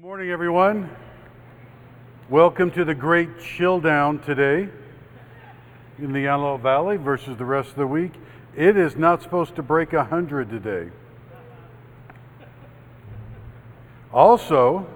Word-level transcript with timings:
morning, 0.00 0.30
everyone. 0.30 0.88
Welcome 2.30 2.70
to 2.70 2.86
the 2.86 2.94
great 2.94 3.38
chill 3.38 3.80
down 3.80 4.18
today 4.20 4.66
in 5.98 6.14
the 6.14 6.26
Antelope 6.26 6.62
Valley 6.62 6.96
versus 6.96 7.36
the 7.36 7.44
rest 7.44 7.68
of 7.68 7.76
the 7.76 7.86
week. 7.86 8.12
It 8.56 8.78
is 8.78 8.96
not 8.96 9.20
supposed 9.22 9.56
to 9.56 9.62
break 9.62 9.92
100 9.92 10.48
today. 10.48 10.90
Also, 14.10 14.86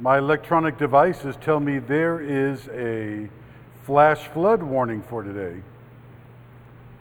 my 0.00 0.18
electronic 0.18 0.76
devices 0.76 1.34
tell 1.40 1.58
me 1.58 1.78
there 1.78 2.20
is 2.20 2.68
a 2.74 3.30
flash 3.84 4.28
flood 4.34 4.62
warning 4.62 5.02
for 5.08 5.22
today 5.22 5.62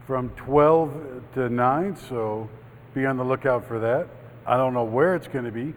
from 0.08 0.30
12 0.38 1.22
to 1.34 1.50
9, 1.50 1.98
so 1.98 2.50
be 2.94 3.06
on 3.06 3.18
the 3.18 3.26
lookout 3.26 3.68
for 3.68 3.78
that. 3.78 4.08
I 4.48 4.56
don't 4.56 4.74
know 4.74 4.86
where 4.86 5.16
it's 5.16 5.28
going 5.28 5.44
to 5.44 5.52
be. 5.52 5.74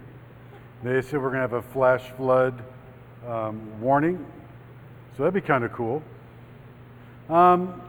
They 0.80 1.02
said 1.02 1.14
we're 1.14 1.30
going 1.30 1.34
to 1.34 1.40
have 1.40 1.52
a 1.54 1.62
flash 1.62 2.02
flood 2.16 2.62
um, 3.26 3.80
warning, 3.80 4.24
so 5.16 5.24
that'd 5.24 5.34
be 5.34 5.40
kind 5.40 5.64
of 5.64 5.72
cool. 5.72 6.04
Um, 7.28 7.82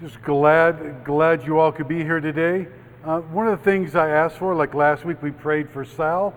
just 0.00 0.20
glad 0.22 1.04
glad 1.04 1.46
you 1.46 1.60
all 1.60 1.70
could 1.70 1.86
be 1.86 2.02
here 2.02 2.18
today. 2.18 2.66
Uh, 3.04 3.20
one 3.20 3.46
of 3.46 3.56
the 3.56 3.64
things 3.64 3.94
I 3.94 4.08
asked 4.08 4.38
for, 4.38 4.52
like 4.52 4.74
last 4.74 5.04
week, 5.04 5.22
we 5.22 5.30
prayed 5.30 5.70
for 5.70 5.84
Sal, 5.84 6.34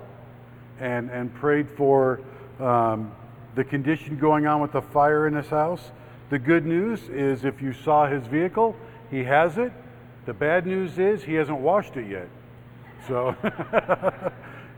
and 0.80 1.10
and 1.10 1.34
prayed 1.34 1.68
for 1.72 2.22
um, 2.60 3.12
the 3.56 3.64
condition 3.64 4.20
going 4.20 4.46
on 4.46 4.62
with 4.62 4.74
the 4.74 4.84
fire 4.84 5.26
in 5.26 5.34
his 5.34 5.48
house. 5.48 5.92
The 6.30 6.38
good 6.38 6.68
news 6.68 7.10
is, 7.10 7.44
if 7.44 7.60
you 7.60 7.74
saw 7.74 8.06
his 8.06 8.28
vehicle, 8.28 8.76
he 9.10 9.24
has 9.24 9.58
it. 9.58 9.74
The 10.28 10.34
bad 10.34 10.68
news 10.68 11.00
is 11.00 11.24
he 11.24 11.34
hasn't 11.34 11.60
washed 11.60 11.98
it 11.98 12.08
yet. 12.08 12.30
So 13.08 13.36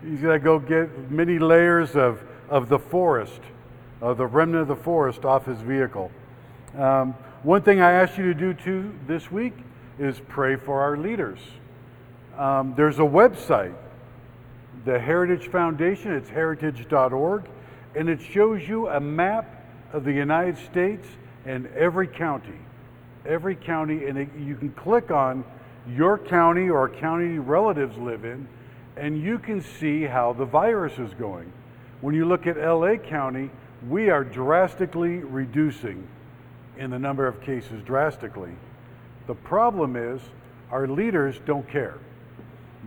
he's 0.02 0.22
going 0.22 0.40
to 0.40 0.44
go 0.44 0.59
get 0.59 1.12
many 1.12 1.40
layers 1.40 1.95
of, 1.95 2.22
of 2.50 2.70
the 2.70 2.80
forest, 2.80 3.42
of 4.02 4.17
the 4.17 4.25
remnant 4.25 4.64
of 4.64 4.67
the 4.67 4.84
forest 4.84 5.25
off 5.25 5.45
his 5.45 5.59
vehicle. 5.61 6.11
Um, 6.78 7.14
one 7.44 7.62
thing 7.62 7.81
I 7.81 7.92
asked 7.92 8.17
you 8.17 8.25
to 8.25 8.34
do 8.34 8.53
too 8.53 8.94
this 9.06 9.30
week 9.31 9.53
is 10.00 10.20
pray 10.28 10.56
for 10.56 10.81
our 10.81 10.97
leaders. 10.97 11.39
Um, 12.38 12.73
there's 12.75 13.00
a 13.00 13.03
website, 13.03 13.75
the 14.86 15.00
Heritage 15.00 15.50
Foundation, 15.50 16.14
it's 16.14 16.30
heritage.org, 16.30 17.44
and 17.95 18.09
it 18.09 18.22
shows 18.22 18.67
you 18.67 18.88
a 18.88 19.00
map 19.00 19.66
of 19.92 20.03
the 20.03 20.12
United 20.12 20.58
States 20.58 21.08
and 21.45 21.67
every 21.75 22.08
county. 22.08 22.59
Every 23.25 23.56
county, 23.56 24.06
and 24.06 24.17
it, 24.17 24.30
you 24.38 24.56
can 24.56 24.72
click 24.72 25.12
on 25.12 25.44
your 25.89 26.17
county 26.17 26.70
or 26.70 26.89
county 26.89 27.39
relatives 27.39 27.98
live 27.98 28.26
in, 28.26 28.48
and 28.95 29.22
you 29.22 29.39
can 29.39 29.62
see 29.62 30.03
how 30.03 30.34
the 30.34 30.45
virus 30.45 30.98
is 31.00 31.14
going. 31.16 31.52
When 32.02 32.16
you 32.16 32.25
look 32.25 32.48
at 32.48 32.58
LA 32.58 32.95
County, 32.98 33.50
we 33.90 34.09
are 34.09 34.23
drastically 34.23 35.17
reducing 35.17 36.08
in 36.78 36.90
the 36.90 37.00
number 37.00 37.28
of 37.28 37.42
cases, 37.42 37.81
drastically. 37.84 38.52
The 39.28 39.36
problem 39.36 39.95
is 39.95 40.22
our 40.72 40.88
leaders 40.88 41.40
don't 41.45 41.67
care. 41.70 41.97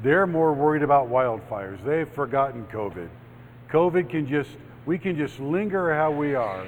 They're 0.02 0.26
more 0.26 0.52
worried 0.52 0.82
about 0.82 1.08
wildfires. 1.08 1.82
They've 1.84 2.08
forgotten 2.08 2.66
COVID. 2.66 3.08
COVID 3.70 4.10
can 4.10 4.26
just, 4.26 4.50
we 4.84 4.98
can 4.98 5.16
just 5.16 5.40
linger 5.40 5.94
how 5.94 6.10
we 6.10 6.34
are. 6.34 6.66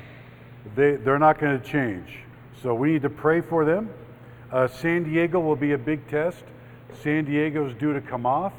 They, 0.75 0.97
they're 0.97 1.19
not 1.19 1.39
going 1.39 1.61
to 1.61 1.67
change. 1.67 2.21
So 2.63 2.75
we 2.75 2.93
need 2.93 3.03
to 3.03 3.11
pray 3.11 3.41
for 3.41 3.65
them. 3.65 3.91
Uh, 4.51 4.67
San 4.67 5.05
Diego 5.05 5.39
will 5.39 5.57
be 5.57 5.73
a 5.73 5.79
big 5.79 6.07
test. 6.09 6.43
San 7.03 7.27
Diego's 7.27 7.75
due 7.75 7.93
to 7.93 8.01
come 8.01 8.25
off, 8.25 8.55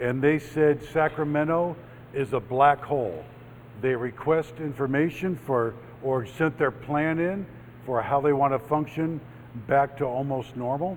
and 0.00 0.22
they 0.22 0.38
said 0.38 0.80
Sacramento 0.92 1.76
is 2.12 2.32
a 2.32 2.40
black 2.40 2.80
hole. 2.80 3.24
They 3.80 3.96
request 3.96 4.54
information 4.58 5.36
for 5.44 5.74
or 6.04 6.24
sent 6.24 6.56
their 6.56 6.70
plan 6.70 7.18
in 7.18 7.46
for 7.84 8.00
how 8.00 8.20
they 8.20 8.32
want 8.32 8.52
to 8.52 8.58
function 8.58 9.20
back 9.66 9.96
to 9.98 10.04
almost 10.04 10.56
normal, 10.56 10.96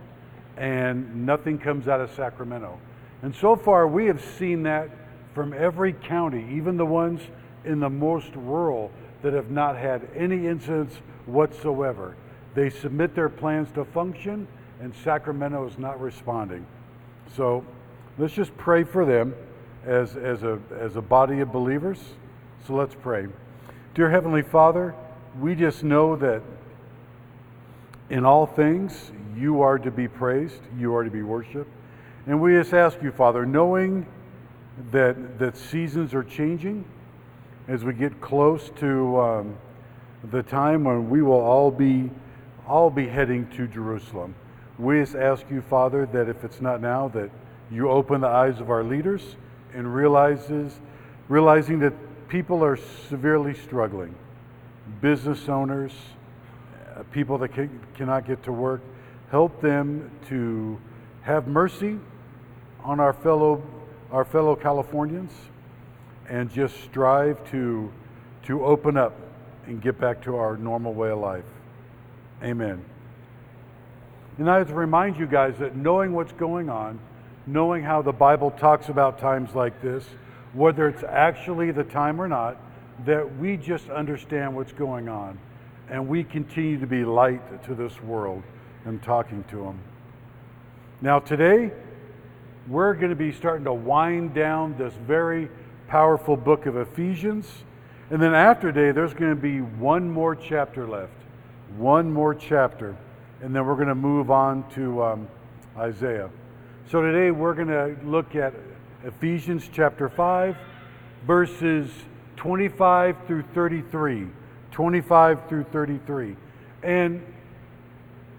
and 0.55 1.25
nothing 1.25 1.57
comes 1.57 1.87
out 1.87 1.99
of 1.99 2.11
Sacramento. 2.11 2.77
And 3.23 3.35
so 3.35 3.55
far, 3.55 3.87
we 3.87 4.05
have 4.05 4.23
seen 4.37 4.63
that 4.63 4.89
from 5.33 5.53
every 5.53 5.93
county, 5.93 6.47
even 6.55 6.77
the 6.77 6.85
ones 6.85 7.21
in 7.65 7.79
the 7.79 7.89
most 7.89 8.35
rural 8.35 8.91
that 9.23 9.33
have 9.33 9.49
not 9.49 9.77
had 9.77 10.07
any 10.15 10.45
incidents 10.45 10.95
whatsoever. 11.25 12.15
They 12.57 12.71
submit 12.71 13.13
their 13.13 13.29
plans 13.29 13.67
to 13.75 13.85
function, 13.85 14.47
and 14.81 14.91
Sacramento 15.03 15.67
is 15.67 15.77
not 15.77 16.01
responding. 16.01 16.65
So 17.35 17.63
let's 18.17 18.33
just 18.33 18.57
pray 18.57 18.83
for 18.83 19.05
them 19.05 19.35
as, 19.85 20.15
as, 20.15 20.41
a, 20.41 20.59
as 20.75 20.95
a 20.95 21.01
body 21.03 21.41
of 21.41 21.51
believers. 21.51 21.99
So 22.65 22.73
let's 22.73 22.95
pray. 22.95 23.27
Dear 23.93 24.09
Heavenly 24.09 24.41
Father, 24.41 24.95
we 25.39 25.53
just 25.53 25.83
know 25.83 26.15
that 26.15 26.41
in 28.09 28.25
all 28.25 28.47
things 28.47 29.11
you 29.37 29.61
are 29.61 29.77
to 29.77 29.91
be 29.91 30.07
praised, 30.07 30.61
you 30.79 30.95
are 30.95 31.03
to 31.03 31.11
be 31.11 31.21
worshiped. 31.21 31.69
And 32.25 32.41
we 32.41 32.53
just 32.53 32.73
ask 32.73 32.99
you, 33.03 33.11
Father, 33.11 33.45
knowing 33.45 34.03
that, 34.89 35.37
that 35.37 35.57
seasons 35.57 36.11
are 36.15 36.23
changing, 36.23 36.85
as 37.67 37.83
we 37.83 37.93
get 37.93 38.19
close 38.19 38.71
to 38.79 39.19
um, 39.19 39.57
the 40.31 40.41
time 40.41 40.85
when 40.85 41.07
we 41.07 41.21
will 41.21 41.39
all 41.39 41.69
be 41.69 42.09
I'll 42.67 42.89
be 42.89 43.07
heading 43.07 43.47
to 43.51 43.65
Jerusalem. 43.67 44.35
We 44.77 44.99
just 44.99 45.15
ask 45.15 45.49
you, 45.49 45.61
Father, 45.61 46.05
that 46.07 46.27
if 46.27 46.43
it's 46.43 46.59
not 46.59 46.81
now, 46.81 47.07
that 47.09 47.29
you 47.71 47.89
open 47.89 48.21
the 48.21 48.27
eyes 48.27 48.59
of 48.59 48.69
our 48.69 48.83
leaders 48.83 49.37
and 49.73 49.93
realizes, 49.93 50.73
realizing 51.29 51.79
that 51.79 51.93
people 52.27 52.63
are 52.63 52.77
severely 53.09 53.53
struggling. 53.53 54.13
Business 54.99 55.47
owners, 55.47 55.93
uh, 56.95 57.03
people 57.11 57.37
that 57.37 57.53
can, 57.53 57.79
cannot 57.95 58.27
get 58.27 58.43
to 58.43 58.51
work, 58.51 58.81
help 59.31 59.61
them 59.61 60.11
to 60.27 60.77
have 61.21 61.47
mercy 61.47 61.97
on 62.83 62.99
our 62.99 63.13
fellow, 63.13 63.63
our 64.11 64.25
fellow 64.25 64.55
Californians 64.55 65.31
and 66.29 66.51
just 66.51 66.75
strive 66.83 67.49
to, 67.51 67.91
to 68.43 68.65
open 68.65 68.97
up 68.97 69.13
and 69.67 69.81
get 69.81 69.99
back 69.99 70.21
to 70.23 70.35
our 70.35 70.57
normal 70.57 70.93
way 70.93 71.09
of 71.09 71.19
life. 71.19 71.45
Amen. 72.43 72.83
And 74.37 74.49
I 74.49 74.57
have 74.57 74.67
to 74.67 74.75
remind 74.75 75.17
you 75.17 75.25
guys 75.25 75.57
that 75.57 75.75
knowing 75.75 76.13
what's 76.13 76.33
going 76.33 76.69
on, 76.69 76.99
knowing 77.47 77.83
how 77.83 78.01
the 78.01 78.11
Bible 78.11 78.51
talks 78.51 78.89
about 78.89 79.19
times 79.19 79.55
like 79.55 79.81
this, 79.81 80.03
whether 80.53 80.87
it's 80.87 81.03
actually 81.03 81.71
the 81.71 81.83
time 81.83 82.21
or 82.21 82.27
not, 82.27 82.57
that 83.05 83.37
we 83.37 83.57
just 83.57 83.89
understand 83.89 84.55
what's 84.55 84.73
going 84.73 85.09
on 85.09 85.39
and 85.89 86.07
we 86.07 86.23
continue 86.23 86.79
to 86.79 86.87
be 86.87 87.03
light 87.03 87.63
to 87.63 87.73
this 87.73 88.01
world 88.03 88.43
and 88.85 89.01
talking 89.01 89.43
to 89.49 89.57
them. 89.57 89.79
Now, 91.01 91.19
today, 91.19 91.71
we're 92.67 92.93
going 92.93 93.09
to 93.09 93.15
be 93.15 93.31
starting 93.31 93.65
to 93.65 93.73
wind 93.73 94.33
down 94.33 94.77
this 94.77 94.93
very 95.05 95.49
powerful 95.87 96.35
book 96.35 96.65
of 96.65 96.75
Ephesians. 96.75 97.47
And 98.09 98.21
then 98.21 98.33
after 98.33 98.71
today, 98.71 98.91
there's 98.91 99.13
going 99.13 99.31
to 99.31 99.41
be 99.41 99.61
one 99.61 100.09
more 100.09 100.35
chapter 100.35 100.87
left 100.87 101.16
one 101.75 102.11
more 102.11 102.33
chapter, 102.33 102.95
and 103.41 103.55
then 103.55 103.65
we're 103.65 103.75
going 103.75 103.87
to 103.87 103.95
move 103.95 104.31
on 104.31 104.67
to 104.71 105.03
um, 105.03 105.27
Isaiah. 105.77 106.29
So 106.89 107.01
today 107.01 107.31
we're 107.31 107.53
going 107.53 107.67
to 107.67 107.97
look 108.05 108.35
at 108.35 108.53
Ephesians 109.03 109.69
chapter 109.71 110.09
5, 110.09 110.55
verses 111.25 111.89
25 112.37 113.17
through 113.27 113.43
33. 113.53 114.27
25 114.71 115.49
through 115.49 115.63
33. 115.65 116.35
And, 116.83 117.21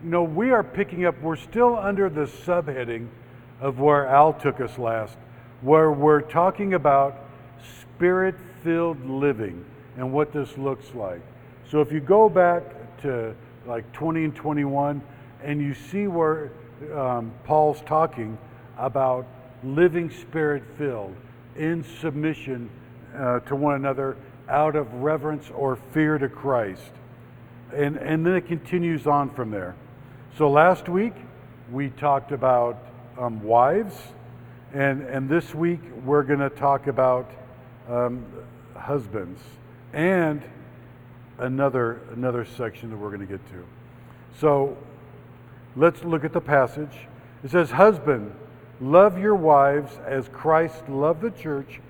you 0.03 0.11
know, 0.11 0.23
we 0.23 0.51
are 0.51 0.63
picking 0.63 1.05
up, 1.05 1.21
we're 1.21 1.37
still 1.37 1.77
under 1.77 2.09
the 2.09 2.25
subheading 2.25 3.09
of 3.61 3.81
where 3.81 4.07
Al 4.07 4.33
took 4.33 4.61
us 4.61 4.79
last, 4.79 5.17
where 5.61 5.91
we're 5.91 6.21
talking 6.21 6.75
about 6.75 7.25
spirit 7.81 8.37
filled 8.63 9.05
living 9.05 9.65
and 9.97 10.13
what 10.13 10.33
this 10.33 10.57
looks 10.57 10.95
like. 10.95 11.21
So 11.71 11.81
if 11.81 11.93
you 11.93 12.01
go 12.01 12.29
back 12.29 12.63
to 13.03 13.35
like 13.67 13.91
20 13.93 14.25
and 14.25 14.35
21, 14.35 15.03
and 15.43 15.61
you 15.61 15.75
see 15.75 16.07
where 16.07 16.51
um, 16.95 17.33
Paul's 17.45 17.81
talking 17.87 18.39
about 18.77 19.27
living 19.63 20.11
spirit 20.11 20.63
filled 20.77 21.15
in 21.57 21.85
submission 22.01 22.71
uh, 23.17 23.41
to 23.41 23.57
one 23.57 23.75
another 23.75 24.17
out 24.49 24.77
of 24.77 24.93
reverence 24.95 25.51
or 25.55 25.77
fear 25.93 26.19
to 26.19 26.29
Christ. 26.29 26.93
And, 27.75 27.97
and 27.97 28.25
then 28.25 28.35
it 28.35 28.47
continues 28.47 29.07
on 29.07 29.31
from 29.31 29.51
there. 29.51 29.75
So 30.37 30.51
last 30.51 30.89
week 30.89 31.15
we 31.71 31.91
talked 31.91 32.33
about 32.33 32.79
um, 33.19 33.43
wives, 33.43 33.95
and, 34.73 35.03
and 35.03 35.29
this 35.29 35.55
week 35.55 35.81
we're 36.05 36.23
going 36.23 36.39
to 36.39 36.51
talk 36.51 36.87
about 36.87 37.31
um, 37.89 38.25
husbands. 38.77 39.41
And 39.93 40.43
another, 41.39 42.01
another 42.13 42.45
section 42.45 42.91
that 42.91 42.97
we're 42.97 43.09
going 43.09 43.27
to 43.27 43.27
get 43.27 43.45
to. 43.51 43.65
So 44.41 44.77
let's 45.77 46.03
look 46.05 46.25
at 46.25 46.33
the 46.33 46.41
passage. 46.41 46.97
It 47.43 47.51
says, 47.51 47.71
Husband, 47.71 48.33
Love 48.81 49.19
your 49.19 49.35
wives 49.35 49.99
as 50.07 50.29
Christ 50.29 50.89
loved 50.89 51.23
the 51.23 51.31
church 51.31 51.81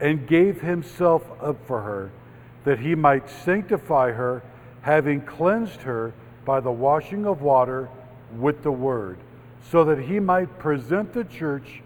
and 0.00 0.26
gave 0.26 0.60
himself 0.60 1.22
up 1.42 1.56
for 1.66 1.82
her, 1.82 2.10
that 2.64 2.78
he 2.78 2.94
might 2.94 3.28
sanctify 3.28 4.12
her, 4.12 4.42
having 4.82 5.20
cleansed 5.20 5.82
her 5.82 6.14
by 6.46 6.60
the 6.60 6.70
washing 6.70 7.26
of 7.26 7.42
water 7.42 7.90
with 8.38 8.62
the 8.62 8.72
word, 8.72 9.18
so 9.70 9.84
that 9.84 9.98
he 9.98 10.18
might 10.18 10.58
present 10.58 11.12
the 11.12 11.24
church 11.24 11.82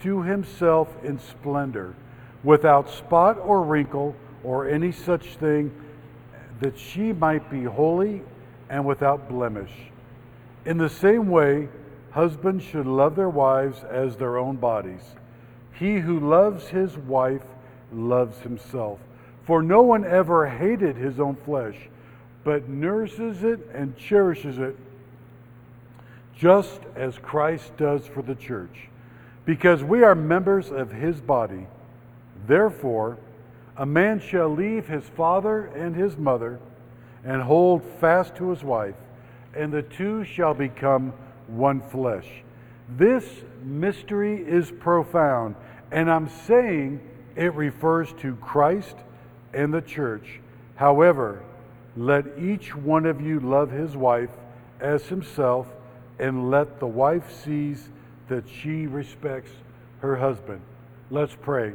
to 0.00 0.22
himself 0.22 0.88
in 1.04 1.18
splendor, 1.18 1.94
without 2.42 2.88
spot 2.88 3.38
or 3.38 3.62
wrinkle 3.62 4.14
or 4.44 4.68
any 4.68 4.92
such 4.92 5.36
thing, 5.36 5.70
that 6.60 6.78
she 6.78 7.12
might 7.12 7.50
be 7.50 7.64
holy 7.64 8.22
and 8.68 8.84
without 8.84 9.28
blemish. 9.28 9.72
In 10.64 10.78
the 10.78 10.88
same 10.88 11.28
way, 11.28 11.68
husbands 12.10 12.64
should 12.64 12.86
love 12.86 13.14
their 13.14 13.28
wives 13.28 13.84
as 13.84 14.16
their 14.16 14.38
own 14.38 14.56
bodies. 14.56 15.02
He 15.78 15.98
who 15.98 16.18
loves 16.18 16.68
his 16.68 16.96
wife 16.96 17.42
loves 17.92 18.38
himself. 18.40 18.98
For 19.44 19.62
no 19.62 19.82
one 19.82 20.04
ever 20.04 20.48
hated 20.48 20.96
his 20.96 21.20
own 21.20 21.36
flesh, 21.36 21.76
but 22.42 22.68
nurses 22.68 23.44
it 23.44 23.60
and 23.72 23.96
cherishes 23.96 24.58
it, 24.58 24.76
just 26.36 26.80
as 26.96 27.18
Christ 27.18 27.76
does 27.76 28.06
for 28.06 28.22
the 28.22 28.34
church, 28.34 28.88
because 29.44 29.84
we 29.84 30.02
are 30.02 30.14
members 30.14 30.70
of 30.70 30.90
his 30.90 31.20
body. 31.20 31.66
Therefore, 32.46 33.18
a 33.76 33.86
man 33.86 34.20
shall 34.20 34.48
leave 34.48 34.86
his 34.86 35.04
father 35.04 35.66
and 35.66 35.94
his 35.94 36.16
mother 36.16 36.58
and 37.24 37.42
hold 37.42 37.82
fast 38.00 38.36
to 38.36 38.50
his 38.50 38.62
wife, 38.62 38.94
and 39.54 39.72
the 39.72 39.82
two 39.82 40.24
shall 40.24 40.54
become 40.54 41.12
one 41.46 41.80
flesh. 41.80 42.28
This 42.88 43.24
mystery 43.62 44.42
is 44.42 44.70
profound, 44.70 45.56
and 45.90 46.10
I'm 46.10 46.28
saying 46.28 47.00
it 47.34 47.52
refers 47.54 48.12
to 48.20 48.36
Christ 48.36 48.96
and 49.52 49.74
the 49.74 49.82
church. 49.82 50.40
However, 50.76 51.42
let 51.96 52.38
each 52.38 52.74
one 52.76 53.06
of 53.06 53.20
you 53.20 53.40
love 53.40 53.70
his 53.70 53.96
wife 53.96 54.30
as 54.80 55.06
himself, 55.06 55.66
and 56.18 56.50
let 56.50 56.80
the 56.80 56.86
wife 56.86 57.42
seize 57.44 57.88
that 58.28 58.44
she 58.48 58.86
respects 58.86 59.50
her 60.00 60.16
husband. 60.16 60.60
Let's 61.10 61.34
pray. 61.34 61.72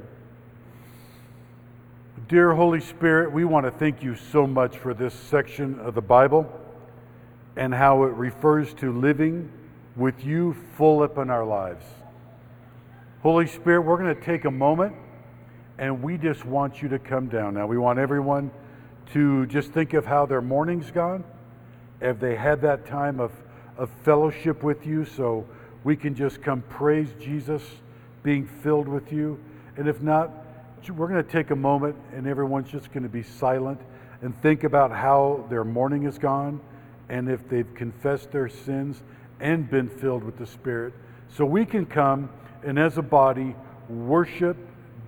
Dear 2.31 2.53
Holy 2.53 2.79
Spirit, 2.79 3.33
we 3.33 3.43
want 3.43 3.65
to 3.65 3.71
thank 3.71 4.01
you 4.01 4.15
so 4.15 4.47
much 4.47 4.77
for 4.77 4.93
this 4.93 5.13
section 5.13 5.77
of 5.81 5.95
the 5.95 6.01
Bible 6.01 6.49
and 7.57 7.73
how 7.73 8.03
it 8.03 8.13
refers 8.13 8.73
to 8.75 8.97
living 8.97 9.51
with 9.97 10.23
you 10.23 10.55
full 10.77 11.03
up 11.03 11.17
in 11.17 11.29
our 11.29 11.45
lives. 11.45 11.83
Holy 13.21 13.47
Spirit, 13.47 13.81
we're 13.81 13.97
going 13.97 14.15
to 14.15 14.21
take 14.21 14.45
a 14.45 14.49
moment 14.49 14.95
and 15.77 16.01
we 16.01 16.17
just 16.17 16.45
want 16.45 16.81
you 16.81 16.87
to 16.87 16.99
come 16.99 17.27
down. 17.27 17.55
Now, 17.55 17.67
we 17.67 17.77
want 17.77 17.99
everyone 17.99 18.49
to 19.11 19.45
just 19.47 19.73
think 19.73 19.93
of 19.93 20.05
how 20.05 20.25
their 20.25 20.41
morning's 20.41 20.89
gone, 20.89 21.25
if 21.99 22.17
they 22.21 22.37
had 22.37 22.61
that 22.61 22.85
time 22.85 23.19
of, 23.19 23.33
of 23.75 23.89
fellowship 24.05 24.63
with 24.63 24.85
you, 24.85 25.03
so 25.03 25.45
we 25.83 25.97
can 25.97 26.15
just 26.15 26.41
come 26.41 26.61
praise 26.69 27.09
Jesus 27.19 27.61
being 28.23 28.47
filled 28.47 28.87
with 28.87 29.11
you. 29.11 29.37
And 29.75 29.85
if 29.85 30.01
not, 30.01 30.40
we're 30.89 31.07
going 31.07 31.23
to 31.23 31.31
take 31.31 31.51
a 31.51 31.55
moment 31.55 31.95
and 32.13 32.25
everyone's 32.27 32.69
just 32.69 32.91
going 32.91 33.03
to 33.03 33.09
be 33.09 33.23
silent 33.23 33.79
and 34.21 34.39
think 34.41 34.63
about 34.63 34.91
how 34.91 35.45
their 35.49 35.63
morning 35.63 36.03
has 36.03 36.17
gone 36.17 36.59
and 37.09 37.29
if 37.29 37.47
they've 37.49 37.73
confessed 37.75 38.31
their 38.31 38.47
sins 38.47 39.03
and 39.39 39.69
been 39.69 39.89
filled 39.89 40.23
with 40.23 40.37
the 40.37 40.45
Spirit. 40.45 40.93
So 41.29 41.45
we 41.45 41.65
can 41.65 41.85
come 41.85 42.29
and 42.63 42.79
as 42.79 42.97
a 42.97 43.01
body 43.01 43.55
worship 43.89 44.57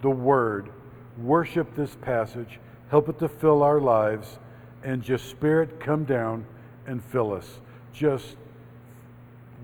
the 0.02 0.10
Word, 0.10 0.70
worship 1.18 1.75
this 1.75 1.96
passage, 2.02 2.60
help 2.90 3.10
it 3.10 3.20
to 3.20 3.30
fill 3.30 3.64
our 3.64 3.80
lives, 3.80 4.40
and 4.84 5.02
just 5.02 5.30
Spirit 5.30 5.80
come 5.80 6.04
down 6.04 6.46
and 6.88 7.04
fill 7.06 7.34
us. 7.34 7.60
Just 7.94 8.36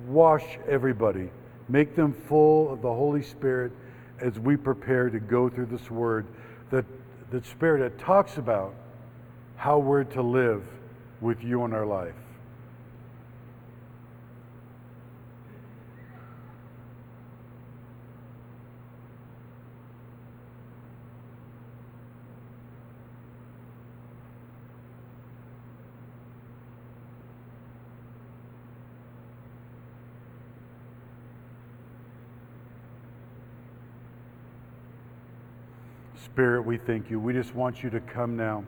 wash 0.07 0.45
everybody, 0.67 1.29
make 1.67 1.95
them 1.95 2.13
full 2.13 2.71
of 2.71 2.81
the 2.81 2.87
Holy 2.87 3.23
Spirit 3.23 3.71
as 4.21 4.37
we 4.39 4.57
prepare 4.57 5.09
to 5.09 5.19
go 5.19 5.49
through 5.49 5.67
this 5.67 5.89
Word. 5.89 6.25
That 6.71 6.85
the 7.31 7.43
Spirit 7.43 7.79
that 7.79 8.03
talks 8.03 8.37
about 8.37 8.73
how 9.55 9.79
we're 9.79 10.03
to 10.03 10.21
live 10.21 10.63
with 11.21 11.43
you 11.43 11.65
in 11.65 11.73
our 11.73 11.85
life. 11.85 12.13
Spirit, 36.25 36.63
we 36.63 36.77
thank 36.77 37.09
you. 37.09 37.19
We 37.19 37.33
just 37.33 37.55
want 37.55 37.83
you 37.83 37.89
to 37.91 37.99
come 37.99 38.35
now 38.35 38.63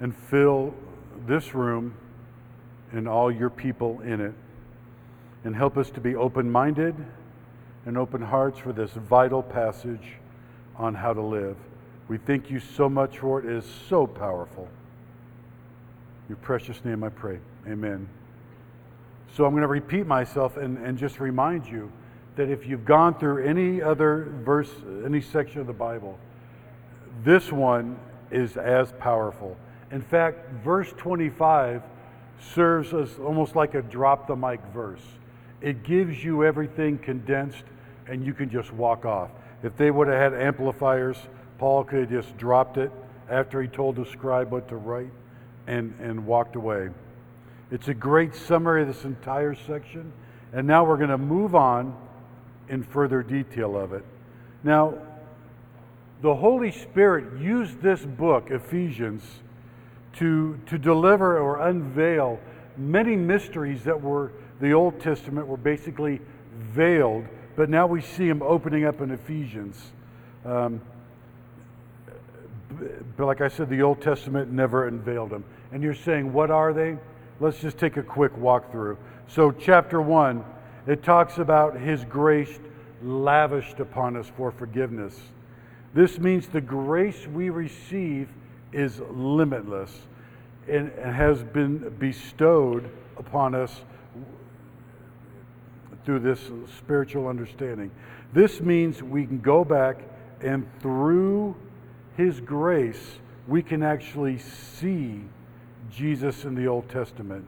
and 0.00 0.14
fill 0.14 0.74
this 1.26 1.54
room 1.54 1.94
and 2.92 3.08
all 3.08 3.30
your 3.30 3.50
people 3.50 4.00
in 4.00 4.20
it. 4.20 4.34
And 5.44 5.56
help 5.56 5.76
us 5.76 5.90
to 5.90 6.00
be 6.00 6.14
open 6.14 6.50
minded 6.50 6.94
and 7.84 7.98
open 7.98 8.22
hearts 8.22 8.58
for 8.58 8.72
this 8.72 8.90
vital 8.92 9.42
passage 9.42 10.16
on 10.76 10.94
how 10.94 11.12
to 11.12 11.20
live. 11.20 11.56
We 12.08 12.18
thank 12.18 12.50
you 12.50 12.60
so 12.60 12.88
much 12.88 13.18
for 13.18 13.40
it. 13.40 13.46
It 13.46 13.56
is 13.56 13.64
so 13.88 14.06
powerful. 14.06 14.64
In 14.64 16.28
your 16.28 16.38
precious 16.38 16.84
name 16.84 17.02
I 17.02 17.08
pray. 17.08 17.38
Amen. 17.66 18.08
So 19.36 19.44
I'm 19.44 19.52
going 19.52 19.62
to 19.62 19.68
repeat 19.68 20.06
myself 20.06 20.56
and, 20.56 20.78
and 20.78 20.98
just 20.98 21.18
remind 21.18 21.66
you 21.66 21.90
that 22.36 22.48
if 22.48 22.66
you've 22.66 22.84
gone 22.84 23.18
through 23.18 23.44
any 23.44 23.82
other 23.82 24.32
verse, 24.44 24.70
any 25.04 25.20
section 25.20 25.60
of 25.60 25.66
the 25.66 25.72
Bible, 25.72 26.18
this 27.24 27.52
one 27.52 27.98
is 28.30 28.56
as 28.56 28.92
powerful. 28.92 29.56
In 29.90 30.00
fact, 30.00 30.50
verse 30.64 30.92
25 30.96 31.82
serves 32.54 32.92
as 32.94 33.18
almost 33.18 33.54
like 33.54 33.74
a 33.74 33.82
drop 33.82 34.26
the 34.26 34.36
mic 34.36 34.60
verse. 34.72 35.02
It 35.60 35.84
gives 35.84 36.24
you 36.24 36.44
everything 36.44 36.98
condensed 36.98 37.64
and 38.06 38.24
you 38.24 38.34
can 38.34 38.50
just 38.50 38.72
walk 38.72 39.04
off. 39.04 39.30
If 39.62 39.76
they 39.76 39.90
would 39.90 40.08
have 40.08 40.32
had 40.32 40.40
amplifiers, 40.40 41.16
Paul 41.58 41.84
could 41.84 42.00
have 42.00 42.10
just 42.10 42.36
dropped 42.36 42.78
it 42.78 42.90
after 43.28 43.62
he 43.62 43.68
told 43.68 43.96
the 43.96 44.06
scribe 44.06 44.50
what 44.50 44.68
to 44.68 44.76
write 44.76 45.12
and, 45.66 45.94
and 46.00 46.26
walked 46.26 46.56
away. 46.56 46.88
It's 47.70 47.88
a 47.88 47.94
great 47.94 48.34
summary 48.34 48.82
of 48.82 48.88
this 48.88 49.04
entire 49.04 49.54
section. 49.54 50.12
And 50.52 50.66
now 50.66 50.84
we're 50.84 50.96
going 50.96 51.10
to 51.10 51.18
move 51.18 51.54
on 51.54 51.96
in 52.72 52.82
further 52.82 53.22
detail 53.22 53.76
of 53.76 53.92
it. 53.92 54.02
Now, 54.64 54.94
the 56.22 56.34
Holy 56.34 56.72
Spirit 56.72 57.38
used 57.38 57.82
this 57.82 58.00
book, 58.00 58.50
Ephesians, 58.50 59.22
to, 60.14 60.58
to 60.66 60.78
deliver 60.78 61.38
or 61.38 61.68
unveil 61.68 62.40
many 62.76 63.14
mysteries 63.14 63.84
that 63.84 64.00
were 64.00 64.32
the 64.60 64.72
Old 64.72 65.00
Testament 65.00 65.46
were 65.46 65.56
basically 65.58 66.20
veiled, 66.56 67.26
but 67.56 67.68
now 67.68 67.86
we 67.86 68.00
see 68.00 68.26
them 68.26 68.42
opening 68.42 68.84
up 68.86 69.00
in 69.00 69.10
Ephesians. 69.10 69.92
Um, 70.46 70.80
but 73.16 73.26
like 73.26 73.42
I 73.42 73.48
said, 73.48 73.68
the 73.68 73.82
Old 73.82 74.00
Testament 74.00 74.50
never 74.50 74.88
unveiled 74.88 75.30
them. 75.30 75.44
And 75.72 75.82
you're 75.82 75.94
saying, 75.94 76.32
what 76.32 76.50
are 76.50 76.72
they? 76.72 76.96
Let's 77.38 77.60
just 77.60 77.76
take 77.76 77.96
a 77.98 78.02
quick 78.02 78.34
walkthrough. 78.36 78.96
So, 79.28 79.50
chapter 79.50 80.00
one, 80.00 80.44
it 80.86 81.02
talks 81.02 81.38
about 81.38 81.78
His 81.78 82.04
grace 82.04 82.58
lavished 83.02 83.80
upon 83.80 84.16
us 84.16 84.30
for 84.36 84.50
forgiveness. 84.50 85.18
This 85.94 86.18
means 86.18 86.46
the 86.48 86.60
grace 86.60 87.26
we 87.26 87.50
receive 87.50 88.28
is 88.72 89.00
limitless 89.10 89.90
and 90.68 90.90
has 90.92 91.42
been 91.42 91.90
bestowed 91.98 92.90
upon 93.16 93.54
us 93.54 93.82
through 96.04 96.20
this 96.20 96.50
spiritual 96.78 97.28
understanding. 97.28 97.90
This 98.32 98.60
means 98.60 99.02
we 99.02 99.26
can 99.26 99.40
go 99.40 99.64
back 99.64 99.98
and 100.40 100.66
through 100.80 101.54
His 102.16 102.40
grace, 102.40 103.18
we 103.46 103.62
can 103.62 103.82
actually 103.82 104.38
see 104.38 105.22
Jesus 105.90 106.44
in 106.44 106.54
the 106.54 106.66
Old 106.66 106.88
Testament 106.88 107.44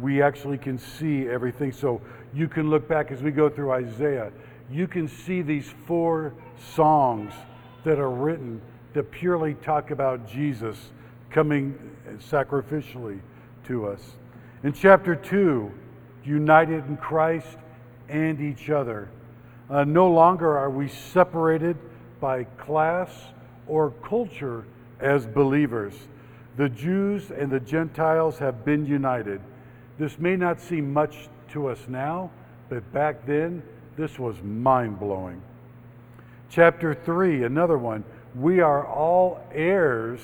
we 0.00 0.22
actually 0.22 0.58
can 0.58 0.78
see 0.78 1.28
everything. 1.28 1.72
So 1.72 2.00
you 2.32 2.48
can 2.48 2.70
look 2.70 2.88
back 2.88 3.10
as 3.10 3.22
we 3.22 3.30
go 3.30 3.48
through 3.48 3.72
Isaiah, 3.72 4.32
you 4.70 4.86
can 4.86 5.08
see 5.08 5.42
these 5.42 5.72
four 5.86 6.34
songs 6.74 7.32
that 7.84 7.98
are 7.98 8.10
written 8.10 8.60
that 8.94 9.10
purely 9.10 9.54
talk 9.54 9.90
about 9.90 10.28
Jesus 10.28 10.90
coming 11.30 11.78
sacrificially 12.18 13.20
to 13.66 13.86
us. 13.86 14.00
In 14.62 14.72
chapter 14.72 15.14
2, 15.14 15.70
united 16.24 16.86
in 16.86 16.96
Christ, 16.96 17.58
and 18.08 18.40
each 18.40 18.70
other. 18.70 19.08
Uh, 19.68 19.84
no 19.84 20.10
longer 20.10 20.56
are 20.56 20.70
we 20.70 20.88
separated 20.88 21.76
by 22.20 22.44
class 22.44 23.10
or 23.66 23.90
culture 24.02 24.64
as 25.00 25.26
believers. 25.26 25.94
The 26.56 26.68
Jews 26.68 27.30
and 27.30 27.50
the 27.50 27.60
Gentiles 27.60 28.38
have 28.38 28.64
been 28.64 28.86
united. 28.86 29.40
This 29.98 30.18
may 30.18 30.36
not 30.36 30.60
seem 30.60 30.92
much 30.92 31.28
to 31.50 31.68
us 31.68 31.78
now, 31.88 32.30
but 32.68 32.90
back 32.92 33.26
then, 33.26 33.62
this 33.96 34.18
was 34.18 34.42
mind 34.42 34.98
blowing. 34.98 35.40
Chapter 36.50 36.94
3, 36.94 37.44
another 37.44 37.78
one. 37.78 38.04
We 38.34 38.60
are 38.60 38.86
all 38.86 39.40
heirs 39.52 40.20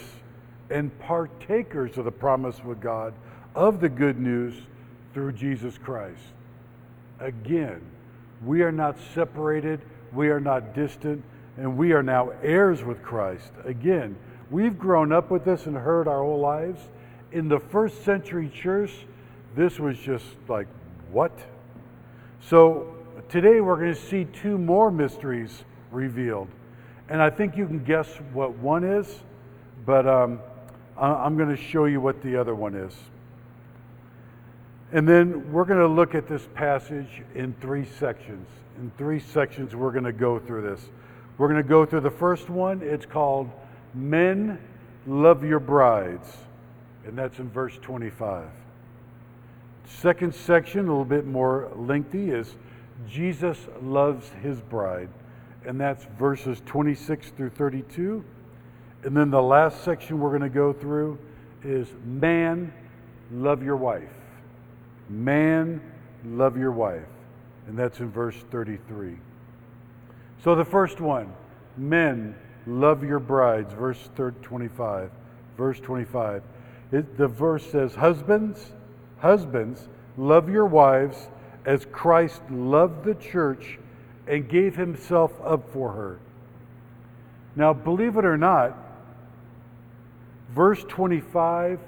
and 0.71 0.97
partakers 1.00 1.99
of 1.99 2.05
the 2.05 2.11
promise 2.11 2.59
of 2.65 2.81
God, 2.81 3.15
of 3.55 3.81
the 3.81 3.89
good 3.89 4.19
news 4.19 4.55
through 5.15 5.33
Jesus 5.33 5.79
Christ. 5.79 6.23
Again, 7.21 7.81
we 8.45 8.62
are 8.62 8.73
not 8.73 8.97
separated, 9.15 9.81
we 10.12 10.31
are 10.31 10.41
not 10.41 10.75
distant, 10.75 11.23
and 11.57 11.77
we 11.77 11.93
are 11.93 12.03
now 12.03 12.33
heirs 12.43 12.83
with 12.83 13.03
Christ. 13.03 13.53
Again, 13.65 14.17
we've 14.50 14.79
grown 14.79 15.12
up 15.12 15.31
with 15.31 15.45
this 15.45 15.67
and 15.67 15.77
heard 15.77 16.09
our 16.09 16.23
whole 16.23 16.41
lives. 16.41 16.81
In 17.33 17.49
the 17.49 17.61
first 17.61 18.05
century 18.05 18.49
church, 18.49 18.93
this 19.54 19.78
was 19.78 19.99
just 19.99 20.25
like, 20.49 20.66
what? 21.11 21.33
So 22.40 22.95
today 23.28 23.61
we're 23.61 23.76
going 23.76 23.95
to 23.95 24.00
see 24.00 24.25
two 24.25 24.59
more 24.59 24.90
mysteries 24.90 25.64
revealed. 25.90 26.49
And 27.09 27.21
I 27.21 27.30
think 27.30 27.57
you 27.57 27.66
can 27.66 27.83
guess 27.83 28.09
what 28.33 28.52
one 28.57 28.85
is, 28.85 29.21
but 29.85 30.07
um, 30.07 30.40
I'm 30.97 31.37
going 31.37 31.49
to 31.49 31.61
show 31.61 31.87
you 31.87 32.00
what 32.00 32.23
the 32.23 32.37
other 32.37 32.54
one 32.54 32.75
is. 32.75 32.95
And 34.92 35.09
then 35.09 35.52
we're 35.52 35.64
going 35.64 35.80
to 35.80 35.88
look 35.88 36.14
at 36.14 36.28
this 36.28 36.47
passage 36.54 37.23
in 37.35 37.54
three 37.61 37.87
sections. 37.99 38.47
In 38.78 38.90
three 38.97 39.21
sections, 39.21 39.75
we're 39.75 39.92
going 39.92 40.04
to 40.04 40.12
go 40.12 40.38
through 40.38 40.62
this. 40.62 40.80
We're 41.38 41.49
going 41.49 41.62
to 41.62 41.69
go 41.69 41.87
through 41.87 42.00
the 42.00 42.11
first 42.11 42.50
one. 42.50 42.83
It's 42.83 43.07
called 43.07 43.50
Men 43.95 44.59
Love 45.07 45.45
Your 45.45 45.61
Brides, 45.61 46.37
and 47.07 47.16
that's 47.16 47.38
in 47.38 47.49
verse 47.50 47.78
25. 47.83 48.47
Second 49.99 50.35
section, 50.35 50.81
a 50.81 50.91
little 50.91 51.05
bit 51.05 51.27
more 51.27 51.71
lengthy, 51.75 52.31
is 52.31 52.55
Jesus 53.09 53.59
loves 53.83 54.31
his 54.43 54.61
bride, 54.61 55.09
and 55.67 55.79
that's 55.79 56.05
verses 56.19 56.63
26 56.65 57.31
through 57.31 57.51
32. 57.51 58.25
And 59.03 59.17
then 59.17 59.31
the 59.31 59.43
last 59.43 59.85
section 59.85 60.21
we're 60.21 60.31
going 60.31 60.43
to 60.43 60.49
go 60.49 60.73
through 60.73 61.19
is 61.65 61.89
Man, 62.05 62.73
love 63.31 63.63
your 63.63 63.77
wife. 63.77 64.09
Man, 65.09 65.83
love 66.25 66.57
your 66.57 66.73
wife. 66.73 67.07
And 67.67 67.79
that's 67.79 68.01
in 68.01 68.11
verse 68.11 68.37
33. 68.51 69.17
So 70.43 70.55
the 70.55 70.65
first 70.65 71.01
one, 71.01 71.33
men, 71.77 72.35
love 72.67 73.05
your 73.05 73.19
brides, 73.19 73.73
verse 73.75 74.09
25. 74.17 75.11
Verse 75.59 75.81
25. 75.81 76.43
It, 76.93 77.19
the 77.19 77.29
verse 77.29 77.67
says, 77.71 77.95
Husbands, 77.95 78.73
husbands, 79.21 79.89
love 80.17 80.49
your 80.49 80.67
wives 80.67 81.29
as 81.65 81.87
Christ 81.93 82.41
loved 82.50 83.05
the 83.05 83.15
church 83.15 83.79
and 84.27 84.49
gave 84.49 84.77
himself 84.77 85.33
up 85.45 85.73
for 85.73 85.93
her. 85.93 86.19
Now, 87.57 87.73
believe 87.73 88.17
it 88.17 88.25
or 88.25 88.37
not, 88.37 88.77
verse 90.55 90.85
25 90.89 91.81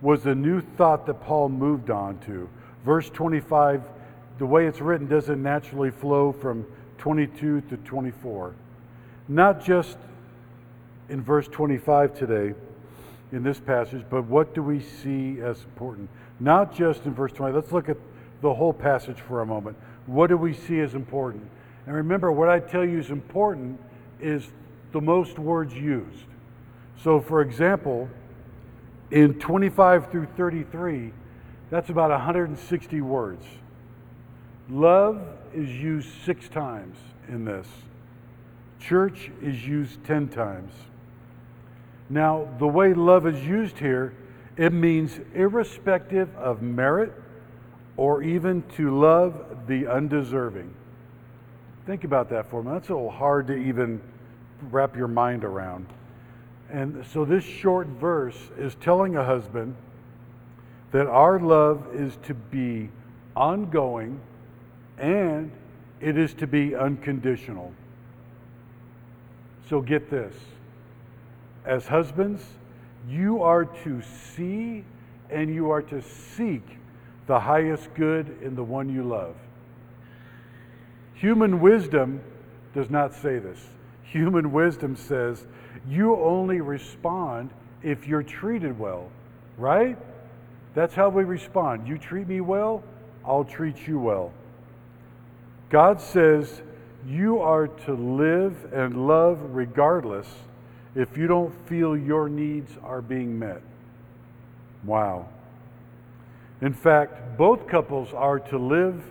was 0.00 0.26
a 0.26 0.34
new 0.34 0.60
thought 0.60 1.06
that 1.06 1.22
Paul 1.22 1.48
moved 1.48 1.90
on 1.90 2.18
to. 2.20 2.48
Verse 2.84 3.10
25, 3.10 3.82
the 4.38 4.46
way 4.46 4.66
it's 4.66 4.80
written, 4.80 5.08
doesn't 5.08 5.42
naturally 5.42 5.90
flow 5.90 6.32
from 6.32 6.66
22 6.98 7.62
to 7.62 7.76
24. 7.78 8.54
Not 9.28 9.64
just 9.64 9.96
in 11.08 11.22
verse 11.22 11.48
25 11.48 12.16
today, 12.16 12.54
in 13.32 13.42
this 13.42 13.60
passage, 13.60 14.04
but 14.08 14.24
what 14.24 14.54
do 14.54 14.62
we 14.62 14.80
see 14.80 15.40
as 15.40 15.62
important? 15.64 16.08
Not 16.40 16.74
just 16.74 17.04
in 17.04 17.14
verse 17.14 17.32
20. 17.32 17.54
Let's 17.54 17.72
look 17.72 17.88
at 17.88 17.96
the 18.40 18.54
whole 18.54 18.72
passage 18.72 19.20
for 19.20 19.40
a 19.40 19.46
moment. 19.46 19.76
What 20.06 20.28
do 20.28 20.36
we 20.36 20.54
see 20.54 20.80
as 20.80 20.94
important? 20.94 21.48
And 21.86 21.94
remember, 21.94 22.30
what 22.30 22.48
I 22.48 22.60
tell 22.60 22.84
you 22.84 22.98
is 22.98 23.10
important 23.10 23.80
is 24.20 24.48
the 24.92 25.00
most 25.00 25.38
words 25.38 25.74
used. 25.74 26.26
So, 27.02 27.20
for 27.20 27.40
example, 27.40 28.08
in 29.10 29.34
25 29.34 30.10
through 30.10 30.26
33, 30.36 31.12
that's 31.70 31.90
about 31.90 32.10
160 32.10 33.00
words. 33.00 33.44
Love 34.68 35.20
is 35.54 35.68
used 35.70 36.08
six 36.24 36.48
times 36.48 36.96
in 37.28 37.44
this. 37.44 37.66
Church 38.80 39.30
is 39.42 39.66
used 39.66 40.04
10 40.04 40.28
times. 40.28 40.72
Now, 42.10 42.48
the 42.58 42.66
way 42.66 42.94
love 42.94 43.26
is 43.26 43.44
used 43.44 43.78
here, 43.78 44.14
it 44.58 44.72
means 44.72 45.18
irrespective 45.34 46.36
of 46.36 46.60
merit 46.60 47.12
or 47.96 48.22
even 48.22 48.62
to 48.76 48.98
love 48.98 49.66
the 49.68 49.86
undeserving. 49.86 50.74
Think 51.86 52.04
about 52.04 52.28
that 52.30 52.50
for 52.50 52.60
a 52.60 52.64
minute. 52.64 52.80
That's 52.80 52.90
a 52.90 52.94
little 52.94 53.10
hard 53.10 53.46
to 53.46 53.54
even 53.54 54.00
wrap 54.70 54.96
your 54.96 55.08
mind 55.08 55.44
around. 55.44 55.86
And 56.70 57.06
so, 57.06 57.24
this 57.24 57.44
short 57.44 57.86
verse 57.86 58.36
is 58.58 58.74
telling 58.74 59.16
a 59.16 59.24
husband 59.24 59.74
that 60.90 61.06
our 61.06 61.38
love 61.38 61.94
is 61.94 62.18
to 62.24 62.34
be 62.34 62.90
ongoing 63.36 64.20
and 64.98 65.50
it 66.00 66.18
is 66.18 66.34
to 66.34 66.46
be 66.46 66.74
unconditional. 66.74 67.72
So, 69.68 69.80
get 69.80 70.10
this. 70.10 70.34
As 71.64 71.86
husbands, 71.86 72.42
you 73.08 73.42
are 73.42 73.64
to 73.64 74.02
see 74.36 74.84
and 75.30 75.52
you 75.52 75.70
are 75.70 75.82
to 75.82 76.02
seek 76.02 76.62
the 77.26 77.40
highest 77.40 77.92
good 77.94 78.38
in 78.42 78.54
the 78.54 78.64
one 78.64 78.92
you 78.92 79.02
love. 79.02 79.34
Human 81.14 81.60
wisdom 81.60 82.20
does 82.74 82.90
not 82.90 83.14
say 83.14 83.38
this. 83.38 83.58
Human 84.04 84.52
wisdom 84.52 84.96
says 84.96 85.44
you 85.86 86.16
only 86.16 86.60
respond 86.60 87.50
if 87.82 88.06
you're 88.06 88.22
treated 88.22 88.78
well, 88.78 89.10
right? 89.56 89.98
That's 90.74 90.94
how 90.94 91.08
we 91.08 91.24
respond. 91.24 91.88
You 91.88 91.98
treat 91.98 92.28
me 92.28 92.40
well, 92.40 92.82
I'll 93.24 93.44
treat 93.44 93.86
you 93.86 93.98
well. 93.98 94.32
God 95.70 96.00
says 96.00 96.62
you 97.06 97.40
are 97.40 97.68
to 97.68 97.94
live 97.94 98.72
and 98.72 99.06
love 99.06 99.38
regardless 99.54 100.26
if 100.94 101.16
you 101.16 101.26
don't 101.26 101.54
feel 101.68 101.96
your 101.96 102.28
needs 102.28 102.72
are 102.82 103.02
being 103.02 103.38
met. 103.38 103.62
Wow. 104.84 105.28
In 106.60 106.72
fact, 106.72 107.36
both 107.36 107.66
couples 107.68 108.12
are 108.12 108.40
to 108.40 108.58
live 108.58 109.02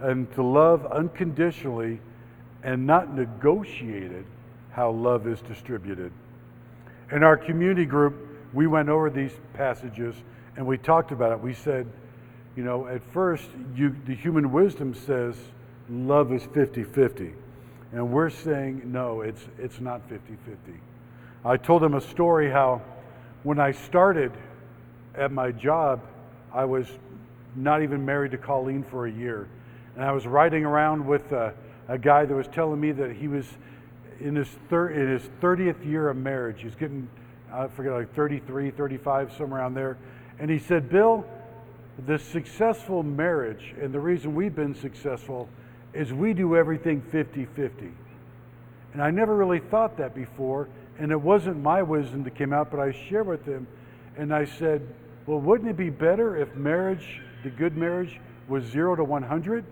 and 0.00 0.32
to 0.34 0.42
love 0.42 0.86
unconditionally 0.86 2.00
and 2.62 2.86
not 2.86 3.14
negotiated 3.14 4.24
how 4.72 4.90
love 4.90 5.26
is 5.26 5.40
distributed. 5.42 6.12
In 7.12 7.22
our 7.22 7.36
community 7.36 7.84
group, 7.84 8.14
we 8.52 8.66
went 8.66 8.88
over 8.88 9.10
these 9.10 9.32
passages 9.54 10.14
and 10.56 10.66
we 10.66 10.78
talked 10.78 11.12
about 11.12 11.32
it. 11.32 11.40
We 11.40 11.54
said, 11.54 11.86
you 12.56 12.64
know, 12.64 12.86
at 12.88 13.02
first, 13.12 13.44
you, 13.74 13.94
the 14.06 14.14
human 14.14 14.52
wisdom 14.52 14.94
says 14.94 15.36
love 15.88 16.32
is 16.32 16.42
50 16.54 16.84
50. 16.84 17.32
And 17.92 18.12
we're 18.12 18.30
saying, 18.30 18.82
no, 18.84 19.22
it's, 19.22 19.42
it's 19.58 19.80
not 19.80 20.08
50 20.08 20.36
50. 20.44 20.80
I 21.44 21.56
told 21.56 21.82
them 21.82 21.94
a 21.94 22.00
story 22.00 22.50
how 22.50 22.82
when 23.44 23.58
I 23.58 23.72
started 23.72 24.32
at 25.14 25.32
my 25.32 25.52
job, 25.52 26.02
I 26.52 26.66
was 26.66 26.86
not 27.56 27.82
even 27.82 28.04
married 28.04 28.32
to 28.32 28.38
Colleen 28.38 28.84
for 28.84 29.06
a 29.06 29.10
year. 29.10 29.48
And 29.94 30.04
I 30.04 30.12
was 30.12 30.26
riding 30.26 30.64
around 30.64 31.06
with 31.06 31.32
a, 31.32 31.54
a 31.88 31.96
guy 31.96 32.26
that 32.26 32.34
was 32.34 32.46
telling 32.48 32.80
me 32.80 32.92
that 32.92 33.12
he 33.12 33.26
was 33.26 33.46
in 34.20 34.36
his, 34.36 34.48
thir- 34.68 34.90
in 34.90 35.08
his 35.08 35.22
30th 35.40 35.84
year 35.84 36.10
of 36.10 36.16
marriage. 36.18 36.62
He's 36.62 36.74
getting, 36.74 37.08
I 37.52 37.68
forget, 37.68 37.92
like 37.92 38.14
33, 38.14 38.70
35, 38.70 39.32
somewhere 39.36 39.60
around 39.60 39.74
there. 39.74 39.96
And 40.38 40.50
he 40.50 40.58
said, 40.58 40.90
Bill, 40.90 41.24
the 42.06 42.18
successful 42.18 43.02
marriage, 43.02 43.74
and 43.80 43.92
the 43.92 44.00
reason 44.00 44.34
we've 44.34 44.54
been 44.54 44.74
successful, 44.74 45.48
is 45.94 46.12
we 46.12 46.34
do 46.34 46.56
everything 46.56 47.00
50 47.00 47.46
50. 47.46 47.90
And 48.92 49.02
I 49.02 49.10
never 49.10 49.34
really 49.34 49.60
thought 49.60 49.96
that 49.96 50.14
before. 50.14 50.68
And 51.00 51.10
it 51.10 51.20
wasn't 51.20 51.62
my 51.62 51.82
wisdom 51.82 52.22
that 52.24 52.34
came 52.34 52.52
out, 52.52 52.70
but 52.70 52.78
I 52.78 52.92
shared 52.92 53.26
with 53.26 53.46
him. 53.46 53.66
And 54.18 54.34
I 54.34 54.44
said, 54.44 54.86
well, 55.26 55.40
wouldn't 55.40 55.70
it 55.70 55.76
be 55.76 55.88
better 55.88 56.36
if 56.36 56.54
marriage, 56.54 57.22
the 57.42 57.48
good 57.48 57.74
marriage, 57.74 58.20
was 58.48 58.64
zero 58.64 58.94
to 58.94 59.02
100? 59.02 59.64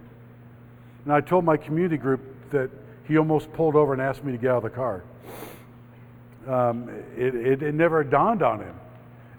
And 1.05 1.13
I 1.13 1.21
told 1.21 1.45
my 1.45 1.59
community 1.59 1.99
group 1.99 2.23
that 2.51 2.71
he 3.07 3.19
almost 3.19 3.53
pulled 3.53 3.77
over 3.77 3.93
and 3.93 4.01
asked 4.01 4.25
me 4.25 4.33
to 4.33 4.39
get 4.39 4.51
out 4.51 4.57
of 4.59 4.63
the 4.63 4.71
car. 4.71 5.05
Um, 6.47 6.89
it, 7.15 7.35
it, 7.35 7.63
it 7.63 7.75
never 7.75 8.03
dawned 8.05 8.43
on 8.43 8.61
him. 8.61 8.75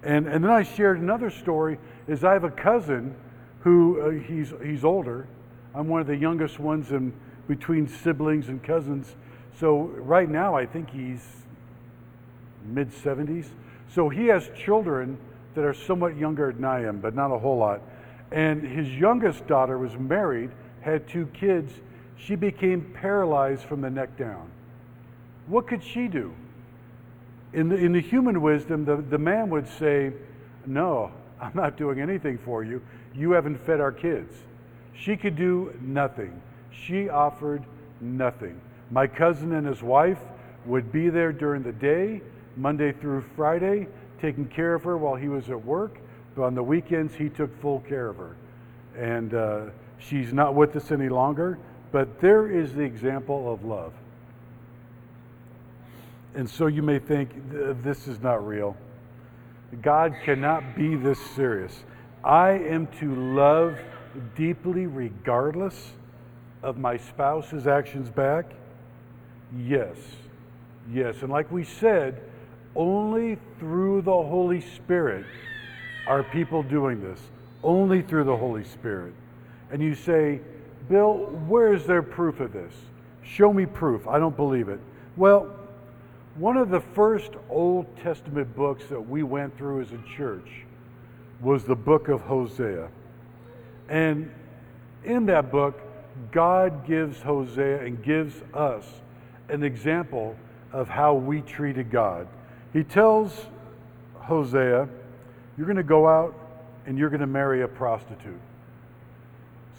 And, 0.03 0.27
and 0.27 0.43
then 0.43 0.51
I 0.51 0.61
shared 0.61 0.99
another 0.99 1.31
story 1.31 1.79
is 2.07 2.23
I 2.23 2.33
have 2.33 2.43
a 2.43 2.51
cousin 2.51 3.15
who, 3.61 4.01
uh, 4.01 4.09
he's, 4.11 4.53
he's 4.63 4.83
older, 4.83 5.27
I'm 5.73 5.87
one 5.87 6.01
of 6.01 6.07
the 6.07 6.15
youngest 6.15 6.59
ones 6.59 6.91
in 6.91 7.13
between 7.47 7.87
siblings 7.87 8.47
and 8.47 8.61
cousins. 8.61 9.15
So 9.59 9.81
right 9.81 10.29
now, 10.29 10.55
I 10.55 10.67
think 10.67 10.91
he's 10.91 11.25
mid 12.65 12.91
70s. 12.91 13.47
So 13.93 14.09
he 14.09 14.27
has 14.27 14.49
children 14.57 15.17
that 15.55 15.63
are 15.63 15.73
somewhat 15.73 16.17
younger 16.17 16.51
than 16.51 16.65
I 16.65 16.85
am, 16.85 16.99
but 16.99 17.15
not 17.15 17.31
a 17.31 17.39
whole 17.39 17.57
lot. 17.57 17.81
And 18.31 18.61
his 18.61 18.87
youngest 18.89 19.47
daughter 19.47 19.77
was 19.77 19.93
married, 19.97 20.51
had 20.81 21.07
two 21.07 21.25
kids. 21.27 21.73
She 22.17 22.35
became 22.35 22.93
paralyzed 22.93 23.63
from 23.63 23.81
the 23.81 23.89
neck 23.89 24.17
down. 24.17 24.49
What 25.47 25.67
could 25.67 25.83
she 25.83 26.07
do? 26.07 26.33
In 27.53 27.69
the, 27.69 27.75
in 27.75 27.91
the 27.93 28.01
human 28.01 28.41
wisdom, 28.41 28.85
the, 28.85 28.97
the 28.97 29.17
man 29.17 29.49
would 29.49 29.67
say, 29.67 30.13
No, 30.67 31.11
I'm 31.41 31.53
not 31.55 31.77
doing 31.77 31.99
anything 31.99 32.37
for 32.37 32.63
you. 32.63 32.81
You 33.15 33.31
haven't 33.31 33.57
fed 33.65 33.79
our 33.79 33.91
kids. 33.91 34.31
She 34.93 35.17
could 35.17 35.35
do 35.35 35.73
nothing. 35.81 36.39
She 36.71 37.09
offered 37.09 37.63
nothing. 38.01 38.59
My 38.91 39.07
cousin 39.07 39.53
and 39.53 39.65
his 39.65 39.81
wife 39.81 40.19
would 40.65 40.91
be 40.91 41.09
there 41.09 41.31
during 41.31 41.63
the 41.63 41.71
day, 41.71 42.21
Monday 42.59 42.91
through 42.91 43.23
Friday, 43.35 43.87
taking 44.21 44.45
care 44.47 44.75
of 44.75 44.83
her 44.83 44.97
while 44.97 45.15
he 45.15 45.29
was 45.29 45.49
at 45.49 45.65
work. 45.65 45.97
But 46.35 46.43
on 46.43 46.55
the 46.55 46.63
weekends, 46.63 47.15
he 47.15 47.29
took 47.29 47.59
full 47.61 47.79
care 47.81 48.09
of 48.09 48.17
her. 48.17 48.35
And 48.97 49.33
uh, 49.33 49.61
she's 49.97 50.33
not 50.33 50.55
with 50.55 50.75
us 50.75 50.91
any 50.91 51.09
longer, 51.09 51.57
but 51.91 52.19
there 52.19 52.51
is 52.51 52.73
the 52.73 52.81
example 52.81 53.51
of 53.51 53.63
love. 53.63 53.93
And 56.35 56.49
so 56.49 56.67
you 56.67 56.83
may 56.83 56.99
think, 56.99 57.31
this 57.81 58.07
is 58.07 58.21
not 58.21 58.45
real. 58.45 58.77
God 59.81 60.13
cannot 60.23 60.75
be 60.75 60.95
this 60.95 61.19
serious. 61.31 61.83
I 62.23 62.51
am 62.51 62.87
to 62.99 63.15
love 63.15 63.77
deeply 64.35 64.85
regardless 64.85 65.93
of 66.61 66.77
my 66.77 66.97
spouse's 66.97 67.67
actions 67.67 68.09
back? 68.09 68.45
Yes. 69.57 69.95
Yes. 70.91 71.21
And 71.21 71.29
like 71.29 71.51
we 71.51 71.63
said, 71.63 72.21
only 72.75 73.37
through 73.59 74.01
the 74.01 74.11
Holy 74.11 74.61
Spirit 74.61 75.25
are 76.07 76.23
people 76.23 76.63
doing 76.63 77.01
this. 77.01 77.19
Only 77.63 78.01
through 78.01 78.23
the 78.23 78.37
Holy 78.37 78.63
Spirit. 78.63 79.13
And 79.71 79.81
you 79.81 79.95
say, 79.95 80.39
Bill, 80.87 81.25
where 81.47 81.73
is 81.73 81.85
there 81.85 82.01
proof 82.01 82.39
of 82.39 82.53
this? 82.53 82.73
Show 83.23 83.53
me 83.53 83.65
proof. 83.65 84.07
I 84.07 84.17
don't 84.17 84.35
believe 84.35 84.69
it. 84.69 84.79
Well, 85.17 85.55
one 86.35 86.57
of 86.57 86.69
the 86.69 86.79
first 86.79 87.31
Old 87.49 87.85
Testament 87.97 88.55
books 88.55 88.85
that 88.89 89.01
we 89.01 89.23
went 89.23 89.57
through 89.57 89.81
as 89.81 89.91
a 89.91 89.99
church 90.15 90.49
was 91.41 91.63
the 91.63 91.75
book 91.75 92.07
of 92.07 92.21
Hosea. 92.21 92.89
And 93.89 94.31
in 95.03 95.25
that 95.27 95.51
book, 95.51 95.79
God 96.31 96.87
gives 96.87 97.21
Hosea 97.21 97.83
and 97.83 98.03
gives 98.03 98.35
us 98.53 98.85
an 99.49 99.63
example 99.63 100.35
of 100.71 100.87
how 100.87 101.13
we 101.13 101.41
treated 101.41 101.91
God. 101.91 102.27
He 102.73 102.83
tells 102.83 103.47
Hosea, 104.15 104.87
You're 105.57 105.65
going 105.65 105.77
to 105.77 105.83
go 105.83 106.07
out 106.07 106.35
and 106.85 106.97
you're 106.97 107.09
going 107.09 107.21
to 107.21 107.27
marry 107.27 107.61
a 107.61 107.67
prostitute. 107.67 108.39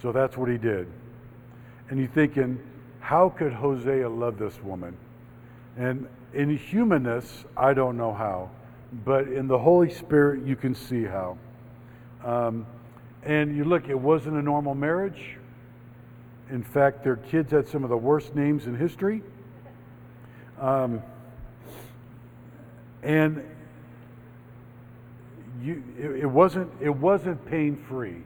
So 0.02 0.12
that's 0.12 0.37
what 0.37 0.49
he 0.49 0.59
did. 0.59 0.87
And 1.88 1.99
you're 1.99 2.09
thinking, 2.09 2.59
How 3.00 3.28
could 3.28 3.52
Hosea 3.52 4.09
love 4.09 4.38
this 4.38 4.61
woman? 4.62 4.97
And 5.76 6.09
in 6.35 6.56
humanness, 6.56 7.44
I 7.56 7.75
don't 7.75 7.97
know 7.97 8.12
how. 8.12 8.50
But 9.04 9.28
in 9.28 9.47
the 9.47 9.59
Holy 9.59 9.90
Spirit, 9.90 10.44
you 10.44 10.56
can 10.56 10.75
see 10.75 11.04
how. 11.04 11.38
Um, 12.25 12.66
and 13.23 13.56
you 13.56 13.64
look, 13.64 13.88
it 13.88 13.99
wasn't 13.99 14.37
a 14.37 14.42
normal 14.42 14.75
marriage. 14.75 15.37
In 16.50 16.62
fact, 16.62 17.04
their 17.04 17.16
kids 17.16 17.52
had 17.52 17.68
some 17.68 17.85
of 17.85 17.90
the 17.90 17.97
worst 17.97 18.35
names 18.35 18.66
in 18.66 18.75
history. 18.75 19.23
Um, 20.59 21.02
and 23.02 23.42
you, 25.62 25.83
it, 25.98 26.27
wasn't, 26.27 26.70
it 26.81 26.94
wasn't 26.94 27.44
pain 27.46 27.77
free. 27.88 28.22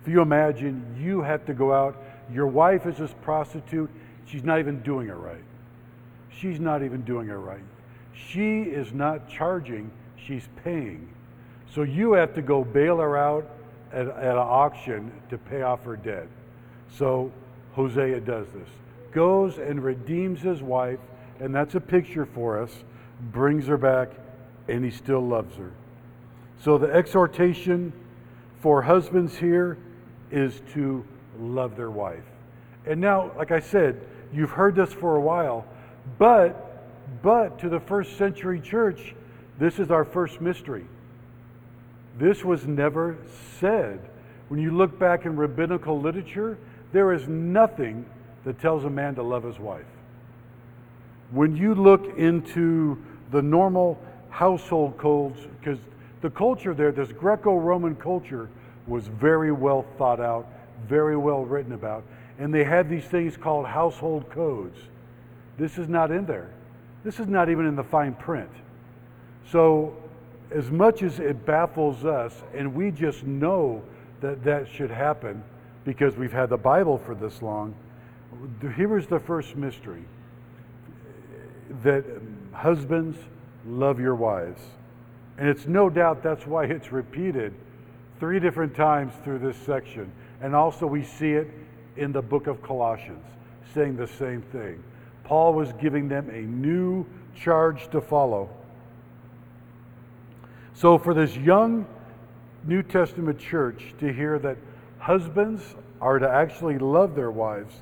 If 0.00 0.08
you 0.08 0.20
imagine 0.20 0.96
you 1.00 1.22
have 1.22 1.44
to 1.46 1.54
go 1.54 1.72
out, 1.72 2.02
your 2.32 2.46
wife 2.46 2.86
is 2.86 2.98
this 2.98 3.14
prostitute, 3.22 3.90
she's 4.26 4.42
not 4.42 4.58
even 4.58 4.80
doing 4.82 5.08
it 5.08 5.14
right. 5.14 5.44
She's 6.30 6.58
not 6.58 6.82
even 6.82 7.02
doing 7.02 7.28
it 7.28 7.34
right. 7.34 7.62
She 8.14 8.62
is 8.62 8.92
not 8.92 9.28
charging, 9.28 9.90
she's 10.16 10.48
paying. 10.64 11.08
So 11.72 11.82
you 11.82 12.12
have 12.14 12.34
to 12.34 12.42
go 12.42 12.64
bail 12.64 12.98
her 12.98 13.16
out 13.16 13.48
at, 13.92 14.08
at 14.08 14.32
an 14.32 14.38
auction 14.38 15.12
to 15.30 15.38
pay 15.38 15.62
off 15.62 15.84
her 15.84 15.96
debt. 15.96 16.26
So 16.96 17.30
Hosea 17.74 18.20
does 18.20 18.46
this. 18.48 18.68
Goes 19.12 19.58
and 19.58 19.82
redeems 19.82 20.40
his 20.40 20.62
wife, 20.62 21.00
and 21.40 21.54
that's 21.54 21.74
a 21.74 21.80
picture 21.80 22.26
for 22.26 22.60
us, 22.60 22.72
brings 23.30 23.66
her 23.66 23.76
back, 23.76 24.10
and 24.68 24.84
he 24.84 24.90
still 24.90 25.20
loves 25.20 25.56
her. 25.56 25.72
So 26.62 26.78
the 26.78 26.92
exhortation 26.92 27.92
for 28.60 28.82
husbands 28.82 29.36
here 29.36 29.78
is 30.30 30.60
to 30.72 31.04
love 31.38 31.76
their 31.76 31.90
wife. 31.90 32.24
And 32.86 33.00
now, 33.00 33.32
like 33.36 33.52
I 33.52 33.60
said, 33.60 34.00
you've 34.32 34.50
heard 34.50 34.74
this 34.74 34.92
for 34.92 35.16
a 35.16 35.20
while, 35.20 35.64
but 36.18 36.68
but 37.22 37.58
to 37.58 37.68
the 37.68 37.80
first 37.80 38.16
century 38.16 38.60
church, 38.60 39.14
this 39.58 39.78
is 39.78 39.90
our 39.90 40.04
first 40.04 40.40
mystery. 40.40 40.86
This 42.18 42.44
was 42.44 42.66
never 42.66 43.18
said. 43.58 44.00
When 44.48 44.60
you 44.60 44.70
look 44.70 44.98
back 44.98 45.24
in 45.24 45.36
rabbinical 45.36 46.00
literature, 46.00 46.58
there 46.92 47.12
is 47.12 47.28
nothing 47.28 48.04
that 48.44 48.60
tells 48.60 48.84
a 48.84 48.90
man 48.90 49.14
to 49.16 49.22
love 49.22 49.44
his 49.44 49.58
wife. 49.58 49.86
When 51.30 51.56
you 51.56 51.74
look 51.74 52.18
into 52.18 52.98
the 53.32 53.42
normal 53.42 53.98
household 54.30 54.96
codes, 54.98 55.40
because 55.58 55.78
the 56.20 56.30
culture 56.30 56.74
there, 56.74 56.92
this 56.92 57.10
Greco 57.10 57.56
Roman 57.56 57.96
culture, 57.96 58.48
was 58.86 59.08
very 59.08 59.52
well 59.52 59.84
thought 59.98 60.20
out, 60.20 60.46
very 60.86 61.16
well 61.16 61.44
written 61.44 61.72
about, 61.72 62.04
and 62.38 62.54
they 62.54 62.64
had 62.64 62.88
these 62.88 63.04
things 63.04 63.36
called 63.36 63.66
household 63.66 64.28
codes. 64.30 64.78
This 65.58 65.78
is 65.78 65.88
not 65.88 66.10
in 66.10 66.26
there. 66.26 66.50
This 67.04 67.18
is 67.18 67.26
not 67.26 67.48
even 67.48 67.66
in 67.66 67.76
the 67.76 67.84
fine 67.84 68.14
print. 68.14 68.50
So 69.50 69.96
as 70.50 70.70
much 70.70 71.02
as 71.02 71.18
it 71.18 71.44
baffles 71.44 72.04
us, 72.04 72.34
and 72.54 72.74
we 72.74 72.90
just 72.90 73.24
know 73.24 73.82
that 74.20 74.44
that 74.44 74.68
should 74.68 74.90
happen 74.90 75.42
because 75.84 76.16
we've 76.16 76.32
had 76.32 76.48
the 76.48 76.56
Bible 76.56 76.98
for 76.98 77.14
this 77.14 77.42
long, 77.42 77.74
here 78.76 78.96
is 78.96 79.06
the 79.06 79.20
first 79.20 79.56
mystery 79.56 80.04
that 81.82 82.04
husbands 82.52 83.18
love 83.66 84.00
your 84.00 84.14
wives. 84.14 84.60
And 85.38 85.48
it's 85.48 85.66
no 85.66 85.88
doubt 85.88 86.22
that's 86.22 86.46
why 86.46 86.64
it's 86.64 86.92
repeated 86.92 87.54
three 88.20 88.38
different 88.38 88.74
times 88.74 89.12
through 89.24 89.38
this 89.38 89.56
section. 89.56 90.10
And 90.40 90.54
also, 90.54 90.86
we 90.86 91.04
see 91.04 91.32
it 91.32 91.50
in 91.96 92.12
the 92.12 92.22
book 92.22 92.46
of 92.46 92.62
Colossians, 92.62 93.24
saying 93.74 93.96
the 93.96 94.06
same 94.06 94.42
thing. 94.42 94.82
Paul 95.24 95.54
was 95.54 95.72
giving 95.80 96.08
them 96.08 96.28
a 96.30 96.40
new 96.42 97.06
charge 97.34 97.88
to 97.90 98.00
follow. 98.00 98.50
So, 100.74 100.98
for 100.98 101.14
this 101.14 101.36
young 101.36 101.86
New 102.64 102.82
Testament 102.82 103.38
church 103.38 103.94
to 103.98 104.12
hear 104.12 104.38
that 104.40 104.56
husbands 104.98 105.62
are 106.00 106.18
to 106.18 106.28
actually 106.28 106.78
love 106.78 107.14
their 107.14 107.30
wives 107.30 107.74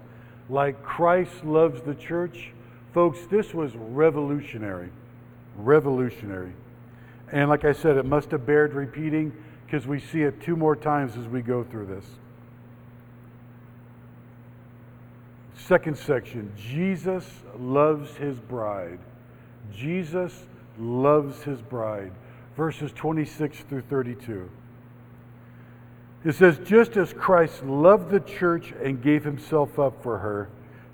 like 0.48 0.82
Christ 0.82 1.44
loves 1.44 1.80
the 1.82 1.94
church, 1.94 2.52
folks, 2.92 3.20
this 3.31 3.55
was 3.55 3.74
revolutionary. 3.76 4.90
Revolutionary. 5.57 6.53
And 7.33 7.48
like 7.48 7.64
I 7.64 7.72
said, 7.72 7.96
it 7.96 8.05
must 8.05 8.31
have 8.33 8.46
bared 8.46 8.74
repeating 8.74 9.33
because 9.66 9.87
we 9.87 10.00
see 10.00 10.22
it 10.22 10.40
two 10.42 10.57
more 10.57 10.74
times 10.74 11.16
as 11.16 11.26
we 11.26 11.42
go 11.42 11.62
through 11.62 11.87
this. 11.87 12.05
Second 15.57 15.96
section 15.96 16.53
Jesus 16.57 17.24
loves 17.59 18.16
his 18.16 18.38
bride. 18.40 18.98
Jesus 19.72 20.46
loves 20.79 21.42
his 21.44 21.61
bride 21.61 22.12
verses 22.61 22.92
26 22.92 23.61
through 23.70 23.81
32. 23.81 24.50
It 26.26 26.35
says, 26.35 26.59
Just 26.59 26.98
as 26.98 27.14
Christ 27.14 27.64
loved 27.64 28.11
the 28.11 28.20
church 28.20 28.74
and 28.83 29.03
gave 29.03 29.24
himself 29.24 29.79
up 29.79 30.03
for 30.03 30.18
her, 30.18 30.50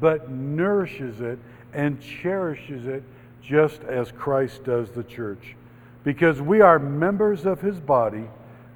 but 0.00 0.30
nourishes 0.30 1.20
it 1.20 1.38
and 1.72 2.00
cherishes 2.00 2.86
it 2.86 3.02
just 3.42 3.82
as 3.82 4.10
Christ 4.12 4.64
does 4.64 4.90
the 4.90 5.04
church. 5.04 5.56
Because 6.02 6.40
we 6.40 6.60
are 6.60 6.78
members 6.78 7.46
of 7.46 7.60
his 7.60 7.80
body, 7.80 8.28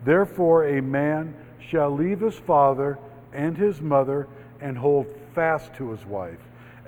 therefore 0.05 0.67
a 0.67 0.83
man 0.83 1.35
shall 1.61 1.91
leave 1.91 2.21
his 2.21 2.37
father 2.37 2.99
and 3.33 3.57
his 3.57 3.81
mother 3.81 4.27
and 4.61 4.77
hold 4.77 5.07
fast 5.35 5.75
to 5.75 5.91
his 5.91 6.05
wife, 6.07 6.39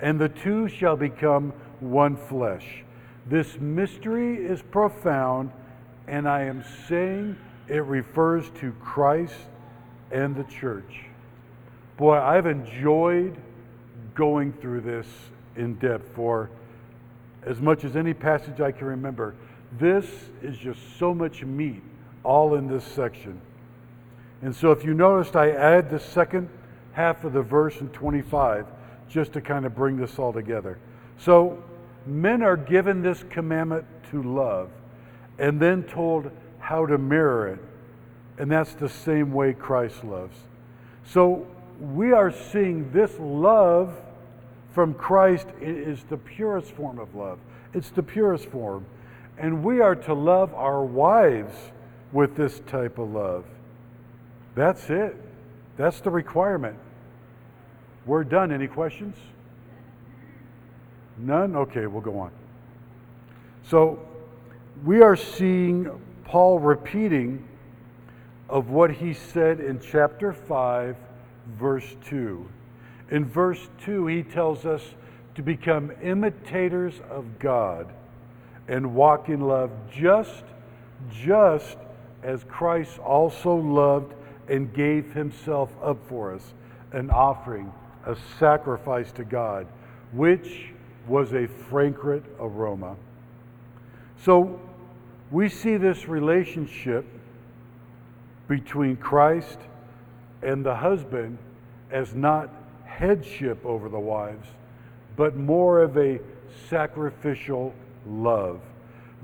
and 0.01 0.19
the 0.19 0.29
two 0.29 0.67
shall 0.67 0.95
become 0.95 1.53
one 1.79 2.15
flesh. 2.15 2.83
This 3.27 3.59
mystery 3.59 4.35
is 4.35 4.61
profound, 4.61 5.51
and 6.07 6.27
I 6.27 6.43
am 6.43 6.63
saying 6.87 7.37
it 7.67 7.83
refers 7.85 8.49
to 8.59 8.71
Christ 8.73 9.35
and 10.11 10.35
the 10.35 10.43
church. 10.43 11.05
Boy, 11.97 12.17
I've 12.17 12.47
enjoyed 12.47 13.37
going 14.15 14.53
through 14.53 14.81
this 14.81 15.07
in 15.55 15.75
depth 15.75 16.09
for 16.15 16.49
as 17.43 17.59
much 17.59 17.83
as 17.83 17.95
any 17.95 18.13
passage 18.13 18.61
I 18.61 18.71
can 18.71 18.87
remember. 18.87 19.35
This 19.79 20.05
is 20.41 20.57
just 20.57 20.79
so 20.97 21.13
much 21.13 21.43
meat 21.43 21.81
all 22.23 22.55
in 22.55 22.67
this 22.67 22.83
section. 22.83 23.39
And 24.41 24.55
so, 24.55 24.71
if 24.71 24.83
you 24.83 24.93
noticed, 24.93 25.35
I 25.35 25.51
add 25.51 25.89
the 25.89 25.99
second 25.99 26.49
half 26.93 27.23
of 27.23 27.33
the 27.33 27.41
verse 27.41 27.79
in 27.79 27.89
25 27.89 28.65
just 29.09 29.33
to 29.33 29.41
kind 29.41 29.65
of 29.65 29.75
bring 29.75 29.97
this 29.97 30.17
all 30.17 30.33
together. 30.33 30.77
So, 31.17 31.63
men 32.05 32.41
are 32.41 32.57
given 32.57 33.01
this 33.01 33.23
commandment 33.29 33.85
to 34.09 34.23
love 34.23 34.69
and 35.37 35.59
then 35.59 35.83
told 35.83 36.31
how 36.59 36.85
to 36.85 36.97
mirror 36.97 37.47
it. 37.49 37.59
And 38.37 38.51
that's 38.51 38.73
the 38.73 38.89
same 38.89 39.31
way 39.31 39.53
Christ 39.53 40.03
loves. 40.03 40.37
So, 41.05 41.45
we 41.81 42.13
are 42.13 42.31
seeing 42.31 42.91
this 42.91 43.11
love 43.19 43.99
from 44.73 44.93
Christ 44.93 45.47
is 45.59 46.03
the 46.03 46.17
purest 46.17 46.71
form 46.71 46.99
of 46.99 47.15
love. 47.15 47.39
It's 47.73 47.89
the 47.89 48.03
purest 48.03 48.45
form. 48.45 48.85
And 49.37 49.63
we 49.63 49.81
are 49.81 49.95
to 49.95 50.13
love 50.13 50.53
our 50.53 50.83
wives 50.83 51.55
with 52.11 52.35
this 52.35 52.61
type 52.67 52.99
of 52.99 53.11
love. 53.11 53.45
That's 54.53 54.89
it. 54.89 55.15
That's 55.75 55.99
the 56.01 56.11
requirement. 56.11 56.77
We're 58.05 58.23
done. 58.23 58.51
Any 58.51 58.67
questions? 58.67 59.15
None? 61.17 61.55
Okay, 61.55 61.87
we'll 61.87 62.01
go 62.01 62.19
on. 62.19 62.31
So 63.67 63.99
we 64.85 65.01
are 65.01 65.15
seeing 65.15 65.89
Paul 66.25 66.59
repeating 66.59 67.47
of 68.49 68.69
what 68.69 68.91
he 68.91 69.13
said 69.13 69.59
in 69.59 69.79
chapter 69.79 70.33
5, 70.33 70.95
verse 71.57 71.95
2. 72.05 72.47
In 73.09 73.25
verse 73.25 73.67
2, 73.85 74.07
he 74.07 74.23
tells 74.23 74.65
us 74.65 74.81
to 75.35 75.41
become 75.41 75.91
imitators 76.01 76.95
of 77.09 77.39
God 77.39 77.87
and 78.67 78.95
walk 78.95 79.29
in 79.29 79.41
love 79.41 79.71
just, 79.91 80.43
just 81.11 81.77
as 82.23 82.43
Christ 82.45 82.99
also 82.99 83.55
loved 83.55 84.13
and 84.47 84.73
gave 84.73 85.13
himself 85.13 85.69
up 85.81 85.97
for 86.07 86.33
us, 86.33 86.53
an 86.91 87.09
offering, 87.09 87.71
a 88.05 88.15
sacrifice 88.39 89.11
to 89.13 89.23
God, 89.23 89.67
which 90.11 90.71
was 91.07 91.33
a 91.33 91.47
fragrant 91.47 92.25
aroma. 92.39 92.95
So 94.23 94.59
we 95.31 95.49
see 95.49 95.77
this 95.77 96.07
relationship 96.07 97.05
between 98.47 98.97
Christ 98.97 99.57
and 100.41 100.65
the 100.65 100.75
husband 100.75 101.37
as 101.91 102.13
not 102.13 102.49
headship 102.85 103.65
over 103.65 103.89
the 103.89 103.99
wives, 103.99 104.47
but 105.15 105.35
more 105.35 105.81
of 105.81 105.97
a 105.97 106.19
sacrificial 106.69 107.73
love. 108.07 108.59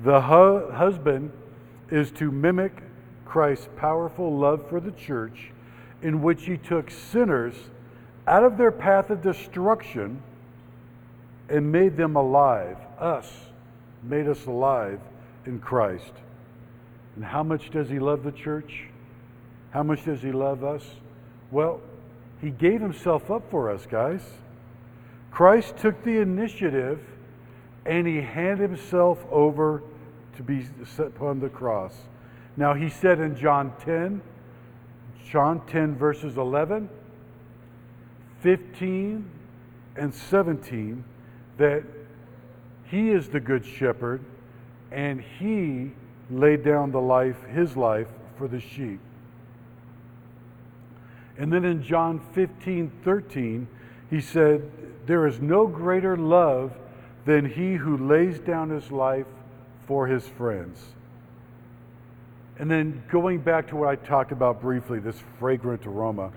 The 0.03 0.21
hu- 0.21 0.71
husband 0.71 1.31
is 1.89 2.11
to 2.11 2.31
mimic 2.31 2.73
Christ's 3.25 3.67
powerful 3.77 4.37
love 4.37 4.67
for 4.69 4.79
the 4.79 4.91
church, 4.91 5.51
in 6.01 6.21
which 6.21 6.45
he 6.45 6.57
took 6.57 6.91
sinners 6.91 7.55
out 8.27 8.43
of 8.43 8.57
their 8.57 8.71
path 8.71 9.09
of 9.09 9.21
destruction 9.21 10.21
and 11.49 11.71
made 11.71 11.97
them 11.97 12.15
alive. 12.15 12.77
Us, 12.99 13.31
made 14.03 14.27
us 14.27 14.45
alive 14.45 14.99
in 15.45 15.59
Christ. 15.59 16.11
And 17.15 17.23
how 17.23 17.43
much 17.43 17.69
does 17.71 17.89
he 17.89 17.99
love 17.99 18.23
the 18.23 18.31
church? 18.31 18.87
How 19.71 19.83
much 19.83 20.05
does 20.05 20.21
he 20.21 20.31
love 20.31 20.63
us? 20.63 20.83
Well, 21.51 21.81
he 22.41 22.49
gave 22.49 22.81
himself 22.81 23.31
up 23.31 23.49
for 23.49 23.71
us, 23.71 23.85
guys. 23.85 24.21
Christ 25.31 25.77
took 25.77 26.03
the 26.03 26.17
initiative 26.19 26.99
and 27.85 28.05
he 28.05 28.21
handed 28.21 28.69
himself 28.69 29.25
over 29.31 29.83
to 30.35 30.43
be 30.43 30.65
set 30.85 31.07
upon 31.07 31.39
the 31.39 31.49
cross. 31.49 31.93
Now, 32.57 32.73
he 32.73 32.89
said 32.89 33.19
in 33.19 33.35
John 33.35 33.73
10, 33.79 34.21
John 35.29 35.61
10, 35.67 35.95
verses 35.95 36.37
11, 36.37 36.89
15, 38.41 39.29
and 39.95 40.13
17, 40.13 41.03
that 41.57 41.83
he 42.85 43.09
is 43.09 43.29
the 43.29 43.39
good 43.39 43.65
shepherd 43.65 44.23
and 44.91 45.21
he 45.21 45.91
laid 46.29 46.63
down 46.63 46.91
the 46.91 47.01
life, 47.01 47.43
his 47.45 47.75
life, 47.75 48.07
for 48.37 48.47
the 48.47 48.59
sheep. 48.59 48.99
And 51.37 51.51
then 51.51 51.65
in 51.65 51.83
John 51.83 52.19
15, 52.33 52.91
13, 53.03 53.67
he 54.09 54.21
said, 54.21 54.69
There 55.05 55.27
is 55.27 55.39
no 55.39 55.67
greater 55.67 56.17
love 56.17 56.73
than 57.25 57.45
he 57.45 57.75
who 57.75 57.97
lays 57.97 58.39
down 58.39 58.69
his 58.69 58.91
life 58.91 59.27
for 59.85 60.07
his 60.07 60.27
friends. 60.27 60.83
And 62.59 62.71
then 62.71 63.03
going 63.09 63.39
back 63.39 63.67
to 63.67 63.75
what 63.75 63.89
I 63.89 63.95
talked 63.95 64.31
about 64.31 64.61
briefly, 64.61 64.99
this 64.99 65.21
fragrant 65.39 65.85
aroma. 65.85 66.31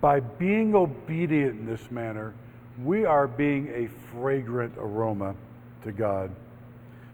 By 0.00 0.20
being 0.20 0.74
obedient 0.74 1.60
in 1.60 1.66
this 1.66 1.90
manner, 1.90 2.34
we 2.82 3.04
are 3.04 3.28
being 3.28 3.68
a 3.68 3.88
fragrant 4.10 4.74
aroma 4.78 5.34
to 5.84 5.92
God. 5.92 6.30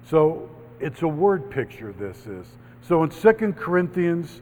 So 0.09 0.49
it's 0.81 1.03
a 1.03 1.09
word 1.09 1.51
picture, 1.51 1.93
this 1.93 2.27
is. 2.27 2.47
So 2.83 3.03
in 3.03 3.11
2 3.11 3.55
Corinthians 3.59 4.41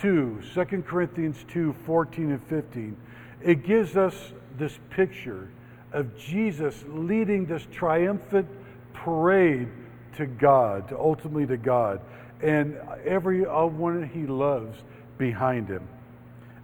2, 0.00 0.42
2 0.54 0.64
Corinthians 0.86 1.44
2, 1.48 1.72
14 1.84 2.32
and 2.32 2.42
15, 2.44 2.96
it 3.42 3.64
gives 3.64 3.96
us 3.96 4.14
this 4.58 4.78
picture 4.90 5.48
of 5.92 6.16
Jesus 6.18 6.84
leading 6.88 7.46
this 7.46 7.66
triumphant 7.72 8.48
parade 8.92 9.68
to 10.16 10.26
God, 10.26 10.88
to 10.88 10.98
ultimately 10.98 11.46
to 11.46 11.56
God, 11.56 12.00
and 12.42 12.76
every 13.04 13.42
one 13.42 14.08
he 14.08 14.26
loves 14.26 14.78
behind 15.18 15.68
him. 15.68 15.86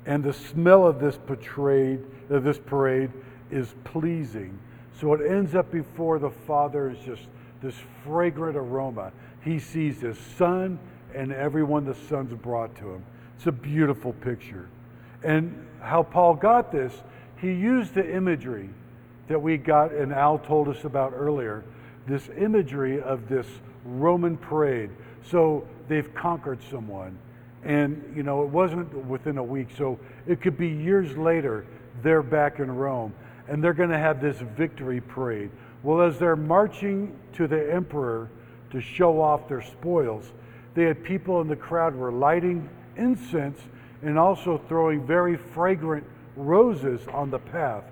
And 0.04 0.24
the 0.24 0.32
smell 0.32 0.86
of 0.86 0.98
this 0.98 1.18
parade, 1.26 2.00
of 2.28 2.44
this 2.44 2.58
parade 2.58 3.10
is 3.50 3.74
pleasing. 3.84 4.58
So 5.00 5.12
it 5.14 5.30
ends 5.30 5.54
up 5.54 5.70
before 5.70 6.18
the 6.18 6.30
Father 6.30 6.90
is 6.90 6.98
just 7.04 7.22
this 7.62 7.74
fragrant 8.04 8.56
aroma. 8.56 9.12
He 9.44 9.58
sees 9.58 10.00
his 10.00 10.18
son 10.36 10.78
and 11.14 11.32
everyone 11.32 11.84
the 11.84 11.94
son's 11.94 12.32
brought 12.34 12.74
to 12.76 12.94
him. 12.94 13.04
It's 13.42 13.48
a 13.48 13.50
beautiful 13.50 14.12
picture. 14.12 14.68
And 15.24 15.66
how 15.80 16.04
Paul 16.04 16.34
got 16.34 16.70
this, 16.70 16.92
he 17.38 17.48
used 17.48 17.92
the 17.92 18.14
imagery 18.14 18.70
that 19.26 19.42
we 19.42 19.56
got 19.56 19.92
and 19.92 20.12
Al 20.12 20.38
told 20.38 20.68
us 20.68 20.84
about 20.84 21.12
earlier, 21.12 21.64
this 22.06 22.28
imagery 22.38 23.02
of 23.02 23.28
this 23.28 23.48
Roman 23.84 24.36
parade. 24.36 24.90
So 25.28 25.66
they've 25.88 26.14
conquered 26.14 26.60
someone. 26.70 27.18
And, 27.64 28.12
you 28.14 28.22
know, 28.22 28.44
it 28.44 28.48
wasn't 28.48 28.94
within 29.06 29.38
a 29.38 29.42
week. 29.42 29.70
So 29.76 29.98
it 30.28 30.40
could 30.40 30.56
be 30.56 30.68
years 30.68 31.16
later, 31.16 31.66
they're 32.00 32.22
back 32.22 32.60
in 32.60 32.70
Rome. 32.70 33.12
And 33.48 33.60
they're 33.60 33.74
going 33.74 33.90
to 33.90 33.98
have 33.98 34.20
this 34.20 34.36
victory 34.56 35.00
parade. 35.00 35.50
Well, 35.82 36.00
as 36.00 36.16
they're 36.16 36.36
marching 36.36 37.18
to 37.32 37.48
the 37.48 37.74
emperor 37.74 38.30
to 38.70 38.80
show 38.80 39.20
off 39.20 39.48
their 39.48 39.62
spoils, 39.62 40.30
they 40.74 40.84
had 40.84 41.02
people 41.02 41.40
in 41.40 41.48
the 41.48 41.56
crowd 41.56 41.96
were 41.96 42.12
lighting 42.12 42.68
incense 42.96 43.58
and 44.02 44.18
also 44.18 44.58
throwing 44.68 45.06
very 45.06 45.36
fragrant 45.36 46.04
roses 46.36 47.00
on 47.12 47.30
the 47.30 47.38
path. 47.38 47.84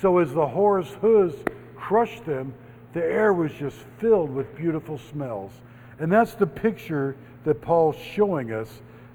So 0.00 0.18
as 0.18 0.32
the 0.32 0.46
horse 0.46 0.90
hooves 1.00 1.34
crushed 1.76 2.24
them, 2.24 2.54
the 2.92 3.04
air 3.04 3.32
was 3.32 3.52
just 3.52 3.76
filled 3.98 4.30
with 4.30 4.54
beautiful 4.56 4.98
smells. 4.98 5.52
And 5.98 6.10
that's 6.10 6.34
the 6.34 6.46
picture 6.46 7.16
that 7.44 7.60
Paul's 7.60 7.96
showing 7.96 8.52
us 8.52 8.68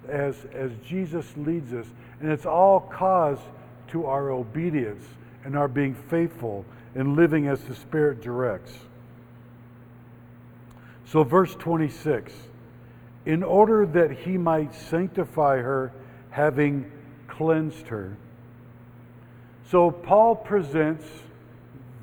as, 0.07 0.35
as 0.53 0.71
Jesus 0.85 1.25
leads 1.37 1.73
us. 1.73 1.85
And 2.19 2.31
it's 2.31 2.45
all 2.45 2.79
caused 2.79 3.43
to 3.89 4.05
our 4.05 4.31
obedience 4.31 5.03
and 5.43 5.57
our 5.57 5.67
being 5.67 5.93
faithful 5.93 6.65
and 6.95 7.15
living 7.15 7.47
as 7.47 7.61
the 7.61 7.75
Spirit 7.75 8.21
directs. 8.21 8.73
So, 11.05 11.23
verse 11.23 11.55
26 11.55 12.31
in 13.25 13.43
order 13.43 13.85
that 13.85 14.11
he 14.11 14.37
might 14.37 14.73
sanctify 14.73 15.57
her, 15.57 15.91
having 16.31 16.91
cleansed 17.27 17.87
her 17.87 18.17
So 19.69 19.89
Paul 19.89 20.35
presents 20.35 21.05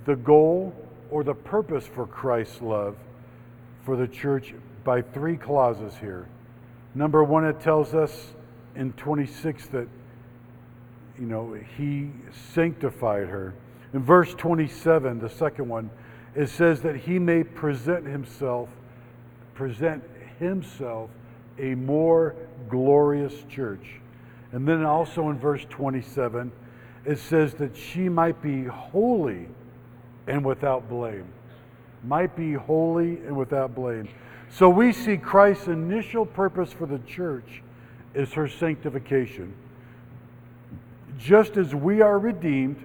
the 0.04 0.16
goal 0.16 0.72
or 1.10 1.22
the 1.22 1.34
purpose 1.34 1.86
for 1.86 2.06
Christ's 2.06 2.62
love 2.62 2.96
for 3.84 3.96
the 3.96 4.08
church 4.08 4.54
by 4.84 5.02
three 5.02 5.36
clauses 5.36 5.94
here. 6.00 6.28
Number 6.94 7.22
one, 7.22 7.44
it 7.44 7.60
tells 7.60 7.94
us 7.94 8.34
in 8.74 8.92
26 8.94 9.66
that, 9.68 9.86
you 11.18 11.26
know, 11.26 11.58
he 11.76 12.10
sanctified 12.54 13.28
her. 13.28 13.54
In 13.92 14.02
verse 14.02 14.34
27, 14.34 15.18
the 15.18 15.28
second 15.28 15.68
one, 15.68 15.90
it 16.34 16.48
says 16.48 16.80
that 16.82 16.96
he 16.96 17.18
may 17.18 17.44
present 17.44 18.06
himself, 18.06 18.68
present 19.54 20.02
himself 20.38 21.10
a 21.58 21.74
more 21.74 22.34
glorious 22.68 23.34
church. 23.48 24.00
And 24.52 24.66
then 24.66 24.84
also 24.84 25.28
in 25.30 25.38
verse 25.38 25.64
27, 25.68 26.50
it 27.04 27.18
says 27.18 27.54
that 27.54 27.76
she 27.76 28.08
might 28.08 28.40
be 28.42 28.64
holy 28.64 29.48
and 30.26 30.44
without 30.44 30.88
blame. 30.88 31.26
Might 32.04 32.36
be 32.36 32.52
holy 32.52 33.18
and 33.18 33.36
without 33.36 33.74
blame. 33.74 34.08
So 34.50 34.68
we 34.68 34.92
see 34.92 35.16
Christ's 35.16 35.68
initial 35.68 36.24
purpose 36.24 36.72
for 36.72 36.86
the 36.86 36.98
church 37.00 37.62
is 38.14 38.32
her 38.32 38.48
sanctification. 38.48 39.54
Just 41.18 41.56
as 41.56 41.74
we 41.74 42.00
are 42.00 42.18
redeemed 42.18 42.82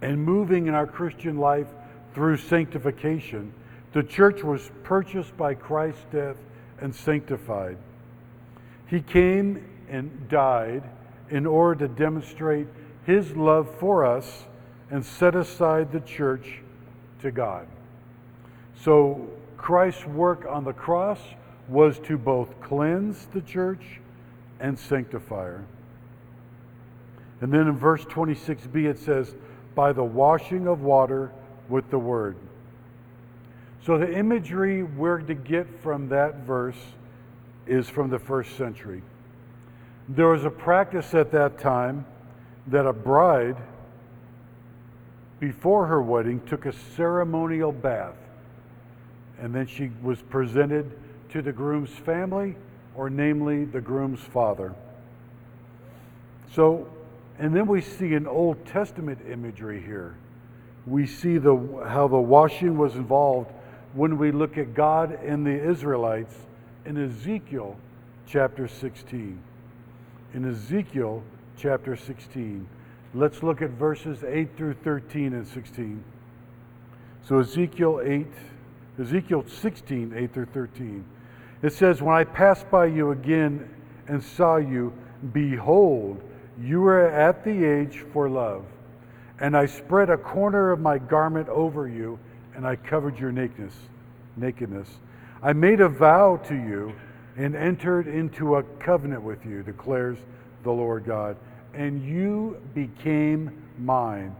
and 0.00 0.24
moving 0.24 0.66
in 0.68 0.74
our 0.74 0.86
Christian 0.86 1.38
life 1.38 1.66
through 2.14 2.36
sanctification, 2.36 3.52
the 3.92 4.02
church 4.02 4.42
was 4.42 4.70
purchased 4.82 5.36
by 5.36 5.54
Christ's 5.54 6.04
death 6.12 6.36
and 6.80 6.94
sanctified. 6.94 7.78
He 8.86 9.00
came 9.00 9.64
and 9.88 10.28
died 10.28 10.82
in 11.30 11.46
order 11.46 11.86
to 11.86 11.94
demonstrate 11.94 12.66
his 13.04 13.34
love 13.36 13.68
for 13.78 14.04
us 14.04 14.44
and 14.90 15.04
set 15.04 15.34
aside 15.34 15.92
the 15.92 16.00
church 16.00 16.60
to 17.20 17.30
God. 17.30 17.66
So 18.80 19.28
Christ's 19.56 20.06
work 20.06 20.46
on 20.48 20.64
the 20.64 20.72
cross 20.72 21.20
was 21.68 21.98
to 22.00 22.16
both 22.16 22.60
cleanse 22.60 23.26
the 23.26 23.40
church 23.40 24.00
and 24.60 24.78
sanctify 24.78 25.44
her. 25.44 25.64
And 27.40 27.52
then 27.52 27.68
in 27.68 27.76
verse 27.76 28.04
26b 28.04 28.84
it 28.84 28.98
says, 28.98 29.34
by 29.74 29.92
the 29.92 30.04
washing 30.04 30.66
of 30.66 30.80
water 30.80 31.30
with 31.68 31.88
the 31.90 31.98
word. 31.98 32.36
So 33.84 33.96
the 33.98 34.12
imagery 34.12 34.82
we're 34.82 35.18
to 35.18 35.34
get 35.34 35.66
from 35.82 36.08
that 36.08 36.40
verse 36.40 36.76
is 37.66 37.88
from 37.88 38.10
the 38.10 38.18
first 38.18 38.56
century. 38.56 39.02
There 40.08 40.28
was 40.28 40.44
a 40.44 40.50
practice 40.50 41.14
at 41.14 41.30
that 41.32 41.58
time 41.58 42.06
that 42.66 42.86
a 42.86 42.92
bride, 42.92 43.56
before 45.38 45.86
her 45.86 46.02
wedding, 46.02 46.40
took 46.46 46.66
a 46.66 46.72
ceremonial 46.96 47.72
bath. 47.72 48.16
And 49.38 49.54
then 49.54 49.66
she 49.66 49.90
was 50.02 50.20
presented 50.22 50.90
to 51.30 51.42
the 51.42 51.52
groom's 51.52 51.90
family, 51.90 52.56
or 52.96 53.10
namely 53.10 53.64
the 53.64 53.80
groom's 53.80 54.20
father. 54.20 54.74
So, 56.54 56.88
and 57.38 57.54
then 57.54 57.66
we 57.66 57.80
see 57.80 58.14
an 58.14 58.26
Old 58.26 58.66
Testament 58.66 59.20
imagery 59.30 59.80
here. 59.80 60.16
We 60.86 61.06
see 61.06 61.38
the, 61.38 61.54
how 61.86 62.08
the 62.08 62.18
washing 62.18 62.76
was 62.78 62.96
involved 62.96 63.52
when 63.94 64.18
we 64.18 64.32
look 64.32 64.58
at 64.58 64.74
God 64.74 65.12
and 65.24 65.46
the 65.46 65.70
Israelites 65.70 66.34
in 66.84 66.96
Ezekiel 66.96 67.76
chapter 68.26 68.68
16 68.68 69.42
in 70.34 70.50
Ezekiel 70.50 71.22
chapter 71.56 71.96
16. 71.96 72.68
Let's 73.14 73.42
look 73.42 73.62
at 73.62 73.70
verses 73.70 74.22
8 74.24 74.56
through 74.56 74.74
13 74.74 75.32
and 75.32 75.46
16. 75.46 76.04
So 77.26 77.40
Ezekiel 77.40 78.00
8, 78.04 78.26
Ezekiel 79.00 79.44
16, 79.48 80.12
8 80.14 80.34
through 80.34 80.46
13. 80.46 81.04
It 81.62 81.72
says, 81.72 82.02
When 82.02 82.14
I 82.14 82.24
passed 82.24 82.70
by 82.70 82.86
you 82.86 83.10
again 83.10 83.68
and 84.06 84.22
saw 84.22 84.56
you, 84.56 84.92
behold, 85.32 86.22
you 86.60 86.80
were 86.80 87.08
at 87.08 87.44
the 87.44 87.64
age 87.64 88.04
for 88.12 88.28
love. 88.28 88.64
And 89.40 89.56
I 89.56 89.66
spread 89.66 90.10
a 90.10 90.16
corner 90.16 90.70
of 90.70 90.80
my 90.80 90.98
garment 90.98 91.48
over 91.48 91.88
you, 91.88 92.18
and 92.58 92.66
I 92.66 92.74
covered 92.74 93.20
your 93.20 93.30
nakedness. 93.30 93.72
nakedness. 94.36 94.88
I 95.44 95.52
made 95.52 95.80
a 95.80 95.88
vow 95.88 96.38
to 96.48 96.56
you 96.56 96.92
and 97.36 97.54
entered 97.54 98.08
into 98.08 98.56
a 98.56 98.64
covenant 98.80 99.22
with 99.22 99.46
you, 99.46 99.62
declares 99.62 100.18
the 100.64 100.72
Lord 100.72 101.04
God, 101.04 101.36
and 101.72 102.02
you 102.02 102.60
became 102.74 103.62
mine. 103.78 104.34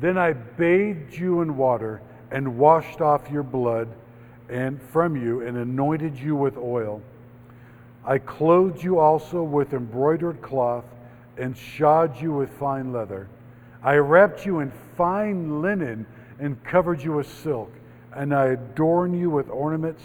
Then 0.00 0.16
I 0.16 0.32
bathed 0.32 1.14
you 1.14 1.42
in 1.42 1.58
water 1.58 2.00
and 2.30 2.56
washed 2.56 3.02
off 3.02 3.30
your 3.30 3.42
blood 3.42 3.88
and 4.48 4.80
from 4.80 5.14
you 5.14 5.42
and 5.42 5.58
anointed 5.58 6.16
you 6.16 6.36
with 6.36 6.56
oil. 6.56 7.02
I 8.02 8.16
clothed 8.16 8.82
you 8.82 8.98
also 8.98 9.42
with 9.42 9.74
embroidered 9.74 10.40
cloth 10.40 10.86
and 11.36 11.54
shod 11.54 12.18
you 12.18 12.32
with 12.32 12.48
fine 12.48 12.94
leather. 12.94 13.28
I 13.82 13.96
wrapped 13.96 14.46
you 14.46 14.60
in 14.60 14.72
fine 14.96 15.60
linen 15.60 16.06
and 16.38 16.62
covered 16.64 17.02
you 17.02 17.12
with 17.12 17.28
silk, 17.42 17.72
and 18.14 18.34
I 18.34 18.46
adorned 18.46 19.18
you 19.18 19.30
with 19.30 19.48
ornaments 19.50 20.02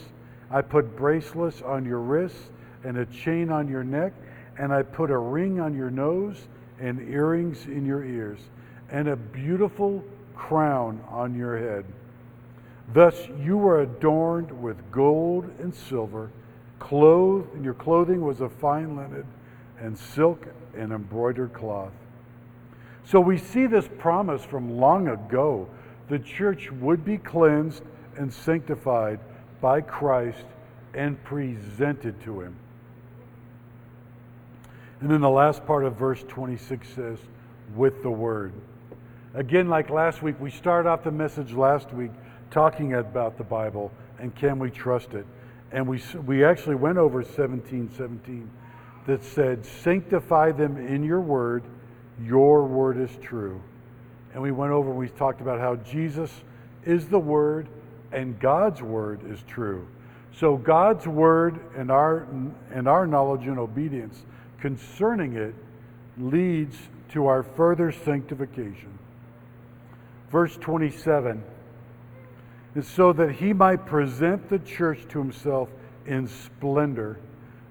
I 0.54 0.62
put 0.62 0.96
bracelets 0.96 1.64
on 1.64 1.84
your 1.84 2.00
wrists 2.00 2.52
and 2.84 2.98
a 2.98 3.08
chain 3.08 3.50
on 3.50 3.68
your 3.68 3.84
neck, 3.84 4.14
and 4.60 4.72
I 4.72 4.84
put 4.84 5.10
a 5.10 5.18
ring 5.18 5.60
on 5.60 5.76
your 5.76 5.90
nose 5.90 6.48
and 6.80 7.10
earrings 7.10 7.66
in 7.66 7.88
your 7.88 8.06
ears, 8.06 8.40
and 8.92 9.08
a 9.08 9.16
beautiful 9.16 10.04
crown 10.36 11.04
on 11.10 11.36
your 11.36 11.58
head. 11.58 11.86
Thus 12.94 13.16
you 13.40 13.58
were 13.58 13.82
adorned 13.82 14.52
with 14.62 14.92
gold 14.92 15.50
and 15.60 15.74
silver, 15.74 16.30
clothed, 16.78 17.52
and 17.56 17.66
your 17.66 17.74
clothing 17.74 18.22
was 18.22 18.40
of 18.40 18.52
fine 18.54 18.96
linen 18.96 19.26
and 19.80 19.98
silk 19.98 20.46
and 20.78 20.92
embroidered 20.92 21.54
cloth. 21.54 21.94
So 23.06 23.20
we 23.20 23.40
see 23.40 23.66
this 23.66 23.90
promise 23.98 24.44
from 24.44 24.78
long 24.78 25.08
ago. 25.08 25.68
The 26.10 26.20
church 26.20 26.72
would 26.72 27.06
be 27.06 27.18
cleansed 27.18 27.84
and 28.18 28.32
sanctified 28.32 29.20
by 29.62 29.82
Christ 29.82 30.46
and 30.94 31.22
presented 31.24 32.22
to 32.24 32.42
him. 32.42 32.56
And 35.02 35.10
then 35.10 35.22
the 35.22 35.30
last 35.30 35.66
part 35.66 35.84
of 35.84 35.96
verse 35.96 36.24
26 36.28 36.88
says, 36.90 37.20
with 37.76 38.04
the 38.04 38.12
word. 38.12 38.54
Again, 39.34 39.68
like 39.68 39.90
last 39.90 40.22
week, 40.22 40.40
we 40.40 40.52
started 40.52 40.88
off 40.88 41.04
the 41.04 41.12
message 41.12 41.54
last 41.54 41.92
week 41.92 42.12
talking 42.52 42.94
about 42.94 43.38
the 43.38 43.44
Bible 43.44 43.92
and 44.20 44.34
can 44.36 44.60
we 44.60 44.70
trust 44.72 45.14
it? 45.14 45.26
And 45.72 45.88
we, 45.88 46.02
we 46.26 46.46
actually 46.46 46.76
went 46.76 46.98
over 46.98 47.24
17 47.24 47.92
17 47.98 48.50
that 49.08 49.24
said, 49.24 49.66
Sanctify 49.66 50.52
them 50.54 50.78
in 50.78 51.04
your 51.04 51.20
word, 51.20 51.64
your 52.22 52.64
word 52.66 52.98
is 52.98 53.10
true. 53.22 53.62
And 54.34 54.42
we 54.42 54.52
went 54.52 54.72
over 54.72 54.92
we 54.92 55.10
talked 55.10 55.42
about 55.42 55.60
how 55.60 55.76
Jesus 55.78 56.32
is 56.86 57.08
the 57.08 57.20
word 57.20 57.68
and 58.12 58.40
God's 58.40 58.82
word 58.82 59.22
is 59.32 59.42
true. 59.48 59.88
So 60.36 60.58
God's 60.58 61.08
word 61.08 61.60
and 61.76 61.92
our 61.92 62.28
and 62.72 62.88
our 62.88 63.06
knowledge 63.06 63.46
and 63.48 63.60
obedience 63.60 64.24
concerning 64.60 65.36
it 65.36 65.54
leads 66.18 66.78
to 67.10 67.28
our 67.28 67.44
further 67.44 67.92
sanctification. 67.92 68.98
Verse 70.32 70.58
27 70.58 71.44
is 72.76 72.88
so 72.88 73.14
that 73.14 73.34
he 73.34 73.54
might 73.54 73.86
present 73.86 74.50
the 74.50 74.58
church 74.60 75.06
to 75.10 75.20
himself 75.20 75.70
in 76.08 76.28
splendor, 76.28 77.20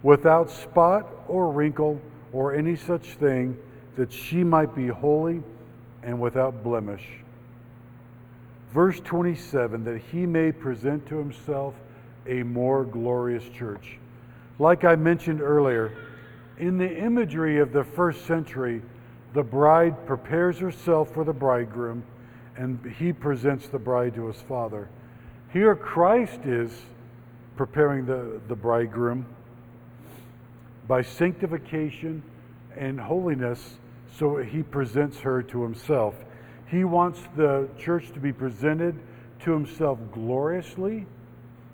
without 0.02 0.48
spot 0.48 1.06
or 1.26 1.50
wrinkle 1.50 2.00
or 2.32 2.54
any 2.54 2.76
such 2.76 3.14
thing, 3.14 3.58
that 3.96 4.12
she 4.12 4.44
might 4.44 4.74
be 4.76 4.86
holy 4.86 5.42
and 6.02 6.20
without 6.20 6.62
blemish 6.62 7.06
verse 8.72 9.00
27 9.00 9.84
that 9.84 9.98
he 10.10 10.26
may 10.26 10.50
present 10.50 11.06
to 11.06 11.16
himself 11.16 11.74
a 12.26 12.42
more 12.42 12.84
glorious 12.84 13.44
church. 13.50 13.98
Like 14.58 14.84
I 14.84 14.96
mentioned 14.96 15.40
earlier, 15.40 15.92
in 16.58 16.78
the 16.78 16.96
imagery 16.96 17.58
of 17.58 17.72
the 17.72 17.84
first 17.84 18.26
century, 18.26 18.82
the 19.34 19.42
bride 19.42 20.06
prepares 20.06 20.58
herself 20.58 21.12
for 21.12 21.24
the 21.24 21.32
bridegroom 21.32 22.02
and 22.56 22.78
he 22.98 23.12
presents 23.12 23.68
the 23.68 23.78
bride 23.78 24.14
to 24.14 24.26
his 24.26 24.40
father. 24.42 24.88
Here, 25.52 25.74
Christ 25.74 26.40
is 26.44 26.70
preparing 27.56 28.06
the, 28.06 28.40
the 28.48 28.54
bridegroom 28.54 29.26
by 30.86 31.02
sanctification 31.02 32.22
and 32.76 33.00
holiness, 33.00 33.76
so 34.18 34.36
he 34.36 34.62
presents 34.62 35.18
her 35.20 35.42
to 35.42 35.62
himself. 35.62 36.14
He 36.66 36.84
wants 36.84 37.20
the 37.36 37.68
church 37.78 38.12
to 38.12 38.20
be 38.20 38.32
presented 38.32 38.98
to 39.40 39.52
himself 39.52 39.98
gloriously 40.12 41.06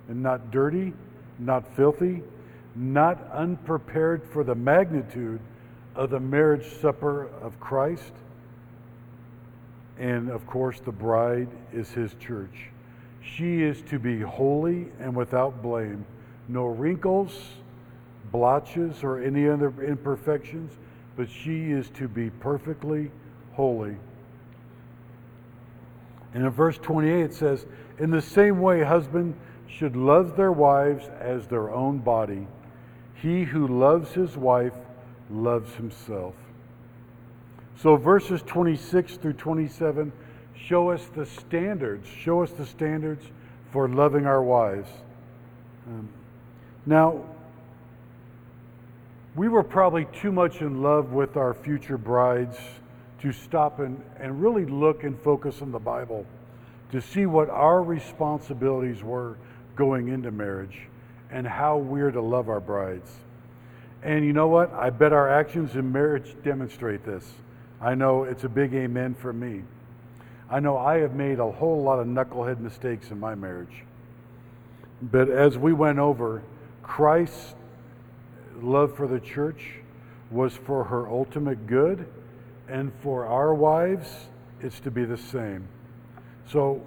and 0.08 0.22
not 0.22 0.50
dirty, 0.50 0.92
not 1.38 1.76
filthy, 1.76 2.22
not 2.74 3.18
unprepared 3.32 4.24
for 4.24 4.44
the 4.44 4.54
magnitude 4.54 5.40
of 5.94 6.10
the 6.10 6.20
marriage 6.20 6.66
supper 6.80 7.28
of 7.42 7.58
Christ. 7.60 8.12
And 9.98 10.30
of 10.30 10.46
course, 10.46 10.80
the 10.80 10.92
bride 10.92 11.48
is 11.72 11.90
his 11.90 12.14
church. 12.14 12.70
She 13.20 13.62
is 13.62 13.82
to 13.90 13.98
be 13.98 14.20
holy 14.20 14.88
and 15.00 15.14
without 15.14 15.60
blame, 15.60 16.06
no 16.46 16.66
wrinkles, 16.66 17.36
blotches, 18.30 19.02
or 19.02 19.20
any 19.20 19.48
other 19.48 19.72
imperfections, 19.82 20.72
but 21.18 21.28
she 21.28 21.72
is 21.72 21.90
to 21.90 22.06
be 22.06 22.30
perfectly 22.30 23.10
holy. 23.54 23.96
And 26.32 26.44
in 26.44 26.50
verse 26.50 26.78
28 26.78 27.20
it 27.24 27.34
says, 27.34 27.66
In 27.98 28.12
the 28.12 28.22
same 28.22 28.60
way, 28.60 28.84
husbands 28.84 29.36
should 29.66 29.96
love 29.96 30.36
their 30.36 30.52
wives 30.52 31.10
as 31.18 31.48
their 31.48 31.70
own 31.70 31.98
body. 31.98 32.46
He 33.14 33.42
who 33.42 33.66
loves 33.66 34.12
his 34.12 34.36
wife 34.36 34.74
loves 35.28 35.74
himself. 35.74 36.34
So 37.82 37.96
verses 37.96 38.40
26 38.46 39.16
through 39.16 39.32
27 39.32 40.12
show 40.54 40.90
us 40.90 41.04
the 41.16 41.26
standards, 41.26 42.06
show 42.08 42.44
us 42.44 42.52
the 42.52 42.66
standards 42.66 43.26
for 43.72 43.88
loving 43.88 44.24
our 44.24 44.42
wives. 44.42 44.88
Um, 45.88 46.08
now, 46.86 47.24
we 49.38 49.48
were 49.48 49.62
probably 49.62 50.04
too 50.06 50.32
much 50.32 50.62
in 50.62 50.82
love 50.82 51.12
with 51.12 51.36
our 51.36 51.54
future 51.54 51.96
brides 51.96 52.58
to 53.20 53.30
stop 53.30 53.78
and, 53.78 54.02
and 54.18 54.42
really 54.42 54.64
look 54.64 55.04
and 55.04 55.16
focus 55.20 55.62
on 55.62 55.70
the 55.70 55.78
Bible 55.78 56.26
to 56.90 57.00
see 57.00 57.24
what 57.24 57.48
our 57.48 57.80
responsibilities 57.80 59.00
were 59.04 59.36
going 59.76 60.08
into 60.08 60.32
marriage 60.32 60.88
and 61.30 61.46
how 61.46 61.78
we're 61.78 62.10
to 62.10 62.20
love 62.20 62.48
our 62.48 62.58
brides. 62.58 63.12
And 64.02 64.24
you 64.24 64.32
know 64.32 64.48
what? 64.48 64.72
I 64.72 64.90
bet 64.90 65.12
our 65.12 65.30
actions 65.30 65.76
in 65.76 65.92
marriage 65.92 66.34
demonstrate 66.42 67.04
this. 67.04 67.24
I 67.80 67.94
know 67.94 68.24
it's 68.24 68.42
a 68.42 68.48
big 68.48 68.74
amen 68.74 69.14
for 69.14 69.32
me. 69.32 69.62
I 70.50 70.58
know 70.58 70.76
I 70.76 70.98
have 70.98 71.14
made 71.14 71.38
a 71.38 71.48
whole 71.48 71.80
lot 71.80 72.00
of 72.00 72.08
knucklehead 72.08 72.58
mistakes 72.58 73.12
in 73.12 73.20
my 73.20 73.36
marriage. 73.36 73.84
But 75.00 75.28
as 75.28 75.56
we 75.56 75.72
went 75.72 76.00
over, 76.00 76.42
Christ's 76.82 77.54
love 78.62 78.96
for 78.96 79.06
the 79.06 79.20
church 79.20 79.80
was 80.30 80.54
for 80.54 80.84
her 80.84 81.08
ultimate 81.08 81.66
good, 81.66 82.06
and 82.68 82.92
for 83.02 83.26
our 83.26 83.54
wives, 83.54 84.08
it's 84.60 84.80
to 84.80 84.90
be 84.90 85.04
the 85.04 85.16
same. 85.16 85.66
So, 86.50 86.82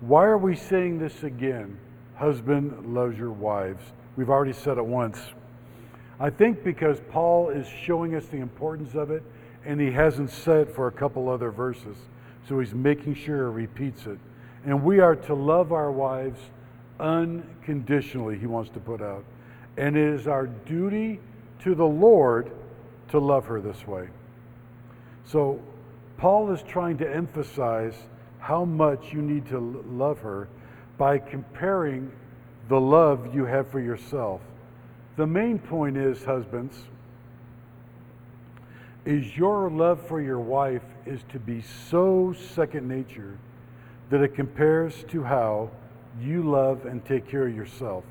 why 0.00 0.24
are 0.24 0.38
we 0.38 0.56
saying 0.56 0.98
this 0.98 1.22
again? 1.22 1.78
Husband 2.14 2.94
loves 2.94 3.18
your 3.18 3.32
wives. 3.32 3.82
We've 4.16 4.30
already 4.30 4.52
said 4.52 4.78
it 4.78 4.84
once. 4.84 5.18
I 6.18 6.30
think 6.30 6.62
because 6.62 7.00
Paul 7.10 7.48
is 7.48 7.66
showing 7.66 8.14
us 8.14 8.26
the 8.26 8.38
importance 8.38 8.94
of 8.94 9.10
it, 9.10 9.22
and 9.64 9.80
he 9.80 9.90
hasn't 9.90 10.30
said 10.30 10.68
it 10.68 10.74
for 10.74 10.86
a 10.86 10.92
couple 10.92 11.28
other 11.28 11.50
verses. 11.50 11.96
So 12.48 12.60
he's 12.60 12.74
making 12.74 13.14
sure 13.14 13.50
he 13.50 13.56
repeats 13.56 14.06
it. 14.06 14.18
And 14.64 14.84
we 14.84 15.00
are 15.00 15.16
to 15.16 15.34
love 15.34 15.72
our 15.72 15.90
wives 15.90 16.40
unconditionally, 16.98 18.38
he 18.38 18.46
wants 18.46 18.70
to 18.70 18.80
put 18.80 19.00
out. 19.00 19.24
And 19.76 19.96
it 19.96 20.14
is 20.14 20.26
our 20.26 20.46
duty 20.46 21.20
to 21.60 21.74
the 21.74 21.86
Lord 21.86 22.50
to 23.08 23.18
love 23.18 23.46
her 23.46 23.60
this 23.60 23.86
way. 23.86 24.08
So 25.24 25.60
Paul 26.16 26.52
is 26.52 26.62
trying 26.62 26.98
to 26.98 27.10
emphasize 27.10 27.94
how 28.38 28.64
much 28.64 29.12
you 29.12 29.22
need 29.22 29.46
to 29.48 29.58
love 29.58 30.18
her 30.20 30.48
by 30.98 31.18
comparing 31.18 32.10
the 32.68 32.80
love 32.80 33.34
you 33.34 33.44
have 33.44 33.68
for 33.68 33.80
yourself. 33.80 34.40
The 35.16 35.26
main 35.26 35.58
point 35.58 35.96
is, 35.96 36.24
husbands, 36.24 36.76
is 39.04 39.36
your 39.36 39.70
love 39.70 40.06
for 40.06 40.20
your 40.20 40.38
wife 40.38 40.82
is 41.06 41.20
to 41.30 41.38
be 41.38 41.62
so 41.90 42.34
second 42.54 42.86
nature 42.86 43.38
that 44.10 44.20
it 44.20 44.34
compares 44.34 45.04
to 45.04 45.22
how 45.22 45.70
you 46.20 46.42
love 46.42 46.84
and 46.86 47.04
take 47.04 47.28
care 47.28 47.46
of 47.46 47.54
yourself. 47.54 48.04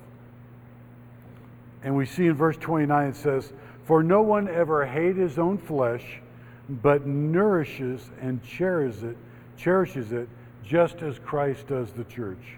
And 1.84 1.96
we 1.96 2.06
see 2.06 2.28
in 2.28 2.34
verse 2.34 2.58
29 2.58 3.10
it 3.10 3.16
says, 3.16 3.54
For 3.86 4.04
no 4.04 4.22
one 4.22 4.48
ever 4.48 4.86
hated 4.86 5.18
his 5.18 5.40
own 5.40 5.58
flesh, 5.58 6.22
but 6.70 7.08
nourishes 7.08 8.10
and 8.22 8.44
cherishes 8.44 9.04
it, 9.04 9.18
cherishes 9.58 10.12
it 10.12 10.28
just 10.64 11.02
as 11.02 11.18
Christ 11.20 11.68
does 11.68 11.92
the 11.92 12.04
church. 12.04 12.58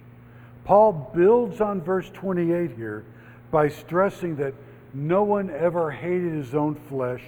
Paul 0.65 1.12
builds 1.15 1.62
on 1.62 1.81
verse 1.81 2.10
28 2.10 2.75
here 2.75 3.05
by 3.51 3.69
stressing 3.69 4.36
that 4.38 4.53
no 4.93 5.23
one 5.23 5.49
ever 5.49 5.91
hated 5.91 6.34
his 6.34 6.53
own 6.53 6.75
flesh, 6.75 7.23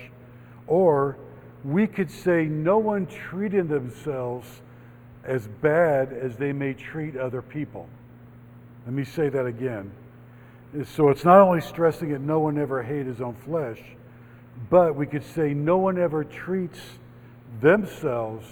or 0.67 1.17
we 1.63 1.88
could 1.88 2.12
say 2.12 2.45
no 2.45 2.77
one 2.77 3.06
treated 3.06 3.69
themselves 3.69 4.62
as 5.23 5.47
bad 5.47 6.12
as 6.12 6.36
they 6.36 6.51
may 6.51 6.73
treat 6.73 7.15
other 7.15 7.41
people. 7.41 7.88
Let 8.86 8.93
me 8.93 9.06
say 9.06 9.29
that 9.29 9.45
again. 9.45 9.91
So 10.95 11.09
it's 11.09 11.23
not 11.23 11.39
only 11.39 11.62
stressing 11.62 12.12
that 12.13 12.21
no 12.21 12.39
one 12.39 12.57
ever 12.57 12.81
hated 12.81 13.05
his 13.05 13.21
own 13.21 13.36
flesh, 13.36 13.79
but 14.69 14.95
we 14.95 15.05
could 15.05 15.23
say 15.23 15.53
no 15.53 15.77
one 15.77 15.99
ever 15.99 16.23
treats 16.23 16.79
themselves 17.62 18.47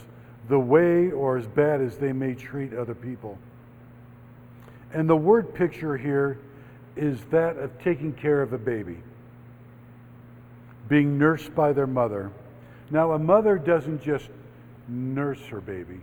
the 0.48 0.60
way 0.60 1.10
or 1.12 1.38
as 1.38 1.48
bad 1.48 1.82
as 1.82 1.98
they 1.98 2.14
may 2.14 2.36
treat 2.36 2.74
other 2.74 2.94
people. 2.94 3.38
And 4.94 5.10
the 5.10 5.16
word 5.16 5.54
picture 5.54 5.98
here 5.98 6.38
is 6.96 7.20
that 7.32 7.58
of 7.58 7.72
taking 7.82 8.14
care 8.14 8.42
of 8.42 8.54
a 8.54 8.58
baby, 8.58 8.98
being 10.90 11.18
nursed 11.18 11.56
by 11.56 11.74
their 11.74 11.88
mother. 11.88 12.32
Now, 12.90 13.14
a 13.14 13.20
mother 13.20 13.58
doesn't 13.58 14.04
just 14.04 14.28
nurse 14.88 15.40
her 15.46 15.62
baby. 15.62 16.02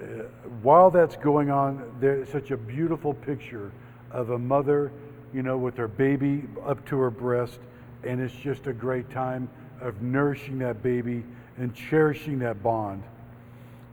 Uh, 0.00 0.22
while 0.62 0.90
that's 0.90 1.16
going 1.16 1.50
on, 1.50 1.82
there's 2.00 2.28
such 2.28 2.52
a 2.52 2.56
beautiful 2.56 3.14
picture 3.14 3.72
of 4.12 4.30
a 4.30 4.38
mother, 4.38 4.92
you 5.32 5.42
know, 5.42 5.56
with 5.56 5.76
her 5.76 5.88
baby 5.88 6.44
up 6.64 6.84
to 6.86 6.98
her 6.98 7.10
breast, 7.10 7.58
and 8.04 8.20
it's 8.20 8.34
just 8.34 8.66
a 8.66 8.72
great 8.72 9.10
time 9.10 9.48
of 9.80 10.02
nourishing 10.02 10.58
that 10.58 10.82
baby 10.82 11.24
and 11.58 11.74
cherishing 11.74 12.38
that 12.40 12.62
bond. 12.62 13.02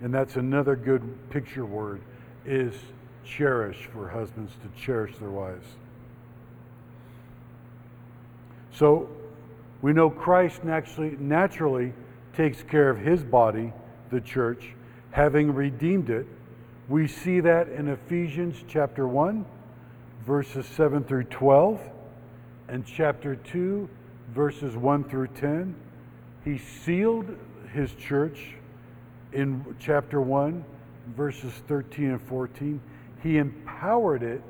And 0.01 0.13
that's 0.13 0.35
another 0.35 0.75
good 0.75 1.01
picture 1.29 1.65
word 1.65 2.01
is 2.45 2.73
cherish 3.25 3.89
for 3.91 4.09
husbands 4.09 4.53
to 4.53 4.81
cherish 4.81 5.17
their 5.17 5.29
wives. 5.29 5.65
So 8.71 9.09
we 9.81 9.93
know 9.93 10.09
Christ 10.09 10.63
naturally, 10.63 11.15
naturally 11.19 11.93
takes 12.33 12.63
care 12.63 12.89
of 12.89 12.97
his 12.97 13.23
body, 13.23 13.73
the 14.09 14.21
church, 14.21 14.73
having 15.11 15.53
redeemed 15.53 16.09
it. 16.09 16.25
We 16.87 17.07
see 17.07 17.39
that 17.41 17.69
in 17.69 17.87
Ephesians 17.87 18.63
chapter 18.67 19.07
1, 19.07 19.45
verses 20.29 20.67
7 20.67 21.03
through 21.05 21.23
12, 21.23 21.81
and 22.67 22.85
chapter 22.85 23.35
2, 23.35 23.89
verses 24.31 24.75
1 24.75 25.03
through 25.05 25.25
10. 25.25 25.73
He 26.45 26.59
sealed 26.59 27.35
his 27.73 27.91
church 27.95 28.53
in 29.33 29.75
chapter 29.79 30.21
1, 30.21 30.63
verses 31.17 31.51
13 31.67 32.11
and 32.11 32.21
14. 32.21 32.79
He 33.23 33.39
empowered 33.39 34.21
it 34.21 34.43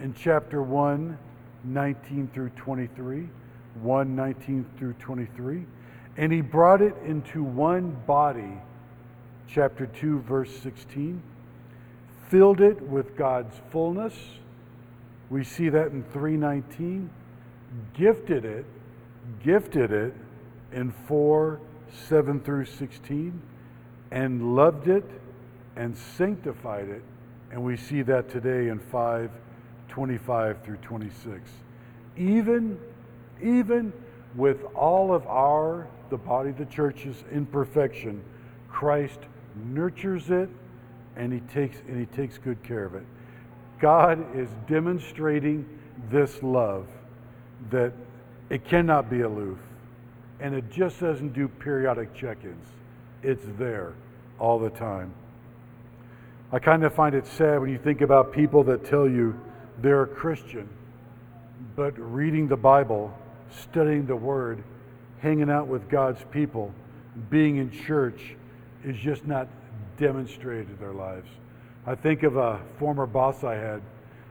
in 0.00 0.14
chapter 0.14 0.64
1, 0.64 1.16
19 1.62 2.30
through 2.34 2.50
23, 2.56 3.28
1, 3.82 4.16
19 4.16 4.66
through 4.76 4.94
23. 4.94 5.64
And 6.16 6.32
he 6.32 6.40
brought 6.40 6.82
it 6.82 6.96
into 7.04 7.44
one 7.44 7.96
body, 8.04 8.60
chapter 9.46 9.86
2, 9.86 10.22
verse 10.22 10.50
16. 10.58 11.22
Filled 12.30 12.60
it 12.60 12.82
with 12.82 13.16
God's 13.16 13.54
fullness. 13.70 14.14
We 15.30 15.44
see 15.44 15.68
that 15.70 15.88
in 15.88 16.04
319. 16.04 17.10
Gifted 17.94 18.44
it, 18.44 18.64
gifted 19.42 19.90
it 19.90 20.14
in 20.72 20.92
4, 20.92 21.60
7 22.08 22.40
through 22.40 22.66
16 22.66 23.40
and 24.10 24.54
loved 24.54 24.88
it 24.88 25.04
and 25.76 25.96
sanctified 25.96 26.88
it. 26.88 27.02
And 27.50 27.64
we 27.64 27.76
see 27.76 28.02
that 28.02 28.28
today 28.28 28.68
in 28.68 28.78
5 28.78 29.30
25 29.88 30.62
through 30.64 30.76
26. 30.78 31.50
Even, 32.16 32.76
even 33.40 33.92
with 34.34 34.64
all 34.74 35.14
of 35.14 35.24
our, 35.28 35.86
the 36.10 36.16
body 36.16 36.50
the 36.50 36.64
church's 36.64 37.22
imperfection, 37.30 38.20
Christ 38.68 39.20
nurtures 39.72 40.30
it 40.30 40.48
and 41.14 41.32
he 41.32 41.38
takes 41.40 41.78
and 41.86 41.96
he 41.96 42.06
takes 42.06 42.38
good 42.38 42.60
care 42.64 42.84
of 42.84 42.96
it. 42.96 43.06
God 43.84 44.34
is 44.34 44.48
demonstrating 44.66 45.68
this 46.10 46.42
love 46.42 46.86
that 47.70 47.92
it 48.48 48.64
cannot 48.64 49.10
be 49.10 49.20
aloof 49.20 49.58
and 50.40 50.54
it 50.54 50.70
just 50.70 51.00
doesn't 51.00 51.34
do 51.34 51.48
periodic 51.48 52.14
check-ins. 52.14 52.66
It's 53.22 53.44
there 53.58 53.92
all 54.38 54.58
the 54.58 54.70
time. 54.70 55.12
I 56.50 56.60
kind 56.60 56.82
of 56.82 56.94
find 56.94 57.14
it 57.14 57.26
sad 57.26 57.60
when 57.60 57.68
you 57.68 57.76
think 57.76 58.00
about 58.00 58.32
people 58.32 58.64
that 58.64 58.86
tell 58.86 59.06
you 59.06 59.38
they're 59.82 60.04
a 60.04 60.06
Christian, 60.06 60.66
but 61.76 61.92
reading 61.98 62.48
the 62.48 62.56
Bible, 62.56 63.14
studying 63.50 64.06
the 64.06 64.16
Word, 64.16 64.64
hanging 65.20 65.50
out 65.50 65.66
with 65.66 65.90
God's 65.90 66.24
people, 66.30 66.72
being 67.28 67.58
in 67.58 67.70
church 67.70 68.34
is 68.82 68.96
just 68.96 69.26
not 69.26 69.46
demonstrated 69.98 70.70
in 70.70 70.78
their 70.78 70.94
lives. 70.94 71.28
I 71.86 71.94
think 71.94 72.22
of 72.22 72.36
a 72.36 72.60
former 72.78 73.06
boss 73.06 73.44
I 73.44 73.54
had 73.56 73.82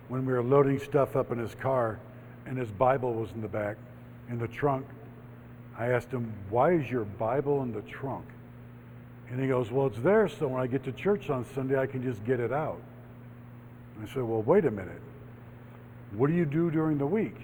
when 0.07 0.25
we 0.25 0.33
were 0.33 0.43
loading 0.43 0.79
stuff 0.79 1.15
up 1.15 1.31
in 1.31 1.37
his 1.37 1.53
car 1.55 1.99
and 2.45 2.57
his 2.57 2.71
Bible 2.71 3.13
was 3.13 3.31
in 3.31 3.41
the 3.41 3.47
back, 3.47 3.77
in 4.29 4.39
the 4.39 4.47
trunk. 4.47 4.85
I 5.77 5.87
asked 5.87 6.09
him, 6.09 6.33
Why 6.49 6.71
is 6.73 6.89
your 6.89 7.05
Bible 7.05 7.61
in 7.61 7.71
the 7.71 7.81
trunk? 7.81 8.25
And 9.29 9.39
he 9.39 9.47
goes, 9.47 9.71
Well, 9.71 9.87
it's 9.87 9.99
there 9.99 10.27
so 10.27 10.47
when 10.47 10.61
I 10.61 10.67
get 10.67 10.83
to 10.85 10.91
church 10.91 11.29
on 11.29 11.45
Sunday, 11.53 11.79
I 11.79 11.85
can 11.85 12.03
just 12.03 12.23
get 12.25 12.39
it 12.39 12.51
out. 12.51 12.81
And 13.95 14.07
I 14.07 14.13
said, 14.13 14.23
Well, 14.23 14.41
wait 14.41 14.65
a 14.65 14.71
minute. 14.71 15.01
What 16.11 16.27
do 16.27 16.33
you 16.33 16.45
do 16.45 16.69
during 16.69 16.97
the 16.97 17.07
week? 17.07 17.35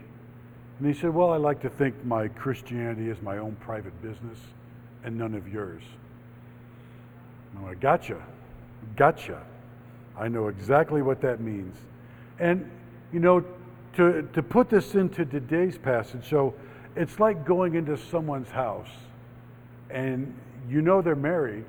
And 0.80 0.88
he 0.88 1.00
said, 1.00 1.14
Well, 1.14 1.32
I 1.32 1.38
like 1.38 1.62
to 1.62 1.70
think 1.70 2.04
my 2.04 2.28
Christianity 2.30 3.10
is 3.10 3.22
my 3.22 3.38
own 3.38 3.56
private 3.60 4.00
business 4.02 4.38
and 5.04 5.18
none 5.18 5.36
of 5.36 5.48
yours. 5.48 5.84
And 7.56 7.66
I 7.66 7.76
gotcha. 7.76 8.22
Gotcha. 8.96 9.44
I 10.20 10.28
know 10.28 10.48
exactly 10.50 11.02
what 11.02 11.22
that 11.22 11.40
means. 11.40 11.76
And, 12.40 12.70
you 13.14 13.20
know, 13.20 13.44
to, 13.94 14.28
to 14.34 14.44
put 14.44 14.70
this 14.70 14.96
into 14.96 15.26
today's 15.26 15.78
passage, 15.78 16.30
so 16.30 16.54
it's 16.96 17.20
like 17.20 17.46
going 17.46 17.76
into 17.76 17.98
someone's 17.98 18.50
house 18.50 18.90
and 19.90 20.34
you 20.70 20.82
know 20.82 21.02
they're 21.02 21.16
married, 21.16 21.66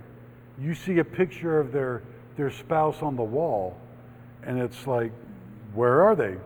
you 0.60 0.74
see 0.74 0.98
a 0.98 1.04
picture 1.04 1.58
of 1.58 1.72
their, 1.72 2.02
their 2.36 2.50
spouse 2.50 3.02
on 3.02 3.16
the 3.16 3.22
wall, 3.22 3.76
and 4.42 4.58
it's 4.58 4.86
like, 4.86 5.12
where 5.74 6.02
are 6.02 6.14
they? 6.14 6.36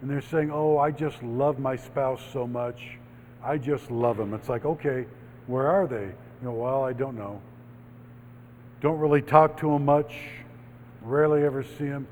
And 0.00 0.10
they're 0.10 0.20
saying, 0.20 0.50
oh, 0.52 0.78
I 0.78 0.90
just 0.90 1.22
love 1.22 1.58
my 1.58 1.76
spouse 1.76 2.20
so 2.32 2.46
much. 2.46 2.98
I 3.42 3.58
just 3.58 3.90
love 3.90 4.18
him. 4.18 4.34
It's 4.34 4.48
like, 4.48 4.64
okay, 4.64 5.06
where 5.46 5.66
are 5.66 5.86
they? 5.86 6.04
You 6.04 6.42
know, 6.42 6.52
well, 6.52 6.84
I 6.84 6.92
don't 6.92 7.16
know. 7.16 7.40
Don't 8.80 8.98
really 8.98 9.22
talk 9.22 9.58
to 9.58 9.70
him 9.72 9.84
much. 9.84 10.14
Rarely 11.02 11.44
ever 11.44 11.62
see 11.62 11.86
him. 11.86 12.06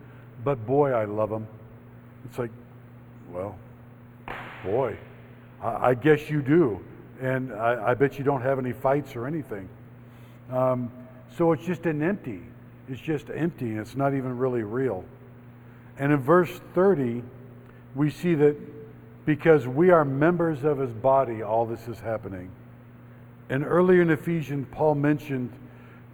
But 0.44 0.66
boy, 0.66 0.92
I 0.92 1.04
love 1.04 1.30
him. 1.30 1.46
It's 2.24 2.38
like, 2.38 2.50
well, 3.32 3.56
boy, 4.64 4.96
I, 5.62 5.90
I 5.90 5.94
guess 5.94 6.30
you 6.30 6.42
do. 6.42 6.80
And 7.20 7.52
I, 7.52 7.90
I, 7.90 7.94
bet 7.94 8.16
you 8.18 8.24
don't 8.24 8.42
have 8.42 8.58
any 8.58 8.72
fights 8.72 9.16
or 9.16 9.26
anything. 9.26 9.68
Um, 10.52 10.90
so 11.36 11.52
it's 11.52 11.64
just 11.64 11.84
an 11.86 12.02
empty. 12.02 12.42
It's 12.88 13.00
just 13.00 13.28
empty, 13.34 13.70
and 13.70 13.80
it's 13.80 13.96
not 13.96 14.14
even 14.14 14.38
really 14.38 14.62
real. 14.62 15.04
And 15.98 16.12
in 16.12 16.20
verse 16.20 16.60
30, 16.74 17.22
we 17.94 18.10
see 18.10 18.34
that 18.36 18.56
because 19.26 19.66
we 19.66 19.90
are 19.90 20.04
members 20.04 20.64
of 20.64 20.78
his 20.78 20.92
body, 20.92 21.42
all 21.42 21.66
this 21.66 21.86
is 21.88 21.98
happening. 21.98 22.50
And 23.50 23.64
earlier 23.64 24.02
in 24.02 24.10
Ephesians, 24.10 24.66
Paul 24.70 24.94
mentioned 24.94 25.52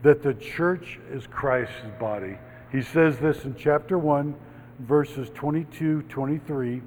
that 0.02 0.22
the 0.22 0.34
church 0.34 0.98
is 1.12 1.26
Christ's 1.26 1.74
body. 2.00 2.38
He 2.74 2.82
says 2.82 3.20
this 3.20 3.44
in 3.44 3.54
chapter 3.54 3.98
1, 3.98 4.34
verses 4.80 5.30
22, 5.32 6.02
23, 6.08 6.82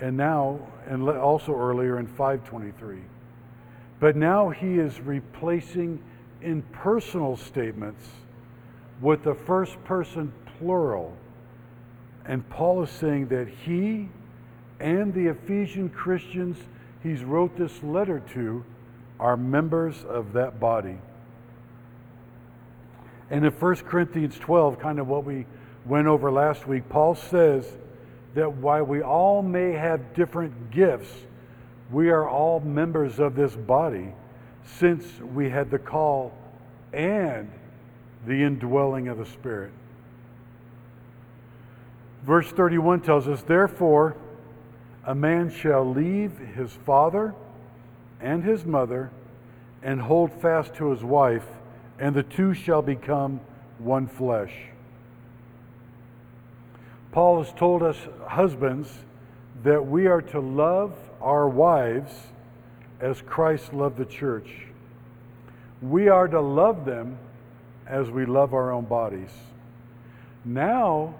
and 0.00 0.16
now, 0.16 0.58
and 0.88 1.08
also 1.08 1.54
earlier 1.54 2.00
in 2.00 2.08
523. 2.08 2.98
But 4.00 4.16
now 4.16 4.48
he 4.48 4.80
is 4.80 5.00
replacing 5.00 6.02
impersonal 6.40 7.36
statements 7.36 8.04
with 9.00 9.22
the 9.22 9.36
first 9.36 9.82
person 9.84 10.32
plural. 10.58 11.16
And 12.26 12.48
Paul 12.50 12.82
is 12.82 12.90
saying 12.90 13.28
that 13.28 13.46
he 13.46 14.08
and 14.80 15.14
the 15.14 15.28
Ephesian 15.28 15.88
Christians 15.88 16.56
he's 17.00 17.22
wrote 17.22 17.56
this 17.56 17.80
letter 17.84 18.18
to 18.34 18.64
are 19.20 19.36
members 19.36 20.02
of 20.02 20.32
that 20.32 20.58
body. 20.58 20.98
And 23.32 23.46
in 23.46 23.50
1 23.50 23.76
Corinthians 23.76 24.38
12, 24.38 24.78
kind 24.78 24.98
of 24.98 25.08
what 25.08 25.24
we 25.24 25.46
went 25.86 26.06
over 26.06 26.30
last 26.30 26.68
week, 26.68 26.86
Paul 26.90 27.14
says 27.14 27.66
that 28.34 28.52
while 28.52 28.84
we 28.84 29.00
all 29.00 29.40
may 29.40 29.72
have 29.72 30.12
different 30.12 30.70
gifts, 30.70 31.08
we 31.90 32.10
are 32.10 32.28
all 32.28 32.60
members 32.60 33.18
of 33.18 33.34
this 33.34 33.56
body 33.56 34.12
since 34.78 35.04
we 35.34 35.48
had 35.48 35.70
the 35.70 35.78
call 35.78 36.32
and 36.92 37.50
the 38.26 38.42
indwelling 38.42 39.08
of 39.08 39.16
the 39.16 39.24
Spirit. 39.24 39.72
Verse 42.22 42.48
31 42.48 43.00
tells 43.00 43.28
us, 43.28 43.42
Therefore, 43.42 44.14
a 45.06 45.14
man 45.14 45.50
shall 45.50 45.90
leave 45.90 46.36
his 46.54 46.70
father 46.70 47.34
and 48.20 48.44
his 48.44 48.66
mother 48.66 49.10
and 49.82 50.02
hold 50.02 50.30
fast 50.42 50.74
to 50.74 50.90
his 50.90 51.02
wife, 51.02 51.46
and 52.02 52.16
the 52.16 52.24
two 52.24 52.52
shall 52.52 52.82
become 52.82 53.38
one 53.78 54.08
flesh. 54.08 54.52
Paul 57.12 57.44
has 57.44 57.52
told 57.52 57.84
us, 57.84 57.96
husbands, 58.26 58.92
that 59.62 59.86
we 59.86 60.08
are 60.08 60.20
to 60.20 60.40
love 60.40 60.94
our 61.20 61.48
wives 61.48 62.12
as 63.00 63.22
Christ 63.22 63.72
loved 63.72 63.98
the 63.98 64.04
church. 64.04 64.48
We 65.80 66.08
are 66.08 66.26
to 66.26 66.40
love 66.40 66.84
them 66.84 67.18
as 67.86 68.10
we 68.10 68.26
love 68.26 68.52
our 68.52 68.72
own 68.72 68.86
bodies. 68.86 69.30
Now, 70.44 71.14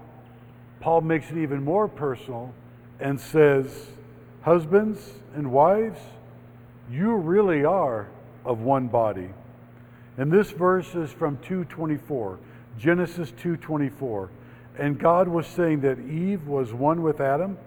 Paul 0.81 1.03
makes 1.03 1.31
it 1.31 1.37
even 1.37 1.63
more 1.63 1.87
personal 1.87 2.53
and 2.99 3.21
says, 3.21 3.87
Husbands 4.41 5.13
and 5.37 5.53
wives, 5.53 6.01
you 6.91 7.15
really 7.15 7.65
are 7.65 8.09
of 8.45 8.63
one 8.63 8.89
body. 8.89 9.29
And 10.19 10.31
this 10.31 10.51
verse 10.51 10.95
is 10.95 11.11
from 11.11 11.39
224, 11.39 12.39
Genesis 12.79 13.31
224. 13.31 14.31
And 14.79 14.99
God 14.99 15.29
was 15.29 15.47
saying 15.47 15.81
that 15.81 15.99
Eve 15.99 16.47
was 16.47 16.73
one 16.73 17.03
with 17.03 17.21
Adam 17.21 17.59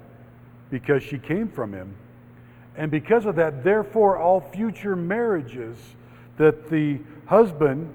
because 0.70 1.04
she 1.04 1.18
came 1.18 1.50
from 1.50 1.74
him. 1.74 1.96
And 2.78 2.92
because 2.92 3.26
of 3.26 3.36
that, 3.36 3.64
therefore, 3.64 4.18
all 4.18 4.42
future 4.42 4.96
marriages 4.96 5.78
that 6.38 6.70
the 6.70 7.00
husband 7.26 7.94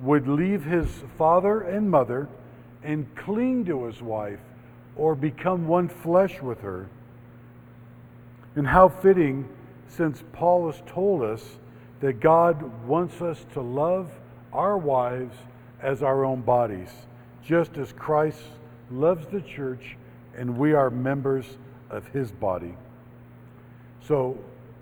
would 0.00 0.28
leave 0.28 0.64
his 0.64 0.88
father 1.16 1.60
and 1.62 1.90
mother 1.90 2.28
and 2.82 3.06
cling 3.16 3.64
to 3.66 3.84
his 3.84 4.02
wife 4.02 4.40
or 4.96 5.14
become 5.14 5.68
one 5.68 5.88
flesh 5.88 6.40
with 6.40 6.60
her. 6.60 6.88
And 8.54 8.66
how 8.66 8.88
fitting, 8.88 9.48
since 9.88 10.22
Paul 10.32 10.70
has 10.70 10.82
told 10.86 11.22
us 11.22 11.44
that 12.00 12.20
God 12.20 12.62
wants 12.86 13.20
us 13.22 13.44
to 13.54 13.60
love 13.60 14.10
our 14.52 14.76
wives 14.76 15.36
as 15.82 16.02
our 16.02 16.24
own 16.24 16.42
bodies, 16.42 16.90
just 17.44 17.76
as 17.78 17.92
Christ 17.92 18.40
loves 18.90 19.26
the 19.26 19.40
church 19.40 19.96
and 20.36 20.56
we 20.56 20.74
are 20.74 20.90
members 20.90 21.46
of 21.90 22.06
his 22.08 22.30
body. 22.30 22.74
So 24.06 24.38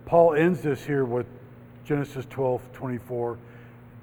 Paul 0.07 0.35
ends 0.35 0.61
this 0.61 0.85
here 0.85 1.05
with 1.05 1.27
Genesis 1.85 2.27
12 2.31 2.73
24, 2.73 3.39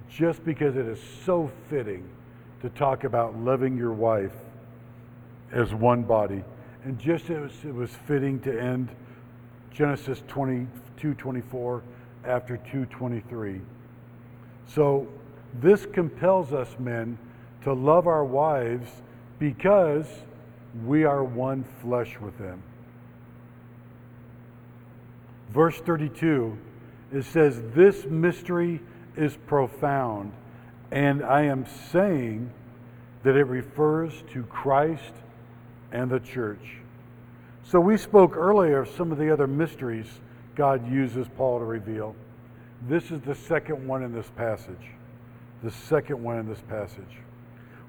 just 0.10 0.44
because 0.44 0.76
it 0.76 0.86
is 0.86 1.00
so 1.26 1.52
fitting 1.70 2.08
to 2.62 2.70
talk 2.70 3.04
about 3.04 3.38
loving 3.38 3.78
your 3.78 3.92
wife 3.92 4.34
as 5.52 5.74
one 5.74 6.04
body. 6.04 6.44
And 6.84 6.98
just 6.98 7.30
as 7.30 7.52
it 7.64 7.74
was 7.74 7.92
fitting 8.08 8.40
to 8.42 8.60
end 8.60 8.90
Genesis 9.72 10.24
22 10.28 11.14
24 11.14 11.84
after 12.26 12.58
223. 12.58 13.62
So 14.68 15.08
this 15.60 15.86
compels 15.86 16.54
us, 16.54 16.70
men, 16.80 17.18
to 17.64 17.74
love 17.74 18.08
our 18.08 18.24
wives 18.24 18.90
because 19.40 20.06
we 20.86 21.04
are 21.04 21.24
one 21.24 21.66
flesh 21.82 22.20
with 22.20 22.38
them. 22.38 22.62
Verse 25.50 25.78
32, 25.78 26.58
it 27.12 27.24
says, 27.24 27.62
This 27.74 28.06
mystery 28.06 28.80
is 29.18 29.36
profound, 29.48 30.32
and 30.92 31.24
I 31.24 31.44
am 31.44 31.66
saying 31.92 32.52
that 33.24 33.36
it 33.36 33.46
refers 33.46 34.24
to 34.32 34.44
Christ 34.44 35.14
and 35.92 36.10
the 36.10 36.20
church. 36.20 36.78
So 37.64 37.80
we 37.80 37.98
spoke 37.98 38.36
earlier 38.38 38.80
of 38.80 38.90
some 38.90 39.12
of 39.12 39.18
the 39.18 39.32
other 39.32 39.48
mysteries 39.48 40.08
God 40.62 40.88
uses 40.92 41.26
Paul 41.38 41.58
to 41.58 41.66
reveal. 41.66 42.16
This 42.88 43.10
is 43.10 43.20
the 43.22 43.34
second 43.34 43.88
one 43.88 44.04
in 44.04 44.14
this 44.14 44.30
passage. 44.36 44.92
The 45.64 45.72
second 45.72 46.22
one 46.22 46.38
in 46.38 46.48
this 46.48 46.62
passage. 46.70 47.18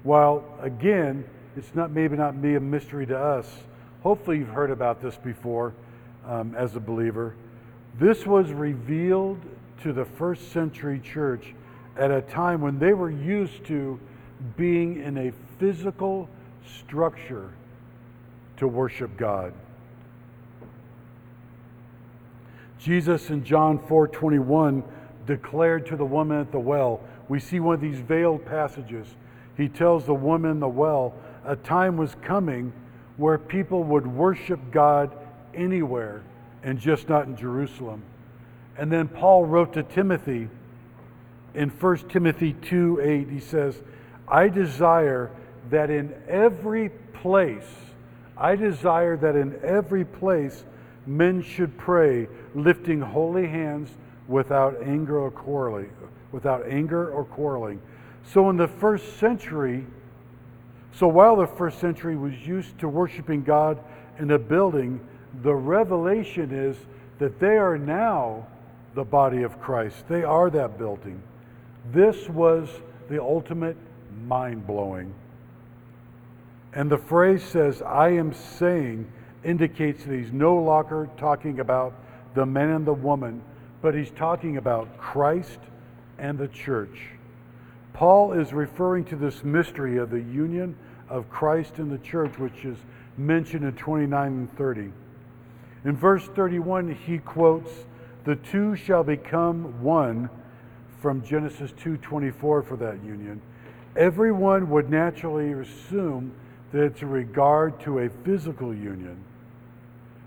While 0.01 0.43
again, 0.59 1.23
it's 1.55 1.75
not 1.75 1.91
maybe 1.91 2.17
not 2.17 2.41
be 2.41 2.55
a 2.55 2.59
mystery 2.59 3.05
to 3.05 3.15
us. 3.15 3.47
Hopefully, 4.01 4.39
you've 4.39 4.47
heard 4.47 4.71
about 4.71 5.03
this 5.03 5.15
before 5.17 5.75
um, 6.27 6.55
as 6.55 6.75
a 6.75 6.79
believer. 6.79 7.35
This 7.99 8.25
was 8.25 8.51
revealed 8.51 9.37
to 9.83 9.93
the 9.93 10.05
first 10.05 10.51
century 10.51 10.99
church 10.99 11.53
at 11.95 12.09
a 12.09 12.23
time 12.23 12.59
when 12.59 12.79
they 12.79 12.93
were 12.93 13.11
used 13.11 13.63
to 13.65 13.99
being 14.57 14.99
in 14.99 15.19
a 15.19 15.31
physical 15.59 16.27
structure 16.65 17.51
to 18.57 18.67
worship 18.67 19.15
God. 19.15 19.53
Jesus 22.83 23.29
in 23.29 23.45
John 23.45 23.79
4:21 23.79 24.83
declared 25.25 25.85
to 25.85 25.95
the 25.95 26.05
woman 26.05 26.41
at 26.41 26.51
the 26.51 26.59
well, 26.59 26.99
we 27.29 27.39
see 27.39 27.61
one 27.61 27.75
of 27.75 27.81
these 27.81 27.99
veiled 27.99 28.45
passages. 28.45 29.15
He 29.55 29.69
tells 29.69 30.05
the 30.05 30.13
woman 30.13 30.51
in 30.51 30.59
the 30.59 30.67
well 30.67 31.13
a 31.45 31.55
time 31.55 31.95
was 31.95 32.13
coming 32.15 32.73
where 33.15 33.37
people 33.37 33.85
would 33.85 34.05
worship 34.05 34.59
God 34.71 35.15
anywhere 35.53 36.23
and 36.61 36.77
just 36.77 37.07
not 37.07 37.25
in 37.25 37.37
Jerusalem. 37.37 38.03
And 38.77 38.91
then 38.91 39.07
Paul 39.07 39.45
wrote 39.45 39.71
to 39.73 39.83
Timothy 39.83 40.49
in 41.53 41.69
1 41.69 41.97
Timothy 42.09 42.53
2 42.53 42.99
8, 43.01 43.29
he 43.29 43.39
says, 43.39 43.81
I 44.27 44.49
desire 44.49 45.31
that 45.69 45.89
in 45.89 46.13
every 46.27 46.89
place, 47.13 47.69
I 48.35 48.57
desire 48.57 49.15
that 49.17 49.37
in 49.37 49.57
every 49.63 50.03
place 50.03 50.65
men 51.05 51.41
should 51.41 51.77
pray, 51.77 52.27
lifting 52.55 53.01
holy 53.01 53.47
hands 53.47 53.89
without 54.27 54.81
anger 54.83 55.19
or 55.19 55.31
quarreling. 55.31 55.91
Without 56.31 56.65
anger 56.67 57.11
or 57.11 57.25
quarreling. 57.25 57.81
So 58.31 58.49
in 58.49 58.57
the 58.57 58.67
first 58.67 59.17
century, 59.17 59.85
so 60.93 61.07
while 61.07 61.35
the 61.35 61.47
first 61.47 61.79
century 61.79 62.15
was 62.15 62.33
used 62.47 62.77
to 62.79 62.87
worshiping 62.87 63.43
God 63.43 63.79
in 64.19 64.31
a 64.31 64.39
building, 64.39 64.99
the 65.41 65.53
revelation 65.53 66.51
is 66.51 66.77
that 67.19 67.39
they 67.39 67.57
are 67.57 67.77
now 67.77 68.45
the 68.95 69.03
body 69.03 69.43
of 69.43 69.59
Christ. 69.59 70.07
They 70.07 70.23
are 70.23 70.49
that 70.51 70.77
building. 70.77 71.21
This 71.91 72.29
was 72.29 72.69
the 73.09 73.21
ultimate 73.21 73.77
mind 74.25 74.65
blowing. 74.65 75.13
And 76.73 76.89
the 76.89 76.97
phrase 76.97 77.43
says, 77.43 77.81
I 77.81 78.09
am 78.09 78.33
saying, 78.33 79.11
indicates 79.43 80.03
that 80.05 80.13
he's 80.13 80.31
no 80.31 80.55
longer 80.55 81.09
talking 81.17 81.59
about 81.59 81.93
the 82.33 82.45
man 82.45 82.69
and 82.69 82.85
the 82.85 82.93
woman, 82.93 83.41
but 83.81 83.93
he's 83.93 84.11
talking 84.11 84.57
about 84.57 84.97
Christ 84.97 85.59
and 86.17 86.37
the 86.37 86.47
church. 86.47 87.09
Paul 87.93 88.33
is 88.33 88.53
referring 88.53 89.05
to 89.05 89.15
this 89.15 89.43
mystery 89.43 89.97
of 89.97 90.09
the 90.09 90.21
union 90.21 90.75
of 91.09 91.29
Christ 91.29 91.77
and 91.77 91.91
the 91.91 91.99
church, 91.99 92.37
which 92.39 92.65
is 92.65 92.77
mentioned 93.17 93.65
in 93.65 93.73
29 93.73 94.27
and 94.27 94.57
30. 94.57 94.91
In 95.85 95.95
verse 95.97 96.25
31, 96.29 96.95
he 96.95 97.19
quotes, 97.19 97.71
The 98.23 98.35
two 98.37 98.75
shall 98.75 99.03
become 99.03 99.83
one 99.83 100.29
from 101.01 101.21
Genesis 101.21 101.71
2:24 101.73 102.63
for 102.63 102.77
that 102.77 103.03
union. 103.03 103.41
Everyone 103.95 104.69
would 104.69 104.89
naturally 104.89 105.51
assume 105.51 106.31
that 106.71 106.83
it's 106.83 107.01
a 107.01 107.05
regard 107.05 107.79
to 107.81 107.99
a 107.99 108.09
physical 108.09 108.73
union. 108.73 109.17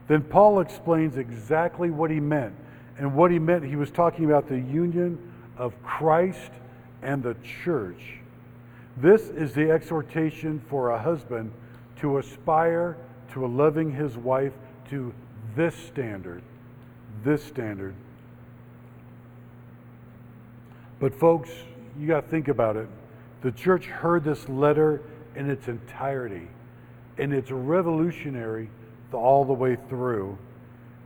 Then 0.09 0.23
Paul 0.23 0.61
explains 0.61 1.17
exactly 1.17 1.91
what 1.91 2.11
he 2.11 2.21
meant. 2.21 2.55
And 2.99 3.15
what 3.15 3.31
he 3.31 3.39
meant, 3.39 3.65
he 3.65 3.77
was 3.77 3.91
talking 3.91 4.25
about 4.25 4.49
the 4.49 4.59
union 4.59 5.19
of 5.59 5.81
Christ 5.83 6.51
and 7.03 7.23
the 7.23 7.37
church. 7.65 8.21
This 8.97 9.29
is 9.29 9.53
the 9.53 9.71
exhortation 9.71 10.61
for 10.71 10.91
a 10.91 10.99
husband 10.99 11.53
to 12.01 12.19
aspire 12.19 12.97
to 13.33 13.47
loving 13.47 13.93
his 13.93 14.17
wife 14.17 14.53
to 14.91 15.13
this 15.55 15.75
standard. 15.75 16.43
This 17.23 17.45
standard. 17.45 17.95
But, 20.99 21.15
folks, 21.15 21.51
you 21.99 22.07
got 22.07 22.23
to 22.23 22.29
think 22.29 22.49
about 22.49 22.77
it. 22.77 22.89
The 23.43 23.53
church 23.53 23.87
heard 23.87 24.25
this 24.25 24.49
letter 24.49 25.03
in 25.35 25.51
its 25.51 25.69
entirety, 25.69 26.49
and 27.19 27.35
it's 27.35 27.51
revolutionary 27.51 28.71
all 29.13 29.45
the 29.45 29.53
way 29.53 29.77
through. 29.89 30.37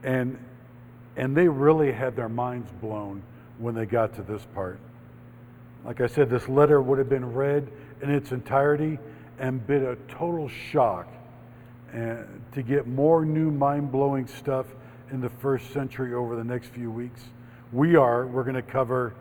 And, 0.03 0.39
and 1.17 1.37
they 1.37 1.49
really 1.49 1.93
had 1.93 2.17
their 2.17 2.29
minds 2.29 2.71
blown 2.81 3.23
when 3.59 3.75
they 3.75 3.87
got 3.87 4.15
to 4.17 4.23
this 4.23 4.43
part. 4.55 4.79
Like 5.85 6.01
I 6.01 6.07
said, 6.07 6.31
this 6.31 6.49
letter 6.49 6.81
would 6.81 6.99
have 6.99 7.09
been 7.09 7.33
read 7.33 7.69
in 8.03 8.11
its 8.11 8.33
entirety 8.33 8.99
and 9.39 9.67
been 9.67 9.85
a 9.87 9.97
total 10.15 10.49
shock 10.49 11.09
and 11.93 12.27
to 12.53 12.63
get 12.63 12.87
more 12.87 13.25
new 13.25 13.51
mind 13.51 13.91
blowing 13.91 14.27
stuff 14.27 14.67
in 15.11 15.21
the 15.21 15.29
first 15.29 15.73
century 15.73 16.15
over 16.15 16.37
the 16.37 16.45
next 16.45 16.69
few 16.69 16.91
weeks. 16.91 17.21
We 17.73 17.97
are, 17.97 18.27
we're 18.27 18.45
going 18.45 18.55
to 18.57 18.63
cover 18.63 19.15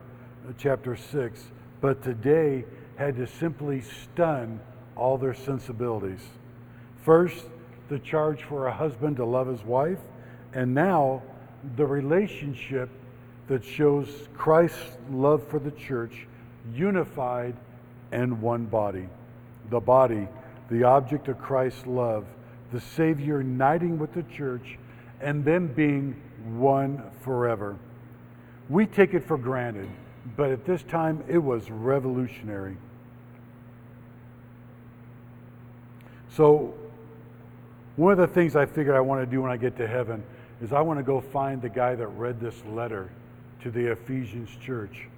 uh, 0.47 0.51
chapter 0.57 0.95
6, 0.95 1.43
but 1.81 2.03
today 2.03 2.65
had 2.97 3.15
to 3.15 3.27
simply 3.27 3.81
stun 3.81 4.59
all 4.95 5.17
their 5.17 5.33
sensibilities. 5.33 6.21
First, 7.03 7.45
the 7.89 7.99
charge 7.99 8.43
for 8.43 8.67
a 8.67 8.71
husband 8.71 9.17
to 9.17 9.25
love 9.25 9.47
his 9.47 9.63
wife, 9.63 9.99
and 10.53 10.73
now 10.73 11.21
the 11.75 11.85
relationship 11.85 12.89
that 13.47 13.63
shows 13.63 14.07
Christ's 14.33 14.97
love 15.11 15.45
for 15.47 15.59
the 15.59 15.71
church, 15.71 16.27
unified 16.73 17.55
and 18.11 18.41
one 18.41 18.65
body. 18.65 19.07
The 19.69 19.79
body, 19.79 20.27
the 20.69 20.83
object 20.83 21.27
of 21.27 21.39
Christ's 21.39 21.85
love, 21.85 22.25
the 22.71 22.79
Savior 22.79 23.41
uniting 23.41 23.97
with 23.99 24.13
the 24.13 24.23
church, 24.23 24.77
and 25.19 25.43
them 25.43 25.67
being 25.67 26.15
one 26.57 27.03
forever. 27.21 27.75
We 28.69 28.85
take 28.85 29.13
it 29.13 29.27
for 29.27 29.37
granted 29.37 29.89
but 30.35 30.51
at 30.51 30.65
this 30.65 30.83
time 30.83 31.23
it 31.27 31.37
was 31.37 31.69
revolutionary. 31.69 32.77
So, 36.35 36.73
one 37.99 38.13
of 38.13 38.17
the 38.17 38.33
things 38.33 38.55
I 38.55 38.65
figured 38.65 38.95
I 38.95 39.01
want 39.01 39.21
to 39.21 39.25
do 39.25 39.41
when 39.41 39.51
I 39.51 39.57
get 39.57 39.75
to 39.75 39.85
heaven 39.85 40.23
is 40.61 40.71
I 40.71 40.79
want 40.79 40.99
to 40.99 41.03
go 41.03 41.19
find 41.19 41.61
the 41.61 41.67
guy 41.67 41.95
that 41.95 42.07
read 42.07 42.39
this 42.39 42.55
letter 42.65 43.09
to 43.61 43.69
the 43.69 43.91
Ephesians 43.91 44.49
church 44.65 45.09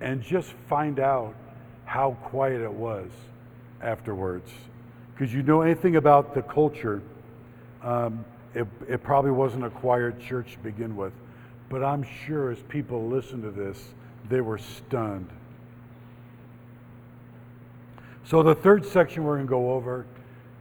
and 0.00 0.22
just 0.22 0.52
find 0.68 1.00
out 1.00 1.34
how 1.86 2.12
quiet 2.22 2.60
it 2.60 2.72
was 2.72 3.10
afterwards. 3.82 4.48
Because 5.12 5.34
you 5.34 5.42
know 5.42 5.62
anything 5.62 5.96
about 5.96 6.32
the 6.32 6.42
culture, 6.42 7.02
um, 7.82 8.24
it, 8.54 8.68
it 8.88 9.02
probably 9.02 9.32
wasn't 9.32 9.64
a 9.64 9.70
quiet 9.70 10.20
church 10.20 10.52
to 10.52 10.58
begin 10.60 10.94
with. 10.94 11.12
But 11.68 11.82
I'm 11.82 12.06
sure 12.26 12.52
as 12.52 12.60
people 12.68 13.08
listen 13.08 13.42
to 13.42 13.50
this, 13.50 13.88
they 14.28 14.40
were 14.40 14.58
stunned. 14.58 15.28
So, 18.24 18.44
the 18.44 18.54
third 18.54 18.86
section 18.86 19.24
we're 19.24 19.34
going 19.34 19.48
to 19.48 19.50
go 19.50 19.72
over 19.72 20.06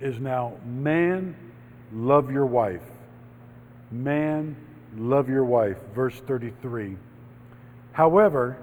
is 0.01 0.19
now 0.19 0.53
man, 0.65 1.35
love 1.93 2.31
your 2.31 2.45
wife. 2.45 2.83
Man, 3.91 4.55
love 4.97 5.29
your 5.29 5.45
wife. 5.45 5.77
Verse 5.93 6.15
33. 6.15 6.97
However, 7.91 8.57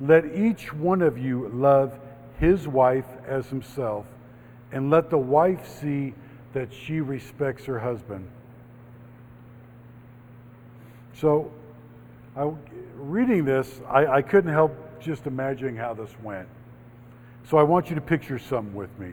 let 0.00 0.26
each 0.26 0.72
one 0.72 1.02
of 1.02 1.18
you 1.18 1.48
love 1.48 1.98
his 2.38 2.68
wife 2.68 3.06
as 3.26 3.46
himself, 3.48 4.06
and 4.70 4.90
let 4.90 5.10
the 5.10 5.18
wife 5.18 5.68
see 5.80 6.14
that 6.52 6.72
she 6.72 7.00
respects 7.00 7.64
her 7.64 7.78
husband. 7.78 8.28
So, 11.14 11.50
I, 12.36 12.52
reading 12.96 13.44
this, 13.44 13.80
I, 13.88 14.06
I 14.06 14.22
couldn't 14.22 14.52
help 14.52 15.00
just 15.00 15.26
imagining 15.26 15.76
how 15.76 15.94
this 15.94 16.10
went. 16.22 16.48
So 17.48 17.56
I 17.56 17.62
want 17.62 17.88
you 17.88 17.94
to 17.94 18.00
picture 18.00 18.38
something 18.38 18.74
with 18.74 18.96
me. 18.98 19.12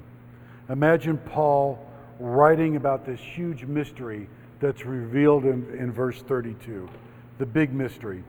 Imagine 0.69 1.17
Paul 1.17 1.79
writing 2.19 2.75
about 2.75 3.05
this 3.05 3.19
huge 3.19 3.65
mystery 3.65 4.27
that's 4.59 4.85
revealed 4.85 5.45
in, 5.45 5.67
in 5.77 5.91
verse 5.91 6.21
32. 6.21 6.89
The 7.37 7.45
big 7.45 7.73
mystery 7.73 8.23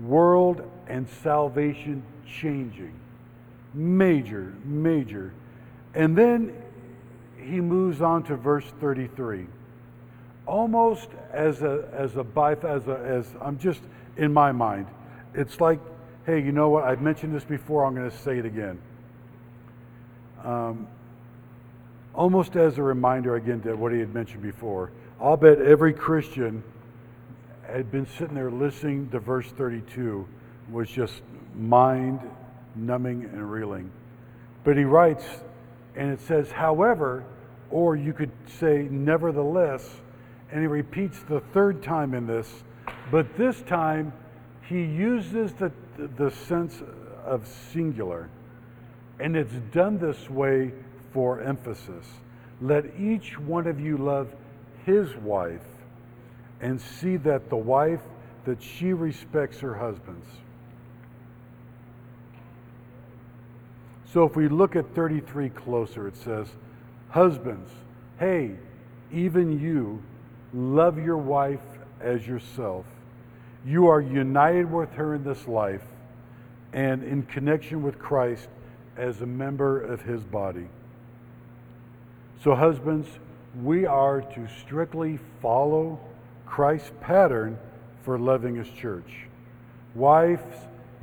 world 0.00 0.62
and 0.86 1.08
salvation 1.22 2.02
changing. 2.26 2.94
Major, 3.74 4.54
major. 4.64 5.34
And 5.94 6.16
then 6.16 6.54
he 7.36 7.60
moves 7.60 8.00
on 8.00 8.22
to 8.24 8.36
verse 8.36 8.64
33. 8.80 9.46
Almost 10.46 11.08
as 11.32 11.62
a, 11.62 11.88
as 11.92 12.16
a, 12.16 12.24
as 12.64 12.88
a, 12.88 12.98
as 13.04 13.26
I'm 13.40 13.58
just 13.58 13.80
in 14.16 14.32
my 14.32 14.52
mind. 14.52 14.86
It's 15.34 15.60
like, 15.60 15.80
hey, 16.26 16.40
you 16.40 16.52
know 16.52 16.68
what? 16.68 16.84
I've 16.84 17.02
mentioned 17.02 17.34
this 17.34 17.44
before, 17.44 17.84
I'm 17.84 17.94
going 17.94 18.10
to 18.10 18.16
say 18.18 18.38
it 18.38 18.46
again. 18.46 18.78
Um, 20.44 20.86
almost 22.18 22.56
as 22.56 22.76
a 22.76 22.82
reminder 22.82 23.36
again 23.36 23.60
to 23.62 23.74
what 23.74 23.92
he 23.92 24.00
had 24.00 24.12
mentioned 24.12 24.42
before. 24.42 24.90
I'll 25.20 25.36
bet 25.36 25.60
every 25.60 25.92
Christian 25.94 26.62
had 27.62 27.90
been 27.90 28.06
sitting 28.18 28.34
there 28.34 28.50
listening 28.50 29.08
to 29.10 29.20
verse 29.20 29.46
32 29.46 30.26
was 30.70 30.90
just 30.90 31.22
mind 31.54 32.20
numbing 32.74 33.24
and 33.32 33.50
reeling. 33.50 33.90
But 34.64 34.76
he 34.76 34.84
writes, 34.84 35.24
and 35.96 36.10
it 36.10 36.20
says, 36.20 36.50
however, 36.50 37.24
or 37.70 37.96
you 37.96 38.12
could 38.12 38.32
say, 38.58 38.88
nevertheless, 38.90 39.88
and 40.50 40.60
he 40.60 40.66
repeats 40.66 41.20
the 41.28 41.40
third 41.40 41.82
time 41.82 42.14
in 42.14 42.26
this 42.26 42.52
but 43.10 43.36
this 43.36 43.60
time, 43.62 44.12
he 44.68 44.82
uses 44.82 45.52
the, 45.54 45.72
the 46.16 46.30
sense 46.30 46.82
of 47.24 47.46
singular. 47.72 48.28
And 49.18 49.36
it's 49.36 49.54
done 49.72 49.98
this 49.98 50.28
way 50.28 50.72
for 51.12 51.40
emphasis. 51.40 52.06
Let 52.60 52.84
each 52.98 53.38
one 53.38 53.66
of 53.66 53.80
you 53.80 53.96
love 53.96 54.28
his 54.84 55.14
wife 55.16 55.64
and 56.60 56.80
see 56.80 57.16
that 57.18 57.50
the 57.50 57.56
wife 57.56 58.00
that 58.44 58.62
she 58.62 58.92
respects 58.92 59.60
her 59.60 59.74
husband's. 59.74 60.26
So 64.12 64.24
if 64.24 64.34
we 64.36 64.48
look 64.48 64.74
at 64.74 64.94
33 64.94 65.50
closer, 65.50 66.08
it 66.08 66.16
says, 66.16 66.48
Husbands, 67.10 67.70
hey, 68.18 68.52
even 69.12 69.60
you, 69.60 70.02
love 70.54 70.98
your 70.98 71.18
wife 71.18 71.60
as 72.00 72.26
yourself. 72.26 72.86
You 73.66 73.88
are 73.88 74.00
united 74.00 74.70
with 74.70 74.92
her 74.94 75.14
in 75.14 75.24
this 75.24 75.46
life 75.46 75.84
and 76.72 77.02
in 77.02 77.22
connection 77.24 77.82
with 77.82 77.98
Christ 77.98 78.48
as 78.96 79.20
a 79.20 79.26
member 79.26 79.80
of 79.80 80.02
his 80.02 80.22
body. 80.22 80.68
So, 82.42 82.54
husbands, 82.54 83.08
we 83.62 83.84
are 83.84 84.20
to 84.20 84.46
strictly 84.60 85.18
follow 85.42 85.98
Christ's 86.46 86.92
pattern 87.00 87.58
for 88.04 88.16
loving 88.16 88.54
his 88.54 88.68
church. 88.70 89.26
Wives, 89.96 90.54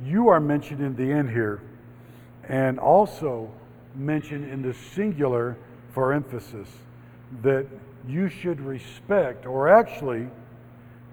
you 0.02 0.28
are 0.28 0.40
mentioned 0.40 0.80
in 0.80 0.96
the 0.96 1.12
end 1.12 1.28
here 1.30 1.60
and 2.48 2.78
also 2.78 3.50
mentioned 3.94 4.50
in 4.50 4.62
the 4.62 4.74
singular 4.94 5.58
for 5.92 6.14
emphasis 6.14 6.68
that 7.42 7.66
you 8.08 8.28
should 8.28 8.60
respect, 8.60 9.44
or 9.44 9.68
actually, 9.68 10.28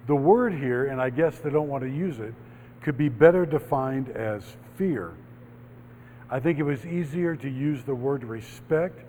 the 0.08 0.16
word 0.16 0.54
here, 0.54 0.86
and 0.86 1.02
I 1.02 1.10
guess 1.10 1.40
they 1.40 1.50
don't 1.50 1.68
want 1.68 1.84
to 1.84 1.90
use 1.90 2.20
it, 2.20 2.34
could 2.82 2.98
be 2.98 3.10
better 3.10 3.46
defined 3.46 4.10
as 4.10 4.44
fear. 4.78 5.12
I 6.30 6.40
think 6.40 6.60
it 6.60 6.64
was 6.64 6.86
easier 6.86 7.36
to 7.36 7.50
use 7.50 7.84
the 7.84 7.96
word 7.96 8.24
respect, 8.24 9.00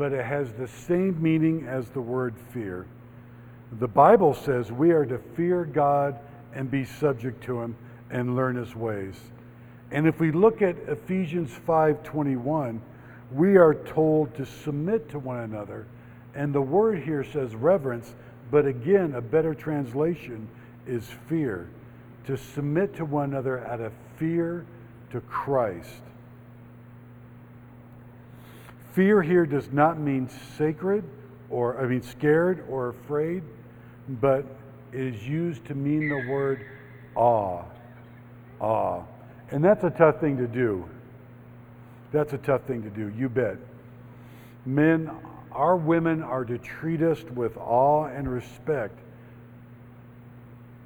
but 0.00 0.14
it 0.14 0.24
has 0.24 0.50
the 0.54 0.66
same 0.66 1.20
meaning 1.20 1.66
as 1.68 1.90
the 1.90 2.00
word 2.00 2.34
fear. 2.54 2.86
The 3.80 3.86
Bible 3.86 4.32
says 4.32 4.72
we 4.72 4.92
are 4.92 5.04
to 5.04 5.18
fear 5.36 5.66
God 5.66 6.18
and 6.54 6.70
be 6.70 6.86
subject 6.86 7.44
to 7.44 7.60
him 7.60 7.76
and 8.08 8.34
learn 8.34 8.56
his 8.56 8.74
ways. 8.74 9.14
And 9.90 10.06
if 10.06 10.18
we 10.18 10.32
look 10.32 10.62
at 10.62 10.76
Ephesians 10.88 11.52
5:21, 11.66 12.80
we 13.30 13.58
are 13.58 13.74
told 13.74 14.34
to 14.36 14.46
submit 14.46 15.10
to 15.10 15.18
one 15.18 15.40
another. 15.40 15.84
And 16.34 16.54
the 16.54 16.62
word 16.62 17.00
here 17.00 17.22
says 17.22 17.54
reverence, 17.54 18.14
but 18.50 18.64
again, 18.64 19.12
a 19.14 19.20
better 19.20 19.52
translation 19.52 20.48
is 20.86 21.04
fear. 21.28 21.68
To 22.24 22.38
submit 22.38 22.96
to 22.96 23.04
one 23.04 23.34
another 23.34 23.66
out 23.66 23.82
of 23.82 23.92
fear 24.16 24.64
to 25.10 25.20
Christ. 25.20 26.00
Fear 28.92 29.22
here 29.22 29.46
does 29.46 29.70
not 29.72 29.98
mean 29.98 30.28
sacred 30.58 31.04
or, 31.48 31.80
I 31.80 31.86
mean, 31.86 32.02
scared 32.02 32.64
or 32.68 32.88
afraid, 32.88 33.42
but 34.08 34.44
is 34.92 35.26
used 35.26 35.64
to 35.66 35.74
mean 35.74 36.08
the 36.08 36.28
word 36.28 36.64
awe. 37.14 37.62
Awe. 38.60 39.02
And 39.50 39.64
that's 39.64 39.84
a 39.84 39.90
tough 39.90 40.20
thing 40.20 40.36
to 40.38 40.46
do. 40.46 40.88
That's 42.12 42.32
a 42.32 42.38
tough 42.38 42.62
thing 42.62 42.82
to 42.82 42.90
do, 42.90 43.12
you 43.16 43.28
bet. 43.28 43.56
Men, 44.66 45.10
our 45.52 45.76
women 45.76 46.22
are 46.22 46.44
to 46.44 46.58
treat 46.58 47.02
us 47.02 47.22
with 47.34 47.56
awe 47.56 48.06
and 48.06 48.30
respect 48.30 48.98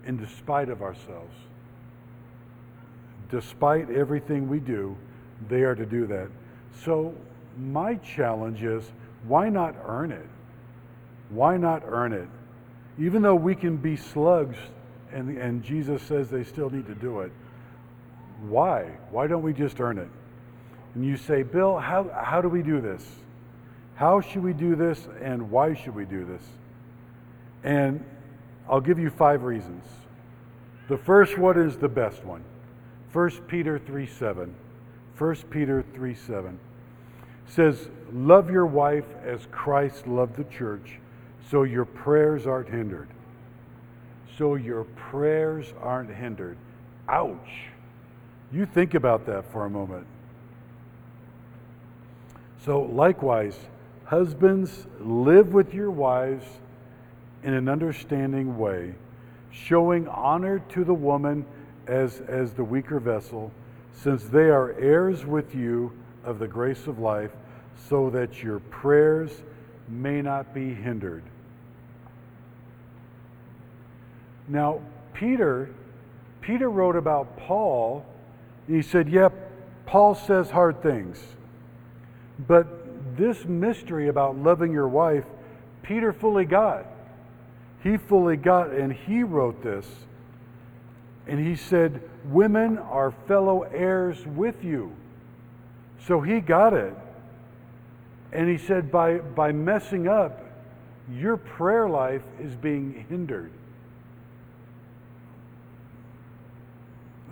in 0.06 0.16
despite 0.18 0.68
of 0.68 0.82
ourselves. 0.82 1.34
Despite 3.30 3.90
everything 3.90 4.48
we 4.48 4.60
do, 4.60 4.96
they 5.48 5.62
are 5.62 5.74
to 5.74 5.86
do 5.86 6.06
that. 6.06 6.28
So, 6.84 7.14
my 7.56 7.94
challenge 7.96 8.62
is 8.62 8.84
why 9.26 9.48
not 9.48 9.74
earn 9.86 10.12
it? 10.12 10.26
Why 11.30 11.56
not 11.56 11.82
earn 11.86 12.12
it? 12.12 12.28
Even 12.98 13.22
though 13.22 13.34
we 13.34 13.54
can 13.54 13.76
be 13.76 13.96
slugs, 13.96 14.56
and, 15.12 15.36
and 15.38 15.62
Jesus 15.62 16.02
says 16.02 16.30
they 16.30 16.44
still 16.44 16.70
need 16.70 16.86
to 16.86 16.94
do 16.94 17.20
it, 17.20 17.32
why? 18.48 18.90
Why 19.10 19.26
don't 19.26 19.42
we 19.42 19.52
just 19.52 19.80
earn 19.80 19.98
it? 19.98 20.08
And 20.94 21.04
you 21.04 21.16
say, 21.16 21.42
Bill, 21.42 21.78
how, 21.78 22.08
how 22.12 22.40
do 22.40 22.48
we 22.48 22.62
do 22.62 22.80
this? 22.80 23.04
How 23.96 24.20
should 24.20 24.42
we 24.42 24.52
do 24.52 24.76
this, 24.76 25.08
and 25.20 25.50
why 25.50 25.74
should 25.74 25.94
we 25.94 26.04
do 26.04 26.24
this? 26.24 26.42
And 27.62 28.04
I'll 28.68 28.80
give 28.80 28.98
you 28.98 29.10
five 29.10 29.42
reasons. 29.42 29.84
The 30.88 30.98
first 30.98 31.38
one 31.38 31.58
is 31.58 31.76
the 31.76 31.88
best 31.88 32.24
one 32.24 32.44
1 33.12 33.30
Peter 33.48 33.78
3 33.78 34.06
7. 34.06 34.54
1 35.16 35.36
Peter 35.50 35.84
3 35.94 36.14
7 36.14 36.58
says, 37.48 37.88
Love 38.12 38.50
your 38.50 38.66
wife 38.66 39.06
as 39.24 39.46
Christ 39.50 40.06
loved 40.06 40.36
the 40.36 40.44
church, 40.44 40.98
so 41.50 41.64
your 41.64 41.84
prayers 41.84 42.46
aren't 42.46 42.68
hindered. 42.68 43.08
So 44.38 44.54
your 44.54 44.84
prayers 44.84 45.72
aren't 45.80 46.14
hindered. 46.14 46.56
Ouch. 47.08 47.68
You 48.52 48.66
think 48.66 48.94
about 48.94 49.26
that 49.26 49.50
for 49.52 49.64
a 49.64 49.70
moment. 49.70 50.06
So, 52.64 52.82
likewise, 52.82 53.58
husbands, 54.04 54.86
live 55.00 55.52
with 55.52 55.74
your 55.74 55.90
wives 55.90 56.46
in 57.42 57.52
an 57.52 57.68
understanding 57.68 58.56
way, 58.56 58.94
showing 59.50 60.08
honor 60.08 60.60
to 60.70 60.84
the 60.84 60.94
woman 60.94 61.44
as, 61.86 62.20
as 62.28 62.52
the 62.52 62.64
weaker 62.64 62.98
vessel, 63.00 63.52
since 63.92 64.24
they 64.24 64.48
are 64.48 64.72
heirs 64.78 65.26
with 65.26 65.54
you 65.54 65.92
of 66.24 66.38
the 66.38 66.48
grace 66.48 66.86
of 66.86 66.98
life, 66.98 67.30
so 67.88 68.10
that 68.10 68.42
your 68.42 68.60
prayers 68.60 69.30
may 69.88 70.22
not 70.22 70.54
be 70.54 70.72
hindered. 70.72 71.22
Now, 74.48 74.80
Peter, 75.12 75.70
Peter 76.40 76.70
wrote 76.70 76.96
about 76.96 77.36
Paul 77.38 78.04
he 78.66 78.82
said, 78.82 79.08
Yep, 79.08 79.32
Paul 79.86 80.14
says 80.14 80.50
hard 80.50 80.82
things. 80.82 81.22
But 82.46 83.16
this 83.16 83.44
mystery 83.44 84.08
about 84.08 84.36
loving 84.36 84.72
your 84.72 84.88
wife, 84.88 85.24
Peter 85.82 86.12
fully 86.12 86.44
got. 86.44 86.86
He 87.82 87.96
fully 87.96 88.36
got, 88.36 88.70
and 88.70 88.92
he 88.92 89.22
wrote 89.22 89.62
this. 89.62 89.86
And 91.26 91.38
he 91.38 91.56
said, 91.56 92.02
Women 92.24 92.78
are 92.78 93.12
fellow 93.28 93.62
heirs 93.62 94.24
with 94.26 94.64
you. 94.64 94.92
So 96.06 96.20
he 96.20 96.40
got 96.40 96.74
it. 96.74 96.94
And 98.32 98.48
he 98.48 98.58
said, 98.58 98.90
by, 98.90 99.18
by 99.18 99.52
messing 99.52 100.08
up, 100.08 100.40
your 101.10 101.36
prayer 101.36 101.88
life 101.88 102.22
is 102.40 102.54
being 102.56 103.06
hindered. 103.08 103.52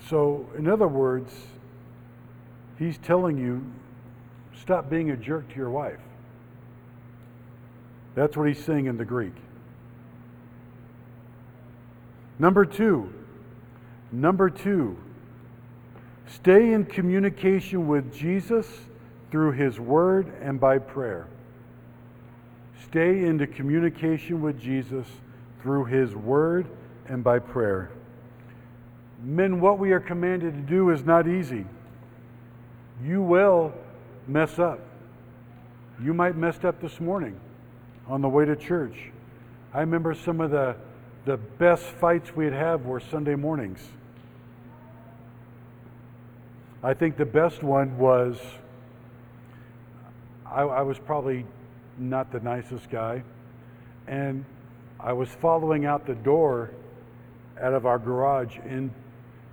So, 0.08 0.46
in 0.56 0.68
other 0.68 0.88
words, 0.88 1.32
he's 2.78 2.98
telling 2.98 3.38
you 3.38 3.64
stop 4.60 4.88
being 4.88 5.10
a 5.10 5.16
jerk 5.16 5.48
to 5.50 5.56
your 5.56 5.70
wife. 5.70 6.00
That's 8.14 8.36
what 8.36 8.46
he's 8.46 8.62
saying 8.62 8.86
in 8.86 8.96
the 8.96 9.04
Greek. 9.04 9.34
Number 12.38 12.64
two, 12.64 13.12
number 14.10 14.50
two, 14.50 14.96
stay 16.26 16.72
in 16.72 16.84
communication 16.84 17.88
with 17.88 18.14
Jesus 18.14 18.66
through 19.30 19.52
his 19.52 19.80
word 19.80 20.32
and 20.40 20.60
by 20.60 20.78
prayer. 20.78 21.26
Stay 22.84 23.24
into 23.24 23.46
communication 23.46 24.42
with 24.42 24.60
Jesus 24.60 25.06
through 25.62 25.86
his 25.86 26.14
word 26.14 26.66
and 27.06 27.24
by 27.24 27.38
prayer. 27.38 27.90
Men, 29.22 29.60
what 29.60 29.78
we 29.78 29.92
are 29.92 30.00
commanded 30.00 30.54
to 30.54 30.60
do 30.60 30.90
is 30.90 31.04
not 31.04 31.28
easy. 31.28 31.64
You 33.02 33.22
will 33.22 33.72
mess 34.26 34.58
up. 34.58 34.80
You 36.02 36.12
might 36.12 36.36
messed 36.36 36.64
up 36.64 36.80
this 36.80 37.00
morning 37.00 37.38
on 38.08 38.20
the 38.20 38.28
way 38.28 38.44
to 38.44 38.56
church. 38.56 39.10
I 39.72 39.80
remember 39.80 40.14
some 40.14 40.40
of 40.40 40.50
the, 40.50 40.76
the 41.24 41.36
best 41.36 41.84
fights 41.84 42.34
we'd 42.34 42.52
have 42.52 42.84
were 42.84 43.00
Sunday 43.00 43.36
mornings. 43.36 43.80
I 46.84 46.94
think 46.94 47.16
the 47.16 47.24
best 47.24 47.62
one 47.62 47.96
was 47.96 48.40
I, 50.44 50.62
I 50.62 50.82
was 50.82 50.98
probably 50.98 51.46
not 51.96 52.32
the 52.32 52.40
nicest 52.40 52.90
guy, 52.90 53.22
and 54.08 54.44
I 54.98 55.12
was 55.12 55.28
following 55.28 55.86
out 55.86 56.06
the 56.06 56.16
door 56.16 56.70
out 57.60 57.72
of 57.72 57.86
our 57.86 58.00
garage 58.00 58.58
in 58.66 58.92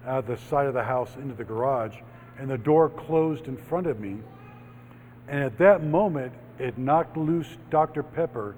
out 0.07 0.25
the 0.25 0.37
side 0.37 0.65
of 0.65 0.73
the 0.73 0.83
house 0.83 1.15
into 1.17 1.35
the 1.35 1.43
garage, 1.43 1.95
and 2.39 2.49
the 2.49 2.57
door 2.57 2.89
closed 2.89 3.47
in 3.47 3.57
front 3.57 3.85
of 3.85 3.99
me. 3.99 4.17
And 5.27 5.43
at 5.43 5.57
that 5.59 5.83
moment, 5.83 6.33
it 6.57 6.79
knocked 6.79 7.15
loose 7.15 7.57
Dr. 7.69 8.01
Pepper 8.01 8.55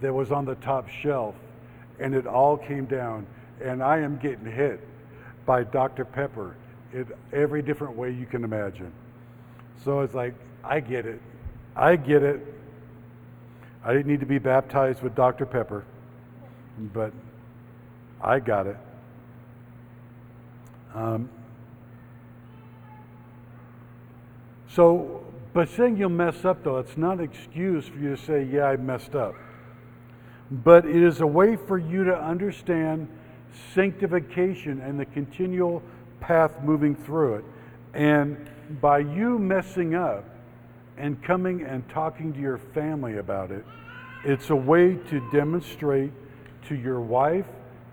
that 0.00 0.14
was 0.14 0.32
on 0.32 0.46
the 0.46 0.54
top 0.56 0.88
shelf, 0.88 1.34
and 2.00 2.14
it 2.14 2.26
all 2.26 2.56
came 2.56 2.86
down. 2.86 3.26
And 3.62 3.82
I 3.82 3.98
am 3.98 4.16
getting 4.16 4.50
hit 4.50 4.80
by 5.44 5.64
Dr. 5.64 6.06
Pepper 6.06 6.56
in 6.92 7.06
every 7.32 7.62
different 7.62 7.96
way 7.96 8.10
you 8.10 8.26
can 8.26 8.44
imagine. 8.44 8.92
So 9.84 10.00
it's 10.00 10.14
like, 10.14 10.34
I 10.64 10.80
get 10.80 11.06
it. 11.06 11.20
I 11.74 11.96
get 11.96 12.22
it. 12.22 12.40
I 13.84 13.92
didn't 13.92 14.06
need 14.06 14.20
to 14.20 14.26
be 14.26 14.38
baptized 14.38 15.02
with 15.02 15.14
Dr. 15.14 15.46
Pepper, 15.46 15.84
but 16.92 17.12
I 18.20 18.40
got 18.40 18.66
it. 18.66 18.76
Um, 20.94 21.28
so, 24.68 25.22
But 25.52 25.68
saying 25.68 25.96
you'll 25.96 26.08
mess 26.10 26.44
up, 26.44 26.64
though, 26.64 26.78
it's 26.78 26.96
not 26.96 27.18
an 27.18 27.24
excuse 27.24 27.86
for 27.86 27.98
you 27.98 28.16
to 28.16 28.22
say, 28.22 28.44
yeah, 28.44 28.64
I 28.64 28.76
messed 28.76 29.14
up. 29.14 29.34
But 30.50 30.84
it 30.84 31.02
is 31.02 31.20
a 31.20 31.26
way 31.26 31.56
for 31.56 31.78
you 31.78 32.04
to 32.04 32.14
understand 32.14 33.08
sanctification 33.74 34.80
and 34.80 34.98
the 34.98 35.06
continual 35.06 35.82
path 36.20 36.62
moving 36.62 36.94
through 36.94 37.36
it. 37.36 37.44
And 37.94 38.48
by 38.80 38.98
you 38.98 39.38
messing 39.38 39.94
up 39.94 40.24
and 40.96 41.22
coming 41.22 41.62
and 41.62 41.88
talking 41.88 42.32
to 42.32 42.40
your 42.40 42.58
family 42.58 43.18
about 43.18 43.50
it, 43.50 43.64
it's 44.24 44.50
a 44.50 44.56
way 44.56 44.96
to 45.10 45.30
demonstrate 45.30 46.12
to 46.68 46.74
your 46.74 47.00
wife 47.00 47.46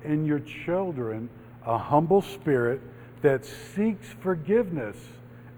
and 0.04 0.26
your 0.26 0.40
children 0.40 1.30
a 1.66 1.78
humble 1.78 2.22
spirit 2.22 2.82
that 3.22 3.46
seeks 3.46 4.08
forgiveness 4.22 4.98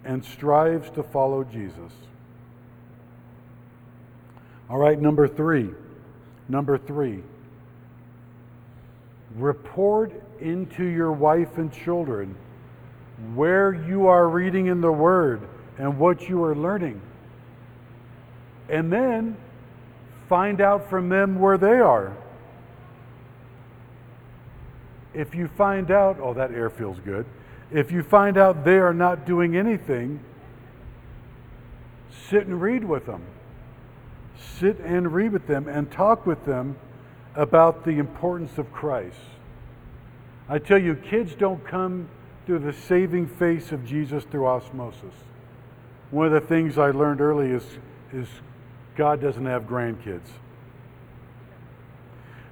and 0.03 0.23
strives 0.23 0.89
to 0.91 1.01
follow 1.01 1.43
Jesus. 1.43 1.91
All 4.69 4.77
right, 4.77 4.99
number 4.99 5.27
three. 5.27 5.69
Number 6.47 6.77
three. 6.77 7.23
Report 9.35 10.11
into 10.39 10.85
your 10.85 11.11
wife 11.11 11.57
and 11.57 11.71
children 11.73 12.35
where 13.33 13.73
you 13.73 14.07
are 14.07 14.27
reading 14.27 14.67
in 14.67 14.81
the 14.81 14.91
Word 14.91 15.41
and 15.77 15.97
what 15.97 16.27
you 16.27 16.43
are 16.43 16.55
learning. 16.55 17.01
And 18.69 18.91
then 18.91 19.37
find 20.27 20.59
out 20.59 20.89
from 20.89 21.09
them 21.09 21.39
where 21.39 21.57
they 21.57 21.79
are. 21.79 22.15
If 25.13 25.33
you 25.33 25.47
find 25.47 25.91
out, 25.91 26.17
oh, 26.19 26.33
that 26.33 26.51
air 26.51 26.69
feels 26.69 26.99
good. 26.99 27.25
If 27.71 27.91
you 27.91 28.03
find 28.03 28.37
out 28.37 28.65
they 28.65 28.77
are 28.77 28.93
not 28.93 29.25
doing 29.25 29.55
anything, 29.55 30.19
sit 32.29 32.45
and 32.47 32.61
read 32.61 32.83
with 32.83 33.05
them. 33.05 33.23
Sit 34.59 34.79
and 34.79 35.13
read 35.13 35.31
with 35.31 35.47
them 35.47 35.67
and 35.67 35.89
talk 35.89 36.25
with 36.25 36.45
them 36.45 36.77
about 37.33 37.85
the 37.85 37.91
importance 37.91 38.57
of 38.57 38.71
Christ. 38.71 39.17
I 40.47 40.59
tell 40.59 40.77
you, 40.77 40.95
kids 40.95 41.33
don't 41.35 41.65
come 41.65 42.09
through 42.45 42.59
the 42.59 42.73
saving 42.73 43.27
face 43.27 43.71
of 43.71 43.85
Jesus 43.85 44.23
through 44.23 44.45
osmosis. 44.45 45.13
One 46.11 46.27
of 46.27 46.31
the 46.31 46.41
things 46.41 46.77
I 46.77 46.91
learned 46.91 47.21
early 47.21 47.49
is, 47.49 47.63
is 48.13 48.27
God 48.95 49.21
doesn't 49.21 49.45
have 49.45 49.63
grandkids. 49.63 50.27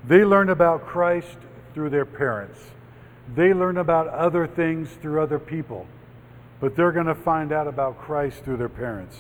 They 0.06 0.26
learn 0.26 0.50
about 0.50 0.86
Christ 0.86 1.38
through 1.74 1.92
their 1.92 2.06
parents. 2.06 2.60
They 3.36 3.54
learn 3.54 3.78
about 3.78 4.08
other 4.08 4.48
things 4.48 4.90
through 5.02 5.22
other 5.22 5.40
people, 5.40 5.88
but 6.60 6.76
they're 6.76 6.92
going 6.92 7.06
to 7.06 7.16
find 7.16 7.52
out 7.52 7.68
about 7.68 8.00
Christ 8.00 8.44
through 8.44 8.58
their 8.58 8.70
parents. 8.70 9.18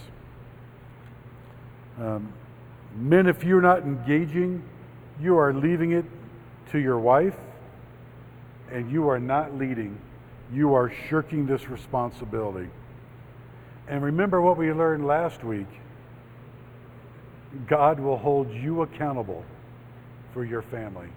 Um, 1.99 2.33
men, 2.97 3.27
if 3.27 3.43
you're 3.43 3.61
not 3.61 3.83
engaging, 3.83 4.63
you 5.21 5.37
are 5.37 5.53
leaving 5.53 5.93
it 5.93 6.05
to 6.71 6.79
your 6.79 6.99
wife, 6.99 7.35
and 8.71 8.91
you 8.91 9.07
are 9.07 9.19
not 9.19 9.57
leading. 9.57 9.97
You 10.53 10.75
are 10.75 10.91
shirking 11.09 11.47
this 11.47 11.67
responsibility. 11.67 12.69
And 13.87 14.03
remember 14.03 14.41
what 14.41 14.57
we 14.57 14.71
learned 14.71 15.05
last 15.05 15.43
week 15.43 15.67
God 17.67 17.99
will 17.99 18.17
hold 18.17 18.51
you 18.51 18.81
accountable 18.81 19.45
for 20.33 20.43
your 20.43 20.63
family. 20.63 21.07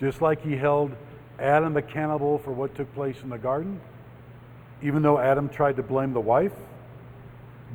Just 0.00 0.20
like 0.20 0.42
he 0.42 0.56
held 0.56 0.90
Adam 1.38 1.76
accountable 1.76 2.38
for 2.38 2.52
what 2.52 2.74
took 2.74 2.92
place 2.94 3.16
in 3.22 3.28
the 3.28 3.38
garden, 3.38 3.80
even 4.82 5.02
though 5.02 5.18
Adam 5.18 5.48
tried 5.48 5.76
to 5.76 5.82
blame 5.82 6.12
the 6.12 6.20
wife, 6.20 6.52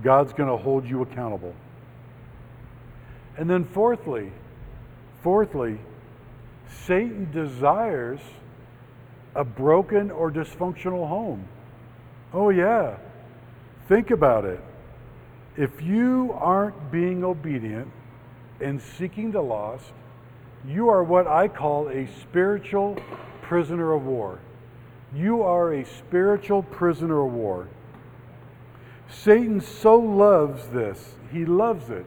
God's 0.04 0.34
going 0.34 0.50
to 0.50 0.58
hold 0.58 0.86
you 0.86 1.02
accountable. 1.02 1.54
And 3.38 3.50
then 3.50 3.64
fourthly, 3.64 4.32
fourthly, 5.22 5.80
Satan 6.86 7.32
desires 7.32 8.20
a 9.38 9.46
broken 9.46 10.10
or 10.10 10.32
dysfunctional 10.32 11.08
home. 11.08 11.48
Oh 12.34 12.50
yeah. 12.50 12.98
Think 13.88 14.12
about 14.12 14.44
it. 14.44 14.60
If 15.56 15.82
you 15.82 16.36
aren't 16.40 16.92
being 16.92 17.24
obedient 17.24 17.90
and 18.60 18.82
seeking 18.82 19.32
the 19.32 19.42
lost, 19.42 19.94
you 20.68 20.90
are 20.90 21.04
what 21.04 21.28
I 21.28 21.48
call 21.48 21.88
a 21.90 22.08
spiritual 22.22 22.98
prisoner 23.42 23.94
of 23.94 24.04
war. 24.06 24.40
You 25.16 25.44
are 25.44 25.72
a 25.74 25.86
spiritual 25.86 26.64
prisoner 26.64 27.26
of 27.26 27.32
war. 27.32 27.68
Satan 29.10 29.62
so 29.62 29.96
loves 29.98 30.68
this, 30.70 31.16
he 31.32 31.46
loves 31.46 31.90
it. 31.90 32.06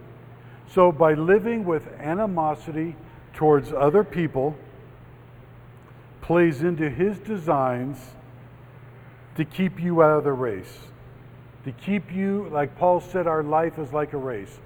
So, 0.69 0.93
by 0.93 1.15
living 1.15 1.65
with 1.65 1.89
animosity 1.99 2.95
towards 3.33 3.73
other 3.73 4.05
people, 4.05 4.55
plays 6.31 6.63
into 6.63 6.89
his 6.89 7.19
designs 7.19 7.99
to 9.35 9.45
keep 9.45 9.83
you 9.83 10.01
out 10.01 10.17
of 10.17 10.23
the 10.23 10.33
race. 10.33 10.79
To 11.65 11.73
keep 11.73 12.13
you, 12.13 12.49
like 12.53 12.79
Paul 12.79 13.01
said, 13.01 13.27
our 13.27 13.43
life 13.43 13.81
is 13.81 13.93
like 13.93 14.13
a 14.13 14.17
race. 14.17 14.61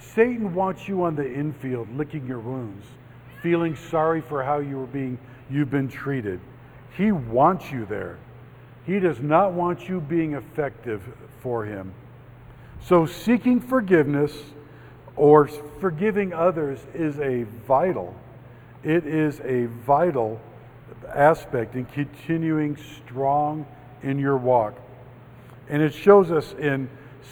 Satan 0.00 0.54
wants 0.54 0.88
you 0.88 1.02
on 1.02 1.14
the 1.14 1.30
infield, 1.30 1.94
licking 1.94 2.26
your 2.26 2.38
wounds, 2.38 2.86
feeling 3.42 3.76
sorry 3.76 4.22
for 4.22 4.42
how 4.42 4.56
you 4.60 4.78
were 4.78 4.86
being 4.86 5.18
you've 5.50 5.70
been 5.70 5.88
treated. 5.88 6.40
He 6.96 7.12
wants 7.12 7.70
you 7.70 7.84
there. 7.84 8.16
He 8.86 8.98
does 8.98 9.20
not 9.20 9.52
want 9.52 9.90
you 9.90 10.00
being 10.00 10.32
effective 10.32 11.02
for 11.42 11.66
him. 11.66 11.92
So, 12.80 13.04
seeking 13.04 13.60
forgiveness 13.60 14.32
or 15.14 15.46
forgiving 15.46 16.32
others 16.32 16.78
is 16.94 17.18
a 17.18 17.42
vital, 17.66 18.16
it 18.82 19.06
is 19.06 19.40
a 19.40 19.66
vital 19.84 20.40
aspect 21.12 21.74
in 21.74 21.84
continuing 21.86 22.76
strong 22.76 23.66
in 24.02 24.18
your 24.18 24.36
walk. 24.36 24.74
And 25.68 25.82
it 25.82 25.94
shows 25.94 26.30
us 26.30 26.54
in 26.58 26.88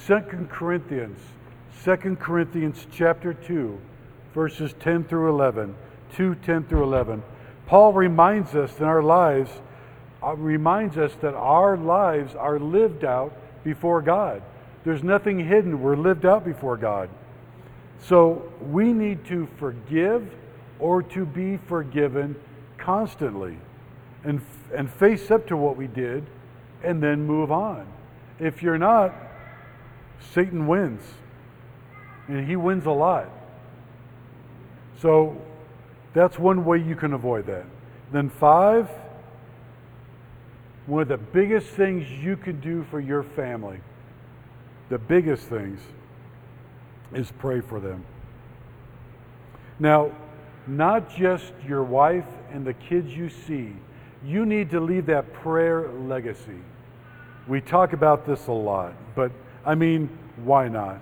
2 0.07 0.49
Corinthians, 0.51 1.21
2 1.85 2.17
Corinthians 2.17 2.87
chapter 2.93 3.35
2, 3.35 3.79
verses 4.35 4.75
10 4.81 5.05
through 5.05 5.31
11, 5.31 5.75
2, 6.17 6.35
10 6.37 6.65
through 6.65 6.83
11. 6.83 7.23
Paul 7.67 7.93
reminds 7.93 8.55
us 8.55 8.79
in 8.79 8.85
our 8.85 9.03
lives, 9.03 9.51
uh, 10.23 10.35
reminds 10.37 10.99
us 10.99 11.13
that 11.23 11.35
our 11.35 11.77
lives 11.77 12.35
are 12.35 12.59
lived 12.59 13.05
out 13.05 13.33
before 13.63 14.03
God. 14.03 14.43
There's 14.85 15.03
nothing 15.03 15.39
hidden. 15.47 15.81
We're 15.81 15.97
lived 15.97 16.27
out 16.27 16.45
before 16.45 16.77
God. 16.77 17.09
So 18.01 18.53
we 18.61 18.93
need 18.93 19.25
to 19.27 19.49
forgive 19.59 20.29
or 20.79 21.03
to 21.03 21.25
be 21.25 21.57
forgiven 21.57 22.37
constantly 22.85 23.57
and, 24.25 24.41
and 24.75 24.91
face 24.93 25.31
up 25.31 25.47
to 25.47 25.57
what 25.57 25.77
we 25.77 25.87
did 25.87 26.27
and 26.83 27.03
then 27.03 27.27
move 27.27 27.51
on. 27.51 27.87
If 28.39 28.63
you're 28.63 28.79
not, 28.79 29.15
Satan 30.33 30.67
wins. 30.67 31.03
And 32.29 32.47
he 32.47 32.57
wins 32.57 32.87
a 32.87 32.91
lot. 32.91 33.29
So 35.01 35.41
that's 36.13 36.39
one 36.39 36.65
way 36.65 36.79
you 36.79 36.97
can 36.97 37.13
avoid 37.13 37.47
that. 37.47 37.65
Then, 38.13 38.31
five, 38.31 38.89
one 40.87 41.03
of 41.03 41.09
the 41.09 41.19
biggest 41.19 41.69
things 41.69 42.09
you 42.11 42.37
can 42.37 42.61
do 42.61 42.85
for 42.91 43.01
your 43.01 43.23
family, 43.23 43.81
the 44.89 44.99
biggest 44.99 45.49
things, 45.49 45.81
is 47.13 47.31
pray 47.39 47.61
for 47.61 47.81
them. 47.81 48.05
Now, 49.79 50.13
not 50.67 51.15
just 51.15 51.53
your 51.67 51.83
wife 51.83 52.27
and 52.55 52.65
the 52.65 52.73
kids 52.73 53.13
you 53.13 53.29
see, 53.29 53.75
you 54.25 54.47
need 54.47 54.71
to 54.71 54.79
leave 54.79 55.07
that 55.07 55.33
prayer 55.33 55.91
legacy. 55.91 56.61
We 57.49 57.61
talk 57.61 57.93
about 57.93 58.25
this 58.25 58.47
a 58.47 58.53
lot, 58.53 58.95
but 59.17 59.33
I 59.67 59.75
mean, 59.75 60.09
why 60.45 60.69
not? 60.69 61.01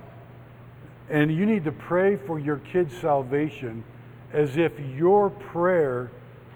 And 1.11 1.32
you 1.32 1.44
need 1.44 1.64
to 1.64 1.72
pray 1.72 2.16
for 2.16 2.38
your 2.38 2.57
kids' 2.57 2.96
salvation 2.96 3.84
as 4.32 4.57
if 4.57 4.72
your 4.96 5.28
prayer 5.28 6.11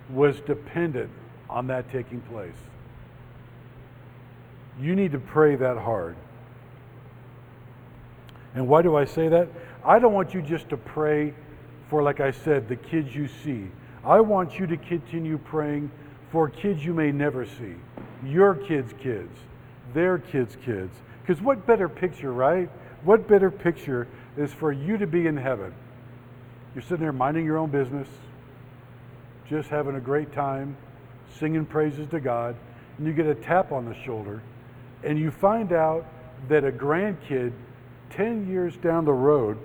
was 0.08 0.40
dependent 0.40 1.10
on 1.50 1.66
that 1.66 1.92
taking 1.92 2.22
place. 2.22 2.56
You 4.80 4.96
need 4.96 5.12
to 5.12 5.18
pray 5.18 5.56
that 5.56 5.76
hard. 5.76 6.16
And 8.54 8.66
why 8.66 8.80
do 8.80 8.96
I 8.96 9.04
say 9.04 9.28
that? 9.28 9.48
I 9.84 9.98
don't 9.98 10.14
want 10.14 10.32
you 10.32 10.40
just 10.40 10.70
to 10.70 10.78
pray 10.78 11.34
for, 11.90 12.02
like 12.02 12.20
I 12.20 12.30
said, 12.30 12.66
the 12.66 12.76
kids 12.76 13.14
you 13.14 13.28
see. 13.44 13.70
I 14.06 14.20
want 14.20 14.56
you 14.56 14.68
to 14.68 14.76
continue 14.76 15.36
praying 15.36 15.90
for 16.30 16.48
kids 16.48 16.84
you 16.84 16.94
may 16.94 17.10
never 17.10 17.44
see. 17.44 17.74
Your 18.24 18.54
kids' 18.54 18.92
kids, 19.02 19.36
their 19.94 20.18
kids' 20.18 20.56
kids. 20.64 20.94
Because 21.22 21.42
what 21.42 21.66
better 21.66 21.88
picture, 21.88 22.32
right? 22.32 22.70
What 23.02 23.26
better 23.26 23.50
picture 23.50 24.06
is 24.36 24.52
for 24.52 24.70
you 24.70 24.96
to 24.96 25.08
be 25.08 25.26
in 25.26 25.36
heaven? 25.36 25.74
You're 26.72 26.82
sitting 26.82 26.98
there 26.98 27.12
minding 27.12 27.44
your 27.44 27.56
own 27.56 27.70
business, 27.70 28.06
just 29.48 29.70
having 29.70 29.96
a 29.96 30.00
great 30.00 30.32
time, 30.32 30.76
singing 31.40 31.66
praises 31.66 32.08
to 32.10 32.20
God, 32.20 32.54
and 32.98 33.08
you 33.08 33.12
get 33.12 33.26
a 33.26 33.34
tap 33.34 33.72
on 33.72 33.86
the 33.86 33.94
shoulder, 34.04 34.40
and 35.02 35.18
you 35.18 35.32
find 35.32 35.72
out 35.72 36.06
that 36.48 36.64
a 36.64 36.70
grandkid 36.70 37.52
10 38.10 38.48
years 38.48 38.76
down 38.76 39.04
the 39.04 39.12
road, 39.12 39.58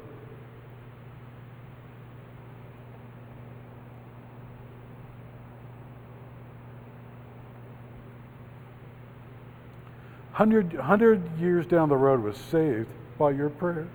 Hundred, 10.33 10.73
hundred 10.73 11.21
years 11.39 11.65
down 11.65 11.89
the 11.89 11.97
road 11.97 12.23
was 12.23 12.37
saved 12.37 12.87
by 13.17 13.31
your 13.31 13.49
prayer. 13.49 13.87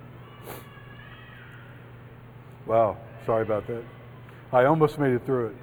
Wow, 2.67 2.97
sorry 3.25 3.41
about 3.43 3.65
that. 3.67 3.83
I 4.51 4.65
almost 4.65 4.99
made 4.99 5.13
it 5.13 5.25
through 5.25 5.47
it. 5.47 5.55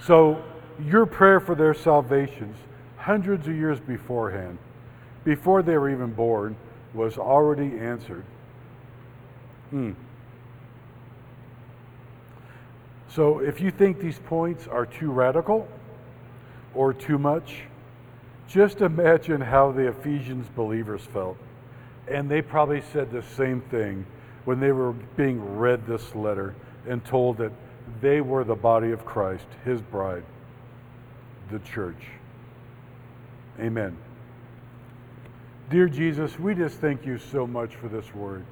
So, 0.00 0.42
your 0.84 1.06
prayer 1.06 1.38
for 1.38 1.54
their 1.54 1.72
salvations, 1.74 2.56
hundreds 2.96 3.46
of 3.46 3.54
years 3.54 3.78
beforehand, 3.80 4.58
before 5.22 5.62
they 5.62 5.78
were 5.78 5.88
even 5.88 6.12
born, 6.12 6.56
was 6.92 7.16
already 7.16 7.78
answered. 7.78 8.24
Hmm. 9.70 9.92
So, 13.08 13.38
if 13.38 13.60
you 13.60 13.70
think 13.70 14.00
these 14.00 14.18
points 14.18 14.66
are 14.66 14.84
too 14.84 15.10
radical 15.10 15.68
or 16.74 16.92
too 16.92 17.18
much, 17.18 17.62
just 18.48 18.80
imagine 18.80 19.40
how 19.40 19.72
the 19.72 19.88
Ephesians 19.88 20.46
believers 20.54 21.02
felt. 21.12 21.36
And 22.08 22.30
they 22.30 22.42
probably 22.42 22.82
said 22.92 23.10
the 23.10 23.22
same 23.22 23.60
thing 23.62 24.04
when 24.44 24.60
they 24.60 24.72
were 24.72 24.92
being 24.92 25.56
read 25.56 25.86
this 25.86 26.14
letter 26.14 26.54
and 26.86 27.04
told 27.04 27.38
that 27.38 27.52
they 28.00 28.20
were 28.20 28.44
the 28.44 28.54
body 28.54 28.92
of 28.92 29.04
Christ, 29.04 29.46
his 29.64 29.80
bride, 29.80 30.24
the 31.50 31.58
church. 31.60 32.08
Amen. 33.58 33.96
Dear 35.70 35.88
Jesus, 35.88 36.38
we 36.38 36.54
just 36.54 36.78
thank 36.78 37.06
you 37.06 37.18
so 37.18 37.46
much 37.46 37.74
for 37.76 37.88
this 37.88 38.14
word. 38.14 38.44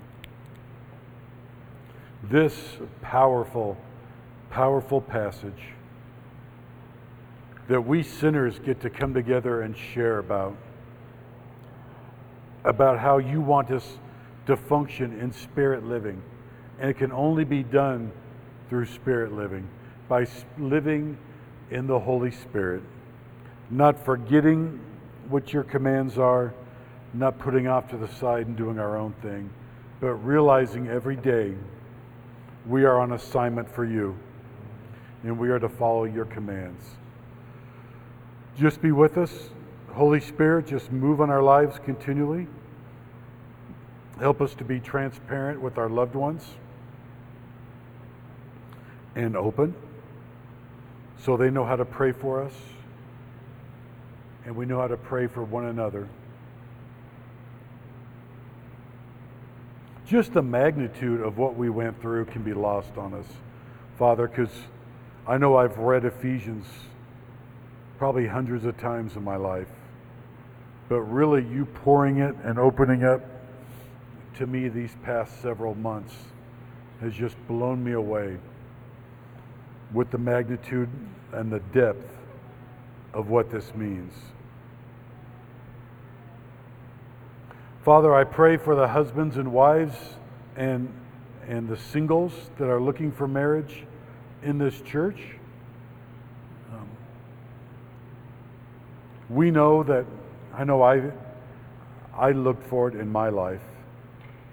This 2.24 2.54
powerful, 3.02 3.76
powerful 4.50 5.00
passage 5.00 5.74
that 7.68 7.80
we 7.80 8.02
sinners 8.02 8.58
get 8.58 8.80
to 8.80 8.90
come 8.90 9.14
together 9.14 9.62
and 9.62 9.76
share 9.76 10.18
about. 10.18 10.56
About 12.64 12.98
how 12.98 13.18
you 13.18 13.40
want 13.40 13.70
us 13.70 13.98
to 14.46 14.56
function 14.56 15.18
in 15.20 15.32
spirit 15.32 15.84
living. 15.84 16.22
And 16.80 16.90
it 16.90 16.94
can 16.94 17.12
only 17.12 17.44
be 17.44 17.62
done 17.62 18.12
through 18.68 18.86
spirit 18.86 19.32
living, 19.32 19.68
by 20.08 20.26
living 20.58 21.18
in 21.70 21.86
the 21.86 21.98
Holy 21.98 22.30
Spirit, 22.30 22.82
not 23.70 24.02
forgetting 24.04 24.80
what 25.28 25.52
your 25.52 25.62
commands 25.62 26.18
are, 26.18 26.54
not 27.14 27.38
putting 27.38 27.66
off 27.66 27.88
to 27.90 27.96
the 27.96 28.08
side 28.08 28.46
and 28.46 28.56
doing 28.56 28.78
our 28.78 28.96
own 28.96 29.12
thing, 29.22 29.50
but 30.00 30.14
realizing 30.14 30.88
every 30.88 31.16
day 31.16 31.54
we 32.66 32.84
are 32.84 32.98
on 32.98 33.12
assignment 33.12 33.68
for 33.72 33.84
you 33.84 34.16
and 35.22 35.38
we 35.38 35.50
are 35.50 35.58
to 35.58 35.68
follow 35.68 36.04
your 36.04 36.24
commands. 36.24 36.82
Just 38.58 38.82
be 38.82 38.92
with 38.92 39.16
us. 39.16 39.50
Holy 39.92 40.20
Spirit, 40.20 40.66
just 40.66 40.90
move 40.90 41.20
on 41.20 41.30
our 41.30 41.42
lives 41.42 41.78
continually. 41.84 42.46
Help 44.18 44.40
us 44.40 44.54
to 44.54 44.64
be 44.64 44.80
transparent 44.80 45.60
with 45.60 45.78
our 45.78 45.88
loved 45.88 46.14
ones 46.14 46.46
and 49.14 49.36
open 49.36 49.74
so 51.18 51.36
they 51.36 51.50
know 51.50 51.64
how 51.64 51.76
to 51.76 51.84
pray 51.84 52.12
for 52.12 52.42
us 52.42 52.52
and 54.44 54.56
we 54.56 54.66
know 54.66 54.80
how 54.80 54.88
to 54.88 54.96
pray 54.96 55.26
for 55.26 55.42
one 55.42 55.66
another. 55.66 56.08
Just 60.06 60.32
the 60.34 60.42
magnitude 60.42 61.20
of 61.20 61.38
what 61.38 61.56
we 61.56 61.70
went 61.70 62.00
through 62.00 62.26
can 62.26 62.42
be 62.42 62.52
lost 62.52 62.96
on 62.98 63.14
us, 63.14 63.26
Father, 63.98 64.26
because 64.26 64.50
I 65.26 65.38
know 65.38 65.56
I've 65.56 65.78
read 65.78 66.04
Ephesians 66.04 66.66
probably 68.02 68.26
hundreds 68.26 68.64
of 68.64 68.76
times 68.78 69.14
in 69.14 69.22
my 69.22 69.36
life. 69.36 69.68
But 70.88 71.02
really, 71.02 71.44
you 71.44 71.66
pouring 71.66 72.18
it 72.18 72.34
and 72.42 72.58
opening 72.58 73.04
up 73.04 73.20
to 74.38 74.46
me 74.48 74.68
these 74.68 74.90
past 75.04 75.40
several 75.40 75.76
months 75.76 76.12
has 77.00 77.14
just 77.14 77.36
blown 77.46 77.84
me 77.84 77.92
away 77.92 78.38
with 79.94 80.10
the 80.10 80.18
magnitude 80.18 80.88
and 81.30 81.52
the 81.52 81.60
depth 81.72 82.18
of 83.14 83.28
what 83.28 83.52
this 83.52 83.72
means. 83.76 84.12
Father, 87.84 88.12
I 88.12 88.24
pray 88.24 88.56
for 88.56 88.74
the 88.74 88.88
husbands 88.88 89.36
and 89.36 89.52
wives 89.52 89.96
and, 90.56 90.92
and 91.46 91.68
the 91.68 91.76
singles 91.76 92.32
that 92.58 92.68
are 92.68 92.80
looking 92.80 93.12
for 93.12 93.28
marriage 93.28 93.84
in 94.42 94.58
this 94.58 94.80
church. 94.80 95.36
We 99.32 99.50
know 99.50 99.82
that 99.82 100.04
I 100.54 100.64
know 100.64 100.82
I 100.82 101.10
I 102.14 102.32
looked 102.32 102.68
for 102.68 102.88
it 102.88 102.94
in 102.94 103.10
my 103.10 103.30
life, 103.30 103.62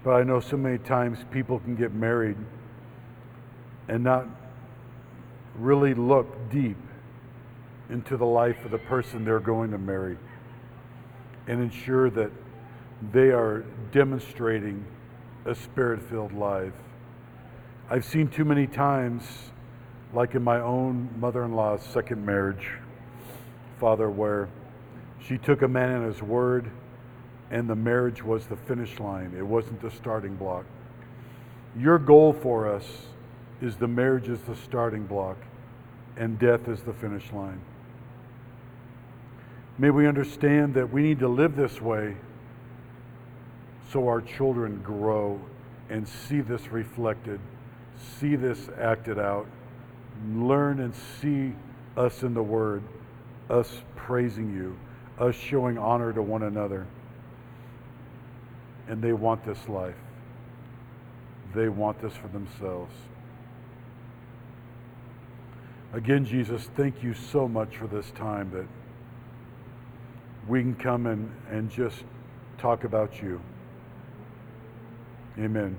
but 0.02 0.12
I 0.12 0.22
know 0.22 0.40
so 0.40 0.56
many 0.56 0.78
times 0.78 1.18
people 1.30 1.58
can 1.60 1.76
get 1.76 1.92
married 1.92 2.38
and 3.88 4.02
not 4.02 4.26
really 5.58 5.92
look 5.92 6.26
deep 6.50 6.78
into 7.90 8.16
the 8.16 8.24
life 8.24 8.64
of 8.64 8.70
the 8.70 8.78
person 8.78 9.24
they're 9.24 9.40
going 9.40 9.70
to 9.72 9.78
marry 9.78 10.16
and 11.46 11.60
ensure 11.60 12.08
that 12.10 12.30
they 13.12 13.30
are 13.30 13.64
demonstrating 13.92 14.84
a 15.44 15.54
spirit 15.54 16.00
filled 16.02 16.32
life. 16.32 16.72
I've 17.90 18.04
seen 18.04 18.28
too 18.28 18.44
many 18.44 18.66
times, 18.66 19.24
like 20.14 20.34
in 20.34 20.42
my 20.42 20.60
own 20.60 21.10
mother 21.18 21.44
in 21.44 21.52
law's 21.52 21.82
second 21.82 22.24
marriage, 22.24 22.70
Father, 23.78 24.08
where 24.08 24.48
she 25.26 25.38
took 25.38 25.62
a 25.62 25.68
man 25.68 25.90
in 25.90 26.02
his 26.02 26.22
word, 26.22 26.70
and 27.50 27.68
the 27.68 27.74
marriage 27.74 28.22
was 28.22 28.46
the 28.46 28.56
finish 28.56 28.98
line. 28.98 29.34
It 29.36 29.46
wasn't 29.46 29.80
the 29.80 29.90
starting 29.90 30.36
block. 30.36 30.64
Your 31.76 31.98
goal 31.98 32.32
for 32.32 32.68
us 32.68 32.86
is 33.60 33.76
the 33.76 33.88
marriage 33.88 34.28
is 34.28 34.40
the 34.42 34.56
starting 34.56 35.06
block, 35.06 35.36
and 36.16 36.38
death 36.38 36.68
is 36.68 36.80
the 36.82 36.92
finish 36.92 37.30
line. 37.32 37.60
May 39.78 39.90
we 39.90 40.06
understand 40.06 40.74
that 40.74 40.92
we 40.92 41.02
need 41.02 41.18
to 41.20 41.28
live 41.28 41.56
this 41.56 41.80
way 41.80 42.16
so 43.92 44.08
our 44.08 44.20
children 44.20 44.80
grow 44.82 45.40
and 45.88 46.06
see 46.06 46.40
this 46.40 46.68
reflected, 46.68 47.40
see 48.18 48.36
this 48.36 48.68
acted 48.78 49.18
out, 49.18 49.46
learn 50.32 50.80
and 50.80 50.94
see 51.20 51.54
us 51.96 52.22
in 52.22 52.34
the 52.34 52.42
Word, 52.42 52.82
us 53.48 53.82
praising 53.96 54.54
you 54.54 54.76
us 55.20 55.36
showing 55.36 55.78
honor 55.78 56.12
to 56.12 56.22
one 56.22 56.42
another. 56.42 56.86
And 58.88 59.00
they 59.02 59.12
want 59.12 59.44
this 59.44 59.68
life. 59.68 59.94
They 61.54 61.68
want 61.68 62.00
this 62.00 62.14
for 62.14 62.28
themselves. 62.28 62.94
Again, 65.92 66.24
Jesus, 66.24 66.68
thank 66.76 67.02
you 67.02 67.14
so 67.14 67.46
much 67.46 67.76
for 67.76 67.86
this 67.86 68.10
time 68.12 68.50
that 68.52 68.66
we 70.48 70.60
can 70.60 70.74
come 70.74 71.06
and, 71.06 71.30
and 71.50 71.70
just 71.70 72.04
talk 72.58 72.84
about 72.84 73.20
you. 73.20 73.40
Amen. 75.38 75.78